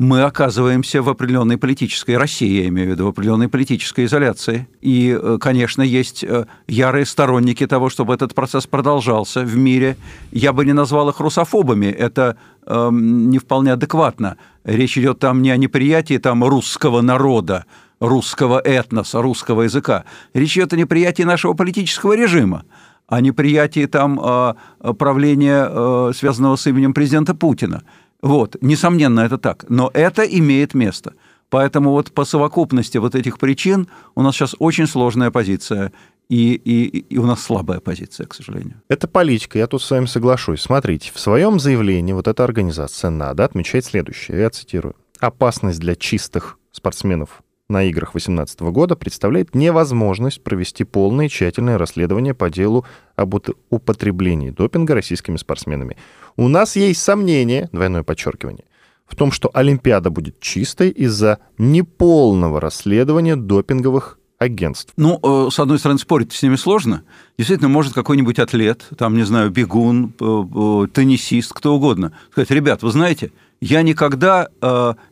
мы 0.03 0.23
оказываемся 0.23 1.01
в 1.03 1.09
определенной 1.09 1.57
политической 1.57 2.17
России, 2.17 2.63
я 2.63 2.69
имею 2.69 2.89
в 2.89 2.91
виду, 2.93 3.05
в 3.07 3.09
определенной 3.09 3.49
политической 3.49 4.05
изоляции. 4.05 4.67
И, 4.81 5.17
э, 5.17 5.39
конечно, 5.41 5.83
есть 5.83 6.25
э, 6.25 6.47
ярые 6.67 7.07
сторонники 7.07 7.67
того, 7.67 7.89
чтобы 7.89 8.13
этот 8.13 8.35
процесс 8.35 8.67
продолжался 8.67 9.43
в 9.43 9.57
мире. 9.57 9.97
Я 10.33 10.53
бы 10.53 10.67
не 10.67 10.73
назвал 10.73 11.09
их 11.11 11.21
русофобами, 11.21 11.87
это 11.87 12.37
э, 12.67 12.89
не 12.93 13.39
вполне 13.39 13.73
адекватно. 13.73 14.37
Речь 14.65 14.99
идет 14.99 15.21
там 15.21 15.43
не 15.43 15.51
о 15.51 15.57
неприятии 15.57 16.19
там, 16.19 16.43
русского 16.45 17.01
народа, 17.01 17.65
русского 18.03 18.59
этноса, 18.59 19.23
русского 19.23 19.63
языка. 19.63 20.05
Речь 20.35 20.57
идет 20.57 20.73
о 20.73 20.77
неприятии 20.77 21.23
нашего 21.23 21.55
политического 21.55 22.15
режима, 22.15 22.65
о 23.07 23.21
неприятии 23.21 23.87
там 23.87 24.19
а, 24.21 24.57
правления, 24.99 25.65
а, 25.69 26.11
связанного 26.13 26.57
с 26.57 26.67
именем 26.67 26.95
президента 26.95 27.33
Путина. 27.35 27.85
Вот, 28.21 28.57
несомненно, 28.61 29.21
это 29.21 29.39
так. 29.39 29.65
Но 29.69 29.91
это 29.95 30.23
имеет 30.23 30.75
место. 30.75 31.15
Поэтому 31.49 31.91
вот 31.91 32.13
по 32.13 32.25
совокупности 32.25 32.99
вот 32.99 33.15
этих 33.15 33.39
причин 33.39 33.87
у 34.17 34.23
нас 34.23 34.35
сейчас 34.35 34.57
очень 34.59 34.89
сложная 34.89 35.31
позиция. 35.31 35.93
И, 36.29 36.55
и, 36.55 36.99
и 36.99 37.19
у 37.19 37.27
нас 37.27 37.43
слабая 37.43 37.79
позиция, 37.79 38.27
к 38.27 38.35
сожалению. 38.35 38.81
Это 38.89 39.07
политика, 39.07 39.59
я 39.59 39.67
тут 39.69 39.83
с 39.83 39.91
вами 39.91 40.07
соглашусь. 40.07 40.63
Смотрите, 40.63 41.13
в 41.15 41.21
своем 41.21 41.61
заявлении 41.61 42.15
вот 42.15 42.27
эта 42.27 42.43
организация 42.43 43.11
«Надо» 43.11 43.45
отмечает 43.45 43.85
следующее, 43.85 44.41
я 44.41 44.51
цитирую. 44.51 44.97
«Опасность 45.21 45.79
для 45.79 45.95
чистых 45.95 46.59
спортсменов 46.73 47.43
на 47.73 47.85
играх 47.85 48.13
2018 48.13 48.61
года 48.61 48.95
представляет 48.95 49.55
невозможность 49.55 50.45
провести 50.45 50.85
полное 50.85 51.27
и 51.27 51.29
тщательное 51.29 51.79
расследование 51.79 52.35
по 52.35 52.51
делу 52.51 52.85
об 53.17 53.35
употреблении 53.71 54.51
допинга 54.51 54.95
российскими 54.95 55.37
спортсменами. 55.37 55.97
У 56.37 56.49
нас 56.49 56.77
есть 56.77 57.03
сомнение, 57.03 57.69
двойное 57.73 58.05
подчеркивание, 58.05 58.65
в 59.07 59.17
том, 59.17 59.33
что 59.33 59.51
Олимпиада 59.53 60.11
будет 60.11 60.39
чистой 60.39 60.91
из-за 60.91 61.39
неполного 61.59 62.61
расследования 62.61 63.37
допинговых 63.37 64.19
агентств. 64.39 64.93
Ну, 64.97 65.19
э, 65.23 65.51
с 65.51 65.59
одной 65.59 65.79
стороны, 65.79 65.99
спорить 65.99 66.33
с 66.33 66.43
ними 66.43 66.57
сложно. 66.57 67.05
Действительно, 67.39 67.69
может 67.69 67.95
какой-нибудь 67.95 68.39
атлет, 68.39 68.87
там, 68.99 69.17
не 69.17 69.23
знаю, 69.23 69.51
бегун, 69.51 70.13
э, 70.21 70.25
э, 70.25 70.87
теннисист, 70.93 71.53
кто 71.53 71.75
угодно, 71.75 72.13
сказать, 72.33 72.51
ребят, 72.51 72.83
вы 72.83 72.91
знаете, 72.91 73.33
я 73.61 73.83
никогда 73.83 74.49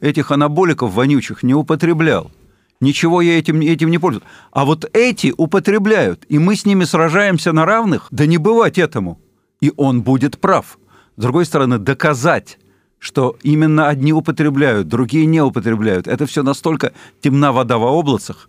этих 0.01 0.33
анаболиков 0.33 0.93
вонючих 0.93 1.45
не 1.45 1.55
употреблял. 1.55 2.33
Ничего 2.81 3.21
я 3.21 3.39
этим, 3.39 3.61
этим 3.61 3.91
не 3.91 3.99
пользуюсь. 3.99 4.25
А 4.53 4.65
вот 4.65 4.89
эти 4.95 5.35
употребляют, 5.37 6.25
и 6.29 6.39
мы 6.39 6.57
с 6.57 6.65
ними 6.65 6.85
сражаемся 6.85 7.53
на 7.53 7.67
равных, 7.67 8.09
да 8.11 8.27
не 8.27 8.39
бывать 8.39 8.79
этому. 8.79 9.21
И 9.61 9.73
он 9.77 10.03
будет 10.03 10.41
прав. 10.41 10.79
С 11.17 11.21
другой 11.23 11.45
стороны, 11.45 11.79
доказать, 11.79 12.59
что 12.99 13.37
именно 13.43 13.89
одни 13.89 14.15
употребляют, 14.15 14.89
другие 14.89 15.27
не 15.27 15.43
употребляют, 15.43 16.07
это 16.07 16.25
все 16.25 16.43
настолько 16.43 16.93
темна 17.21 17.53
вода 17.53 17.77
в 17.77 17.85
облацах, 17.85 18.49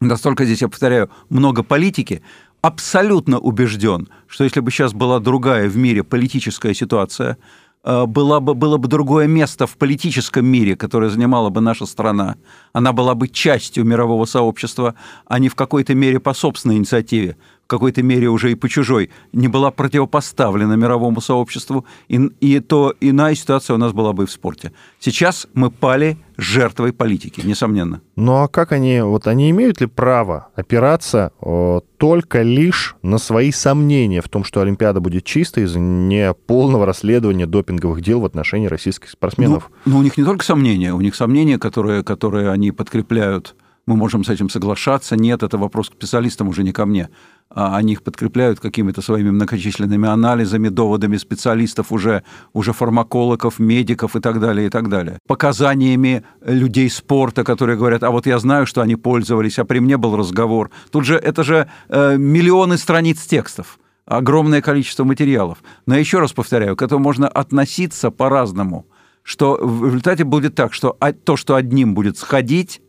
настолько 0.00 0.44
здесь, 0.44 0.60
я 0.60 0.68
повторяю, 0.68 1.10
много 1.30 1.62
политики, 1.62 2.22
абсолютно 2.60 3.38
убежден, 3.38 4.08
что 4.26 4.44
если 4.44 4.60
бы 4.60 4.70
сейчас 4.70 4.92
была 4.92 5.20
другая 5.20 5.68
в 5.68 5.76
мире 5.76 6.02
политическая 6.02 6.74
ситуация, 6.74 7.38
Э, 7.84 8.06
было 8.06 8.40
бы, 8.40 8.54
было 8.54 8.78
бы 8.78 8.88
другое 8.88 9.26
место 9.26 9.66
в 9.66 9.76
политическом 9.76 10.46
мире, 10.46 10.74
которое 10.74 11.10
занимала 11.10 11.50
бы 11.50 11.60
наша 11.60 11.86
страна. 11.86 12.36
Она 12.72 12.92
была 12.92 13.14
бы 13.14 13.28
частью 13.28 13.84
мирового 13.84 14.24
сообщества, 14.24 14.94
а 15.26 15.38
не 15.38 15.48
в 15.48 15.54
какой-то 15.54 15.94
мере 15.94 16.18
по 16.18 16.34
собственной 16.34 16.76
инициативе, 16.76 17.36
в 17.64 17.66
какой-то 17.66 18.02
мере 18.02 18.28
уже 18.28 18.52
и 18.52 18.54
по 18.54 18.68
чужой, 18.68 19.10
не 19.32 19.48
была 19.48 19.70
противопоставлена 19.70 20.74
мировому 20.74 21.20
сообществу, 21.20 21.86
и, 22.08 22.16
и 22.40 22.60
то 22.60 22.94
иная 23.00 23.34
ситуация 23.34 23.74
у 23.74 23.78
нас 23.78 23.92
была 23.92 24.12
бы 24.12 24.24
и 24.24 24.26
в 24.26 24.30
спорте. 24.30 24.72
Сейчас 25.00 25.46
мы 25.54 25.70
пали 25.70 26.18
жертвой 26.36 26.92
политики, 26.92 27.40
несомненно. 27.44 28.02
Ну 28.16 28.42
а 28.42 28.48
как 28.48 28.72
они, 28.72 29.00
вот 29.00 29.26
они 29.26 29.50
имеют 29.50 29.80
ли 29.80 29.86
право 29.86 30.48
опираться 30.54 31.32
о, 31.40 31.80
только 31.96 32.42
лишь 32.42 32.96
на 33.02 33.18
свои 33.18 33.50
сомнения 33.50 34.20
в 34.20 34.28
том, 34.28 34.44
что 34.44 34.60
Олимпиада 34.60 35.00
будет 35.00 35.24
чистой 35.24 35.64
из-за 35.64 35.78
неполного 35.78 36.84
расследования 36.84 37.46
допинговых 37.46 38.02
дел 38.02 38.20
в 38.20 38.26
отношении 38.26 38.66
российских 38.66 39.08
спортсменов? 39.10 39.70
Ну, 39.86 39.92
ну, 39.92 39.98
у 40.00 40.02
них 40.02 40.18
не 40.18 40.24
только 40.24 40.44
сомнения, 40.44 40.92
у 40.92 41.00
них 41.00 41.14
сомнения, 41.14 41.58
которые, 41.58 42.04
которые 42.04 42.50
они 42.50 42.72
подкрепляют 42.72 43.54
мы 43.86 43.96
можем 43.96 44.24
с 44.24 44.28
этим 44.28 44.48
соглашаться, 44.48 45.16
нет, 45.16 45.42
это 45.42 45.58
вопрос 45.58 45.90
к 45.90 45.94
специалистам 45.94 46.48
уже 46.48 46.62
не 46.62 46.72
ко 46.72 46.86
мне. 46.86 47.10
А 47.50 47.76
они 47.76 47.92
их 47.92 48.02
подкрепляют 48.02 48.60
какими-то 48.60 49.00
своими 49.00 49.30
многочисленными 49.30 50.08
анализами, 50.08 50.68
доводами 50.68 51.16
специалистов 51.16 51.92
уже, 51.92 52.24
уже 52.52 52.72
фармакологов, 52.72 53.58
медиков 53.58 54.16
и 54.16 54.20
так 54.20 54.40
далее, 54.40 54.66
и 54.66 54.70
так 54.70 54.88
далее. 54.88 55.18
Показаниями 55.26 56.24
людей 56.44 56.90
спорта, 56.90 57.44
которые 57.44 57.76
говорят, 57.76 58.02
а 58.02 58.10
вот 58.10 58.26
я 58.26 58.38
знаю, 58.38 58.66
что 58.66 58.80
они 58.82 58.96
пользовались, 58.96 59.58
а 59.58 59.64
при 59.64 59.78
мне 59.78 59.96
был 59.96 60.16
разговор. 60.16 60.70
Тут 60.90 61.04
же 61.04 61.16
это 61.16 61.44
же 61.44 61.68
э, 61.88 62.16
миллионы 62.16 62.76
страниц 62.76 63.24
текстов 63.24 63.78
огромное 64.06 64.60
количество 64.60 65.04
материалов. 65.04 65.62
Но 65.86 65.96
еще 65.96 66.18
раз 66.18 66.32
повторяю, 66.32 66.76
к 66.76 66.82
этому 66.82 67.02
можно 67.02 67.28
относиться 67.28 68.10
по-разному, 68.10 68.86
что 69.22 69.56
в 69.56 69.86
результате 69.86 70.24
будет 70.24 70.54
так, 70.54 70.74
что 70.74 70.96
то, 71.24 71.36
что 71.36 71.54
одним 71.54 71.94
будет 71.94 72.18
сходить, 72.18 72.82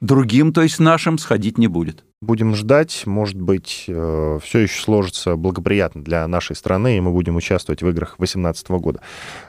другим, 0.00 0.52
то 0.52 0.62
есть 0.62 0.78
нашим, 0.78 1.18
сходить 1.18 1.58
не 1.58 1.66
будет. 1.66 2.04
Будем 2.22 2.54
ждать, 2.54 3.02
может 3.06 3.40
быть, 3.40 3.84
э, 3.88 4.38
все 4.42 4.58
еще 4.60 4.80
сложится 4.80 5.36
благоприятно 5.36 6.02
для 6.02 6.26
нашей 6.26 6.56
страны, 6.56 6.96
и 6.96 7.00
мы 7.00 7.12
будем 7.12 7.36
участвовать 7.36 7.82
в 7.82 7.88
играх 7.88 8.16
2018 8.18 8.68
года. 8.70 9.00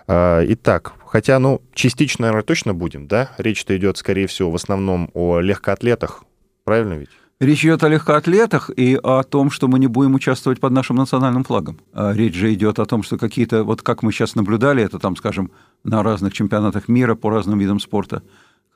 Э, 0.08 0.43
итак, 0.50 0.93
хотя, 1.06 1.39
ну, 1.39 1.62
частично, 1.74 2.24
наверное, 2.24 2.43
точно 2.43 2.74
будем, 2.74 3.08
да? 3.08 3.32
Речь-то 3.38 3.76
идет, 3.78 3.98
скорее 3.98 4.28
всего, 4.28 4.52
в 4.52 4.56
основном 4.56 5.10
о 5.14 5.39
легкоатлетах, 5.39 6.24
правильно 6.66 6.93
ведь? 6.93 7.10
Речь 7.39 7.64
идет 7.64 7.84
о 7.84 7.89
легкоатлетах 7.89 8.72
и 8.76 9.00
о 9.02 9.22
том, 9.22 9.52
что 9.52 9.68
мы 9.68 9.78
не 9.78 9.86
будем 9.86 10.16
участвовать 10.16 10.60
под 10.60 10.72
нашим 10.72 10.95
национальным 10.95 11.43
флагом. 11.43 11.80
А 11.93 12.12
речь 12.12 12.34
же 12.34 12.52
идет 12.52 12.80
о 12.80 12.86
том, 12.86 13.04
что 13.04 13.20
какие-то, 13.20 13.64
вот 13.64 13.84
как 13.84 14.02
мы 14.02 14.12
сейчас 14.12 14.34
наблюдали, 14.34 14.84
это 14.84 14.98
там, 14.98 15.16
скажем, 15.16 15.52
на 15.84 16.02
разных 16.02 16.34
чемпионатах 16.34 16.88
мира 16.88 17.14
по 17.14 17.30
разным 17.30 17.60
видам 17.60 17.80
спорта, 17.80 18.24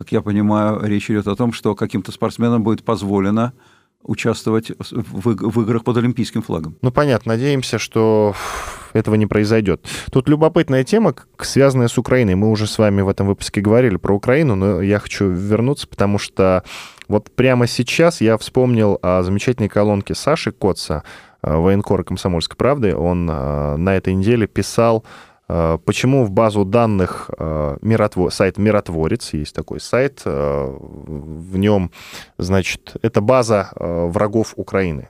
как 0.02 0.12
я 0.12 0.22
понимаю, 0.24 0.82
речь 0.84 1.12
идет 1.12 1.28
о 1.28 1.36
том, 1.36 1.54
что 1.54 1.76
каким-то 1.76 2.12
спортсменам 2.12 2.64
будет 2.64 2.84
позволено 2.84 3.54
участвовать 4.02 4.72
в, 4.80 5.36
в 5.36 5.62
играх 5.62 5.84
под 5.84 5.98
олимпийским 5.98 6.42
флагом. 6.42 6.76
Ну, 6.82 6.92
понятно. 6.92 7.34
Надеемся, 7.34 7.78
что 7.78 8.34
этого 8.94 9.14
не 9.14 9.28
произойдет. 9.28 9.86
Тут 10.12 10.28
любопытная 10.28 10.84
тема, 10.84 11.14
связанная 11.38 11.88
с 11.88 12.00
Украиной. 12.00 12.34
Мы 12.34 12.50
уже 12.50 12.66
с 12.66 12.80
вами 12.80 13.02
в 13.02 13.10
этом 13.10 13.28
выпуске 13.28 13.62
говорили 13.62 13.98
про 13.98 14.16
Украину, 14.16 14.56
но 14.56 14.82
я 14.82 14.98
хочу 14.98 15.30
вернуться, 15.30 15.88
потому 15.88 16.18
что 16.18 16.64
вот 17.08 17.30
прямо 17.30 17.68
сейчас 17.68 18.22
я 18.22 18.40
вспомнил 18.40 18.98
о 19.04 19.22
замечательной 19.22 19.70
колонке 19.70 20.16
Саши 20.16 20.52
Коца, 20.52 21.04
э, 21.44 21.56
военкора 21.56 22.02
«Комсомольской 22.02 22.58
правды». 22.58 22.96
Он 22.96 23.30
э, 23.30 23.76
на 23.76 23.96
этой 23.96 24.16
неделе 24.16 24.48
писал 24.48 25.06
почему 25.86 26.26
в 26.26 26.32
базу 26.32 26.66
данных 26.66 27.30
э, 27.38 27.78
миротвор... 27.82 28.32
сайт 28.32 28.58
Миротворец, 28.58 29.34
есть 29.34 29.56
такой 29.56 29.80
сайт, 29.80 30.22
э, 30.26 30.78
в 30.78 31.58
нем, 31.58 31.92
значит, 32.38 32.96
это 33.02 33.22
база 33.22 33.72
врагов 33.76 34.54
Украины. 34.56 35.10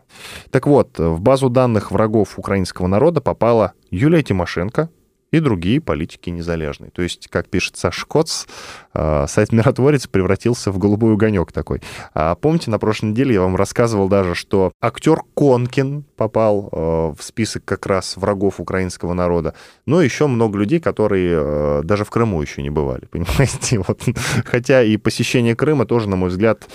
Так 0.49 0.67
вот, 0.67 0.97
в 0.99 1.19
базу 1.21 1.49
данных 1.49 1.91
врагов 1.91 2.39
украинского 2.39 2.87
народа 2.87 3.21
попала 3.21 3.73
Юлия 3.89 4.23
Тимошенко, 4.23 4.89
и 5.31 5.39
другие 5.39 5.79
политики 5.79 6.29
незалежные. 6.29 6.91
То 6.91 7.01
есть, 7.01 7.27
как 7.29 7.47
пишет 7.47 7.77
Саш 7.77 8.05
Коц, 8.05 8.45
э, 8.93 9.25
сайт 9.27 9.51
«Миротворец» 9.51 10.07
превратился 10.07 10.71
в 10.71 10.77
голубой 10.77 11.13
огонек 11.13 11.51
такой. 11.51 11.81
А 12.13 12.35
помните, 12.35 12.69
на 12.69 12.79
прошлой 12.79 13.11
неделе 13.11 13.35
я 13.35 13.41
вам 13.41 13.55
рассказывал 13.55 14.09
даже, 14.09 14.35
что 14.35 14.73
актер 14.81 15.21
Конкин 15.35 16.03
попал 16.17 16.69
э, 16.71 16.77
в 17.17 17.23
список 17.23 17.63
как 17.63 17.85
раз 17.85 18.17
врагов 18.17 18.59
украинского 18.59 19.13
народа. 19.13 19.53
Ну, 19.85 19.99
еще 19.99 20.27
много 20.27 20.57
людей, 20.57 20.79
которые 20.79 21.39
э, 21.39 21.81
даже 21.83 22.03
в 22.03 22.09
Крыму 22.09 22.41
еще 22.41 22.61
не 22.61 22.69
бывали, 22.69 23.05
понимаете? 23.11 23.79
Вот. 23.79 24.01
Хотя 24.45 24.83
и 24.83 24.97
посещение 24.97 25.55
Крыма 25.55 25.85
тоже, 25.85 26.09
на 26.09 26.17
мой 26.17 26.29
взгляд, 26.29 26.67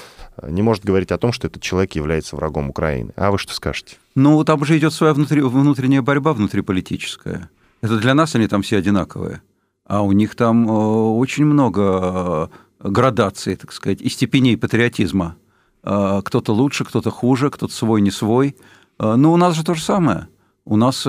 не 0.42 0.62
может 0.62 0.84
говорить 0.84 1.12
о 1.12 1.18
том, 1.18 1.32
что 1.32 1.46
этот 1.46 1.62
человек 1.62 1.92
является 1.92 2.36
врагом 2.36 2.70
Украины. 2.70 3.12
А 3.16 3.30
вы 3.30 3.38
что 3.38 3.54
скажете? 3.54 3.96
Ну, 4.14 4.42
там 4.44 4.64
же 4.64 4.76
идет 4.78 4.92
своя 4.92 5.12
внутри, 5.14 5.40
внутренняя 5.42 6.02
борьба 6.02 6.32
внутриполитическая. 6.32 7.50
Это 7.80 7.98
для 7.98 8.14
нас 8.14 8.34
они 8.34 8.48
там 8.48 8.62
все 8.62 8.78
одинаковые. 8.78 9.42
А 9.86 10.02
у 10.02 10.12
них 10.12 10.34
там 10.34 10.68
э, 10.68 10.72
очень 10.72 11.44
много 11.44 12.50
э, 12.80 12.88
градаций, 12.88 13.56
так 13.56 13.72
сказать, 13.72 14.00
и 14.00 14.08
степеней 14.08 14.56
патриотизма. 14.56 15.36
Э, 15.84 16.20
кто-то 16.24 16.52
лучше, 16.52 16.84
кто-то 16.84 17.10
хуже, 17.10 17.50
кто-то 17.50 17.72
свой, 17.72 18.00
не 18.00 18.10
свой. 18.10 18.56
Но 18.98 19.32
у 19.32 19.36
нас 19.36 19.54
же 19.54 19.62
то 19.62 19.74
же 19.74 19.82
самое. 19.82 20.28
У 20.64 20.76
нас 20.76 21.06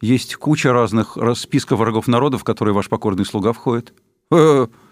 есть 0.00 0.36
куча 0.36 0.72
разных 0.72 1.18
списков 1.36 1.78
врагов 1.78 2.08
народов, 2.08 2.40
в 2.40 2.44
которые 2.44 2.74
ваш 2.74 2.88
покорный 2.88 3.26
слуга 3.26 3.52
входит. 3.52 3.92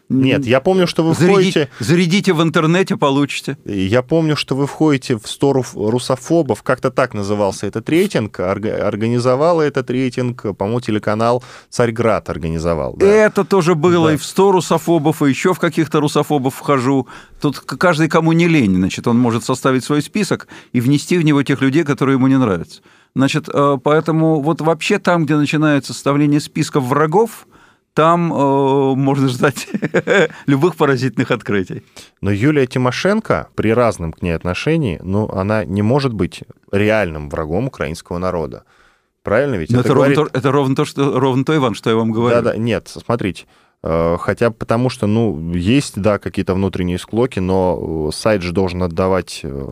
Нет, 0.08 0.46
я 0.46 0.60
помню, 0.60 0.86
что 0.86 1.02
вы 1.02 1.14
Зарядить, 1.14 1.52
входите... 1.52 1.68
Зарядите 1.80 2.32
в 2.32 2.42
интернете, 2.42 2.96
получите. 2.96 3.58
Я 3.64 4.02
помню, 4.02 4.36
что 4.36 4.54
вы 4.54 4.66
входите 4.66 5.18
в 5.18 5.26
стору 5.26 5.64
русофобов, 5.74 6.62
как-то 6.62 6.90
так 6.90 7.12
назывался 7.12 7.66
этот 7.66 7.88
рейтинг, 7.88 8.38
организовал 8.38 9.60
этот 9.60 9.90
рейтинг, 9.90 10.56
по-моему, 10.56 10.80
телеканал 10.80 11.42
«Царьград» 11.70 12.30
организовал. 12.30 12.94
Да? 12.96 13.06
Это 13.06 13.44
тоже 13.44 13.74
было, 13.74 14.08
да. 14.08 14.14
и 14.14 14.16
в 14.16 14.24
сто 14.24 14.52
русофобов, 14.52 15.22
и 15.22 15.28
еще 15.28 15.52
в 15.52 15.58
каких-то 15.58 16.00
русофобов 16.00 16.54
вхожу. 16.54 17.08
Тут 17.40 17.58
каждый, 17.58 18.08
кому 18.08 18.30
не 18.32 18.46
лень, 18.46 18.76
значит, 18.76 19.08
он 19.08 19.18
может 19.18 19.44
составить 19.44 19.84
свой 19.84 20.02
список 20.02 20.46
и 20.72 20.80
внести 20.80 21.18
в 21.18 21.24
него 21.24 21.42
тех 21.42 21.60
людей, 21.60 21.82
которые 21.82 22.14
ему 22.14 22.28
не 22.28 22.38
нравятся. 22.38 22.80
Значит, 23.16 23.48
э, 23.52 23.78
поэтому 23.82 24.40
вот 24.40 24.60
вообще 24.60 24.98
там, 24.98 25.24
где 25.24 25.36
начинается 25.36 25.94
составление 25.94 26.38
списков 26.38 26.84
врагов, 26.84 27.48
там 27.96 28.30
э, 28.30 28.94
можно 28.94 29.26
ждать 29.28 29.68
любых 30.46 30.76
поразительных 30.76 31.30
открытий. 31.30 31.82
Но 32.20 32.30
Юлия 32.30 32.66
Тимошенко 32.66 33.48
при 33.54 33.72
разном 33.72 34.12
к 34.12 34.20
ней 34.20 34.32
отношении, 34.32 35.00
ну, 35.02 35.30
она 35.30 35.64
не 35.64 35.80
может 35.80 36.12
быть 36.12 36.42
реальным 36.70 37.30
врагом 37.30 37.68
украинского 37.68 38.18
народа. 38.18 38.64
Правильно 39.22 39.54
ведь? 39.54 39.70
это, 39.70 39.80
это, 39.80 39.94
говорит... 39.94 40.18
ровно 40.18 40.30
то, 40.30 40.38
это 40.38 40.52
ровно 40.52 40.76
то, 40.76 40.84
что 40.84 41.18
ровно 41.18 41.44
то, 41.46 41.56
Иван, 41.56 41.74
что 41.74 41.88
я 41.88 41.96
вам 41.96 42.12
говорю. 42.12 42.36
Да, 42.36 42.52
да, 42.52 42.56
нет, 42.58 42.86
смотрите. 42.88 43.46
Э, 43.82 44.18
хотя 44.20 44.50
потому 44.50 44.90
что, 44.90 45.06
ну, 45.06 45.54
есть, 45.54 45.98
да, 45.98 46.18
какие-то 46.18 46.52
внутренние 46.52 46.98
склоки, 46.98 47.38
но 47.38 48.10
сайт 48.12 48.42
же 48.42 48.52
должен 48.52 48.82
отдавать 48.82 49.40
э, 49.42 49.68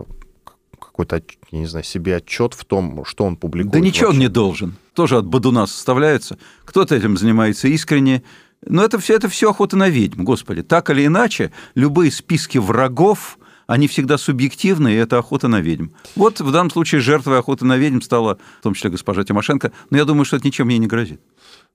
какой-то, 0.95 1.21
я 1.51 1.59
не 1.59 1.67
знаю, 1.67 1.85
себе 1.85 2.17
отчет 2.17 2.55
в 2.55 2.65
том, 2.65 3.05
что 3.05 3.25
он 3.25 3.37
публикует. 3.37 3.73
Да 3.73 3.81
ничего 3.81 4.07
вообще. 4.07 4.17
он 4.17 4.21
не 4.21 4.29
должен. 4.29 4.77
Тоже 4.95 5.17
от 5.17 5.27
Бадуна 5.27 5.67
составляется. 5.67 6.39
Кто-то 6.65 6.95
этим 6.95 7.17
занимается 7.17 7.67
искренне. 7.67 8.23
Но 8.65 8.85
это 8.85 9.01
все, 9.01 9.15
это 9.15 9.29
все 9.29 9.51
охота 9.51 9.77
на 9.77 9.89
ведьм, 9.89 10.23
господи. 10.23 10.63
Так 10.63 10.91
или 10.91 11.05
иначе, 11.05 11.51
любые 11.75 12.13
списки 12.13 12.59
врагов, 12.59 13.39
они 13.67 13.89
всегда 13.89 14.19
субъективны, 14.19 14.93
и 14.93 14.97
это 14.97 15.19
охота 15.19 15.49
на 15.49 15.61
ведьм. 15.61 15.89
Вот 16.15 16.41
в 16.41 16.53
данном 16.53 16.71
случае 16.71 17.01
жертвой 17.01 17.41
охоты 17.41 17.65
на 17.65 17.77
ведьм 17.77 18.01
стала 18.01 18.39
в 18.61 18.63
том 18.63 18.75
числе 18.75 18.91
госпожа 18.91 19.25
Тимошенко, 19.25 19.73
но 19.91 19.99
я 19.99 20.05
думаю, 20.05 20.25
что 20.25 20.37
это 20.37 20.47
ничем 20.47 20.69
ей 20.69 20.79
не 20.79 20.87
грозит. 20.87 21.21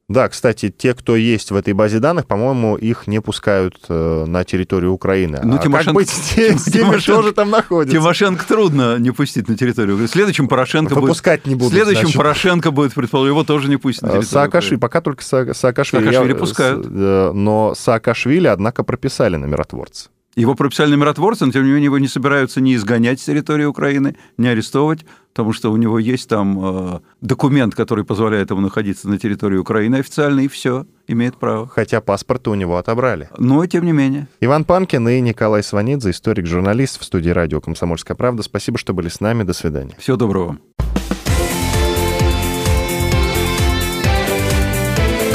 Да, 0.09 0.27
кстати, 0.27 0.73
те, 0.75 0.95
кто 0.95 1.15
есть 1.15 1.51
в 1.51 1.55
этой 1.55 1.73
базе 1.73 1.99
данных, 1.99 2.25
по-моему, 2.25 2.75
их 2.75 3.05
не 3.05 3.21
пускают 3.21 3.77
э, 3.89 4.25
на 4.25 4.43
территорию 4.43 4.91
Украины. 4.91 5.39
Ну, 5.43 5.57
а 5.57 5.59
Тимошенко, 5.59 5.85
как 5.85 5.93
быть 5.93 6.09
с, 6.09 6.33
тем, 6.33 6.57
с 6.57 6.63
теми, 6.63 6.85
Тимошенко, 6.85 7.21
тоже 7.21 7.31
там 7.31 7.51
находится? 7.51 7.95
Тимошенко 7.95 8.43
трудно 8.47 8.97
не 8.97 9.11
пустить 9.11 9.47
на 9.47 9.55
территорию. 9.55 10.07
Следующим 10.07 10.47
Порошенко 10.47 10.95
Выпускать 10.95 11.41
будет... 11.41 11.49
не 11.49 11.55
будут. 11.55 11.73
Следующим 11.73 12.01
значит. 12.01 12.17
Порошенко 12.17 12.71
будет, 12.71 12.95
предположим, 12.95 13.33
его 13.33 13.43
тоже 13.43 13.69
не 13.69 13.77
пустят 13.77 14.01
на 14.01 14.09
территорию 14.09 14.29
Саакашвили, 14.31 14.77
Украины. 14.77 14.81
пока 14.81 15.01
только 15.01 15.23
Са, 15.23 15.53
Саакашвили. 15.53 16.03
Саакашвили 16.05 16.33
я, 16.33 16.39
пускают. 16.39 16.87
Э, 16.89 17.31
но 17.31 17.75
Саакашвили, 17.75 18.47
однако, 18.47 18.83
прописали 18.83 19.35
на 19.35 19.45
миротворца. 19.45 20.09
Его 20.39 20.55
прописали 20.55 20.91
на 20.91 20.95
миротворца, 20.95 21.45
но 21.45 21.51
тем 21.51 21.65
не 21.65 21.71
менее 21.71 21.85
его 21.85 21.99
не 21.99 22.07
собираются 22.07 22.61
ни 22.61 22.73
изгонять 22.73 23.19
с 23.19 23.25
территории 23.25 23.65
Украины, 23.65 24.15
ни 24.37 24.47
арестовывать, 24.47 25.05
потому 25.33 25.51
что 25.51 25.69
у 25.69 25.75
него 25.75 25.99
есть 25.99 26.29
там 26.29 26.95
э, 26.95 26.99
документ, 27.19 27.75
который 27.75 28.05
позволяет 28.05 28.49
ему 28.49 28.61
находиться 28.61 29.09
на 29.09 29.17
территории 29.17 29.57
Украины 29.57 29.97
официально, 29.97 30.39
и 30.39 30.47
все, 30.47 30.85
имеет 31.07 31.35
право. 31.35 31.67
Хотя 31.67 31.99
паспорта 31.99 32.51
у 32.51 32.55
него 32.55 32.77
отобрали. 32.77 33.27
Но 33.37 33.65
тем 33.65 33.83
не 33.83 33.91
менее. 33.91 34.29
Иван 34.39 34.63
Панкин 34.63 35.09
и 35.09 35.19
Николай 35.19 35.61
Сванидзе, 35.61 36.11
историк-журналист 36.11 37.01
в 37.01 37.03
студии 37.03 37.31
радио 37.31 37.59
«Комсомольская 37.59 38.15
правда». 38.15 38.41
Спасибо, 38.41 38.77
что 38.77 38.93
были 38.93 39.09
с 39.09 39.19
нами. 39.19 39.43
До 39.43 39.51
свидания. 39.51 39.97
Всего 39.99 40.15
доброго 40.15 40.45
вам. 40.45 40.61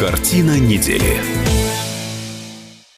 Картина 0.01 0.59
недели. 0.59 1.44